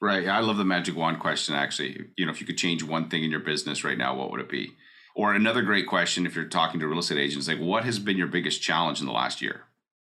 Right. 0.00 0.28
I 0.28 0.40
love 0.40 0.56
the 0.56 0.64
magic 0.64 0.96
wand 0.96 1.18
question, 1.18 1.54
actually. 1.54 2.06
You 2.16 2.26
know, 2.26 2.32
if 2.32 2.40
you 2.40 2.46
could 2.46 2.58
change 2.58 2.84
one 2.84 3.08
thing 3.08 3.24
in 3.24 3.30
your 3.30 3.40
business 3.40 3.82
right 3.82 3.98
now, 3.98 4.14
what 4.14 4.30
would 4.30 4.40
it 4.40 4.48
be? 4.48 4.72
Or 5.16 5.34
another 5.34 5.62
great 5.62 5.88
question, 5.88 6.26
if 6.26 6.36
you're 6.36 6.44
talking 6.44 6.78
to 6.78 6.86
real 6.86 7.00
estate 7.00 7.18
agents, 7.18 7.48
like 7.48 7.58
what 7.58 7.84
has 7.84 7.98
been 7.98 8.16
your 8.16 8.28
biggest 8.28 8.62
challenge 8.62 9.00
in 9.00 9.06
the 9.06 9.12
last 9.12 9.42
year? 9.42 9.62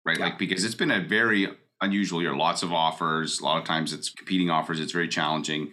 Right. 0.06 0.20
Yeah. 0.20 0.26
Like, 0.26 0.38
because 0.38 0.64
it's 0.64 0.76
been 0.76 0.92
a 0.92 1.02
very 1.02 1.48
unusual 1.82 2.22
year. 2.22 2.36
Lots 2.36 2.64
of 2.64 2.74
offers. 2.74 3.40
A 3.40 3.46
lot 3.46 3.58
of 3.58 3.66
times 3.66 3.94
it's 3.94 4.10
competing 4.10 4.50
offers. 4.50 4.80
It's 4.80 4.92
very 4.92 5.08
challenging. 5.08 5.72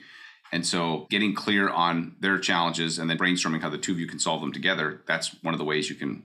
And 0.53 0.65
so 0.65 1.07
getting 1.11 1.35
clear 1.35 1.69
on 1.69 2.17
their 2.21 2.39
challenges 2.39 2.99
and 2.99 3.11
then 3.11 3.19
brainstorming 3.19 3.63
how 3.63 3.71
the 3.71 3.79
two 3.79 3.93
of 3.93 3.99
you 3.99 4.07
can 4.07 4.19
solve 4.19 4.41
them 4.41 4.53
together, 4.53 5.03
that's 5.07 5.37
one 5.43 5.55
of 5.55 5.59
the 5.59 5.65
ways 5.65 5.91
you 5.91 5.97
can 5.97 6.23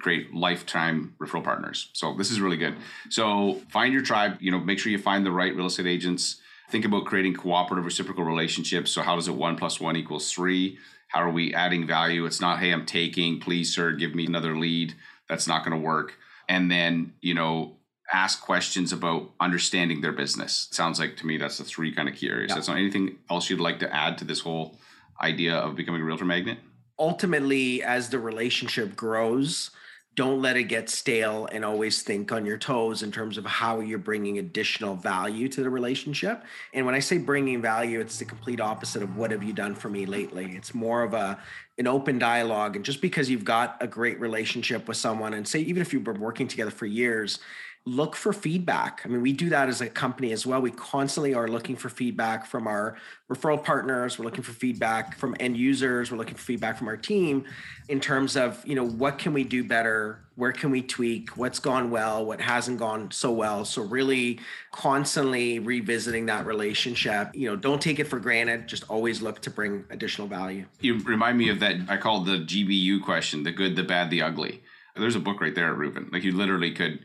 create 0.00 0.32
lifetime 0.34 1.14
referral 1.20 1.44
partners. 1.44 1.90
So 1.92 2.14
this 2.16 2.30
is 2.30 2.40
really 2.40 2.56
good. 2.56 2.76
So 3.10 3.60
find 3.70 3.92
your 3.92 4.02
tribe, 4.02 4.38
you 4.40 4.50
know, 4.50 4.58
make 4.58 4.78
sure 4.78 4.92
you 4.92 4.98
find 4.98 5.24
the 5.24 5.30
right 5.30 5.54
real 5.54 5.66
estate 5.66 5.86
agents. 5.86 6.40
Think 6.70 6.84
about 6.84 7.06
creating 7.06 7.34
cooperative 7.34 7.84
reciprocal 7.84 8.24
relationships. 8.24 8.90
So 8.90 9.02
how 9.02 9.16
does 9.16 9.28
it 9.28 9.34
one 9.34 9.56
plus 9.56 9.80
one 9.80 9.96
equals 9.96 10.32
three? 10.32 10.78
How 11.08 11.22
are 11.22 11.30
we 11.30 11.54
adding 11.54 11.86
value? 11.86 12.26
It's 12.26 12.40
not, 12.40 12.60
hey, 12.60 12.70
I'm 12.70 12.84
taking, 12.84 13.40
please, 13.40 13.74
sir, 13.74 13.92
give 13.92 14.14
me 14.14 14.26
another 14.26 14.56
lead. 14.56 14.94
That's 15.28 15.48
not 15.48 15.64
going 15.64 15.78
to 15.78 15.84
work. 15.84 16.14
And 16.48 16.70
then, 16.70 17.14
you 17.20 17.34
know, 17.34 17.77
ask 18.12 18.40
questions 18.40 18.92
about 18.92 19.30
understanding 19.40 20.00
their 20.00 20.12
business. 20.12 20.68
Sounds 20.70 20.98
like 20.98 21.16
to 21.18 21.26
me 21.26 21.36
that's 21.36 21.58
the 21.58 21.64
three 21.64 21.94
kind 21.94 22.08
of 22.08 22.14
key 22.14 22.28
areas. 22.28 22.52
Yeah. 22.54 22.60
So 22.60 22.72
anything 22.72 23.16
else 23.30 23.50
you'd 23.50 23.60
like 23.60 23.78
to 23.80 23.94
add 23.94 24.18
to 24.18 24.24
this 24.24 24.40
whole 24.40 24.78
idea 25.20 25.54
of 25.54 25.76
becoming 25.76 26.00
a 26.00 26.04
realtor 26.04 26.24
magnet? 26.24 26.58
Ultimately, 26.98 27.82
as 27.82 28.08
the 28.08 28.18
relationship 28.18 28.96
grows, 28.96 29.70
don't 30.18 30.42
let 30.42 30.56
it 30.56 30.64
get 30.64 30.90
stale 30.90 31.48
and 31.52 31.64
always 31.64 32.02
think 32.02 32.32
on 32.32 32.44
your 32.44 32.58
toes 32.58 33.04
in 33.04 33.12
terms 33.12 33.38
of 33.38 33.46
how 33.46 33.78
you're 33.78 34.00
bringing 34.00 34.38
additional 34.38 34.96
value 34.96 35.48
to 35.48 35.62
the 35.62 35.70
relationship. 35.70 36.42
And 36.74 36.84
when 36.84 36.96
I 36.96 36.98
say 36.98 37.18
bringing 37.18 37.62
value, 37.62 38.00
it's 38.00 38.18
the 38.18 38.24
complete 38.24 38.60
opposite 38.60 39.04
of 39.04 39.16
what 39.16 39.30
have 39.30 39.44
you 39.44 39.52
done 39.52 39.76
for 39.76 39.88
me 39.88 40.06
lately? 40.06 40.56
It's 40.56 40.74
more 40.74 41.04
of 41.04 41.14
a 41.14 41.38
an 41.78 41.86
open 41.86 42.18
dialogue 42.18 42.74
and 42.74 42.84
just 42.84 43.00
because 43.00 43.30
you've 43.30 43.44
got 43.44 43.76
a 43.80 43.86
great 43.86 44.18
relationship 44.18 44.88
with 44.88 44.96
someone 44.96 45.34
and 45.34 45.46
say 45.46 45.60
even 45.60 45.80
if 45.80 45.92
you've 45.92 46.02
been 46.02 46.18
working 46.18 46.48
together 46.48 46.72
for 46.72 46.86
years, 46.86 47.38
look 47.84 48.14
for 48.14 48.32
feedback. 48.32 49.00
I 49.04 49.08
mean, 49.08 49.22
we 49.22 49.32
do 49.32 49.48
that 49.48 49.68
as 49.68 49.80
a 49.80 49.88
company 49.88 50.32
as 50.32 50.46
well. 50.46 50.60
We 50.60 50.70
constantly 50.70 51.34
are 51.34 51.48
looking 51.48 51.76
for 51.76 51.88
feedback 51.88 52.46
from 52.46 52.66
our 52.66 52.96
referral 53.30 53.62
partners. 53.62 54.18
We're 54.18 54.26
looking 54.26 54.42
for 54.42 54.52
feedback 54.52 55.16
from 55.16 55.34
end 55.40 55.56
users. 55.56 56.10
We're 56.10 56.18
looking 56.18 56.34
for 56.34 56.42
feedback 56.42 56.76
from 56.76 56.88
our 56.88 56.96
team 56.96 57.44
in 57.88 58.00
terms 58.00 58.36
of, 58.36 58.62
you 58.66 58.74
know, 58.74 58.86
what 58.86 59.18
can 59.18 59.32
we 59.32 59.44
do 59.44 59.64
better? 59.64 60.20
Where 60.34 60.52
can 60.52 60.70
we 60.70 60.82
tweak? 60.82 61.30
What's 61.36 61.58
gone 61.58 61.90
well? 61.90 62.24
What 62.24 62.40
hasn't 62.40 62.78
gone 62.78 63.10
so 63.10 63.32
well? 63.32 63.64
So 63.64 63.82
really 63.82 64.40
constantly 64.70 65.58
revisiting 65.58 66.26
that 66.26 66.46
relationship. 66.46 67.34
You 67.34 67.50
know, 67.50 67.56
don't 67.56 67.80
take 67.80 67.98
it 67.98 68.04
for 68.04 68.18
granted. 68.18 68.68
Just 68.68 68.84
always 68.90 69.22
look 69.22 69.40
to 69.42 69.50
bring 69.50 69.84
additional 69.90 70.28
value. 70.28 70.66
You 70.80 70.98
remind 70.98 71.38
me 71.38 71.48
of 71.48 71.60
that 71.60 71.76
I 71.88 71.96
called 71.96 72.26
the 72.26 72.38
GBU 72.38 73.02
question, 73.02 73.44
the 73.44 73.52
good, 73.52 73.76
the 73.76 73.82
bad, 73.82 74.10
the 74.10 74.22
ugly. 74.22 74.62
There's 74.94 75.16
a 75.16 75.20
book 75.20 75.40
right 75.40 75.54
there, 75.54 75.72
Ruben. 75.72 76.10
Like 76.12 76.24
you 76.24 76.32
literally 76.32 76.72
could 76.72 77.04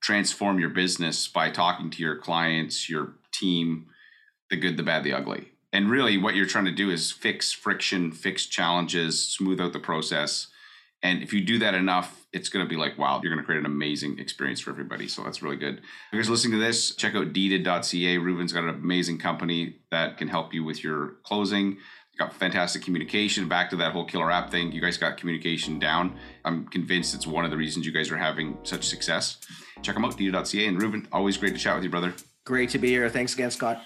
transform 0.00 0.58
your 0.58 0.70
business 0.70 1.28
by 1.28 1.50
talking 1.50 1.90
to 1.90 2.02
your 2.02 2.16
clients, 2.16 2.88
your 2.88 3.14
team, 3.32 3.86
the 4.50 4.56
good, 4.56 4.76
the 4.76 4.82
bad, 4.82 5.04
the 5.04 5.12
ugly. 5.12 5.52
And 5.72 5.90
really, 5.90 6.16
what 6.16 6.34
you're 6.34 6.46
trying 6.46 6.64
to 6.66 6.72
do 6.72 6.90
is 6.90 7.10
fix 7.10 7.52
friction, 7.52 8.12
fix 8.12 8.46
challenges, 8.46 9.22
smooth 9.22 9.60
out 9.60 9.72
the 9.72 9.80
process. 9.80 10.48
And 11.02 11.22
if 11.22 11.32
you 11.32 11.44
do 11.44 11.58
that 11.58 11.74
enough, 11.74 12.26
it's 12.32 12.48
going 12.48 12.64
to 12.64 12.68
be 12.68 12.76
like, 12.76 12.98
wow, 12.98 13.20
you're 13.22 13.32
going 13.32 13.42
to 13.42 13.46
create 13.46 13.60
an 13.60 13.66
amazing 13.66 14.18
experience 14.18 14.60
for 14.60 14.70
everybody. 14.70 15.08
So 15.08 15.22
that's 15.22 15.42
really 15.42 15.56
good. 15.56 15.78
If 15.78 15.82
you 16.12 16.18
guys 16.18 16.30
listening 16.30 16.58
to 16.58 16.64
this, 16.64 16.94
check 16.94 17.14
out 17.14 17.32
deeded.ca. 17.32 18.18
Ruben's 18.18 18.52
got 18.52 18.64
an 18.64 18.70
amazing 18.70 19.18
company 19.18 19.76
that 19.90 20.16
can 20.16 20.28
help 20.28 20.54
you 20.54 20.64
with 20.64 20.82
your 20.82 21.16
closing 21.24 21.76
got 22.18 22.34
fantastic 22.34 22.82
communication. 22.82 23.48
Back 23.48 23.70
to 23.70 23.76
that 23.76 23.92
whole 23.92 24.04
killer 24.04 24.30
app 24.30 24.50
thing, 24.50 24.72
you 24.72 24.80
guys 24.80 24.96
got 24.96 25.16
communication 25.16 25.78
down. 25.78 26.16
I'm 26.44 26.66
convinced 26.66 27.14
it's 27.14 27.26
one 27.26 27.44
of 27.44 27.50
the 27.50 27.56
reasons 27.56 27.86
you 27.86 27.92
guys 27.92 28.10
are 28.10 28.16
having 28.16 28.58
such 28.62 28.84
success. 28.84 29.38
Check 29.82 29.94
them 29.94 30.04
out, 30.04 30.16
deeded.ca. 30.16 30.66
And 30.66 30.80
Ruben, 30.80 31.06
always 31.12 31.36
great 31.36 31.54
to 31.54 31.60
chat 31.60 31.74
with 31.74 31.84
you, 31.84 31.90
brother. 31.90 32.14
Great 32.44 32.70
to 32.70 32.78
be 32.78 32.88
here. 32.88 33.08
Thanks 33.08 33.34
again, 33.34 33.50
Scott. 33.50 33.84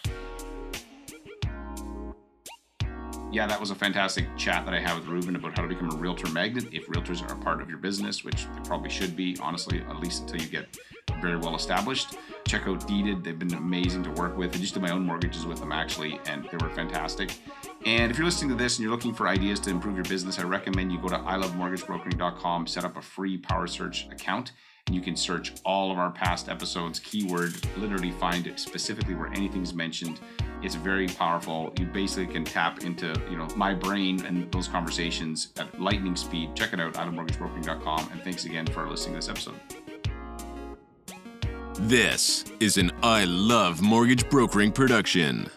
Yeah, 3.33 3.47
that 3.47 3.61
was 3.61 3.71
a 3.71 3.77
fantastic 3.77 4.27
chat 4.37 4.65
that 4.65 4.75
I 4.75 4.81
had 4.81 4.99
with 4.99 5.07
Ruben 5.07 5.37
about 5.37 5.57
how 5.57 5.63
to 5.63 5.69
become 5.69 5.89
a 5.91 5.95
realtor 5.95 6.29
magnet 6.31 6.65
if 6.73 6.89
realtors 6.89 7.23
are 7.23 7.33
a 7.33 7.39
part 7.39 7.63
of 7.63 7.69
your 7.69 7.79
business, 7.79 8.25
which 8.25 8.47
they 8.47 8.61
probably 8.65 8.91
should 8.91 9.15
be, 9.15 9.37
honestly, 9.41 9.83
at 9.89 10.01
least 10.01 10.23
until 10.23 10.41
you 10.41 10.49
get 10.49 10.77
very 11.21 11.37
well 11.37 11.55
established. 11.55 12.17
Check 12.49 12.67
out 12.67 12.87
Deeded. 12.89 13.23
They've 13.23 13.39
been 13.39 13.55
amazing 13.55 14.03
to 14.03 14.11
work 14.11 14.37
with. 14.37 14.55
I 14.57 14.59
just 14.59 14.75
did 14.75 14.83
my 14.83 14.91
own 14.91 15.07
mortgages 15.07 15.47
with 15.47 15.61
them 15.61 15.71
actually, 15.71 16.19
and 16.27 16.45
they 16.51 16.57
were 16.57 16.71
fantastic. 16.71 17.33
And 17.87 18.11
if 18.11 18.19
you're 18.19 18.25
listening 18.25 18.51
to 18.51 18.57
this 18.57 18.79
and 18.79 18.83
you're 18.83 18.93
looking 18.93 19.15
for 19.15 19.29
ideas 19.29 19.61
to 19.61 19.71
improve 19.71 19.95
your 19.95 20.05
business, 20.05 20.41
I 20.41 20.43
recommend 20.43 20.91
you 20.91 21.01
go 21.01 21.09
to 21.09 21.19
ilovemortgagebrokering.com, 21.19 22.67
set 22.67 22.85
up 22.85 22.97
a 22.97 23.03
free 23.03 23.39
Power 23.39 23.69
Search 23.69 24.09
account, 24.11 24.53
you 24.95 25.01
can 25.01 25.17
search 25.17 25.53
all 25.65 25.91
of 25.91 25.99
our 25.99 26.11
past 26.11 26.49
episodes, 26.49 26.99
keyword, 26.99 27.55
literally 27.77 28.11
find 28.13 28.47
it 28.47 28.59
specifically 28.59 29.15
where 29.15 29.29
anything's 29.29 29.75
mentioned. 29.75 30.21
It's 30.63 30.75
very 30.75 31.07
powerful. 31.07 31.73
You 31.79 31.87
basically 31.87 32.33
can 32.33 32.45
tap 32.45 32.85
into, 32.85 33.15
you 33.31 33.37
know, 33.37 33.49
my 33.57 33.73
brain 33.75 34.25
and 34.27 34.51
those 34.53 34.69
conversations 34.69 35.53
at 35.59 35.81
lightning 35.81 36.17
speed. 36.17 36.55
Check 36.55 36.73
it 36.73 36.81
out, 36.81 36.95
ilovemortgagebrokering.com. 36.95 38.11
And 38.13 38.23
thanks 38.23 38.45
again 38.45 38.67
for 38.67 38.89
listening 38.89 39.19
to 39.19 39.19
this 39.19 39.29
episode. 39.29 39.59
This 41.75 42.45
is 42.61 42.77
an 42.77 42.91
I 43.03 43.25
Love 43.25 43.81
Mortgage 43.81 44.29
Brokering 44.29 44.73
production. 44.73 45.51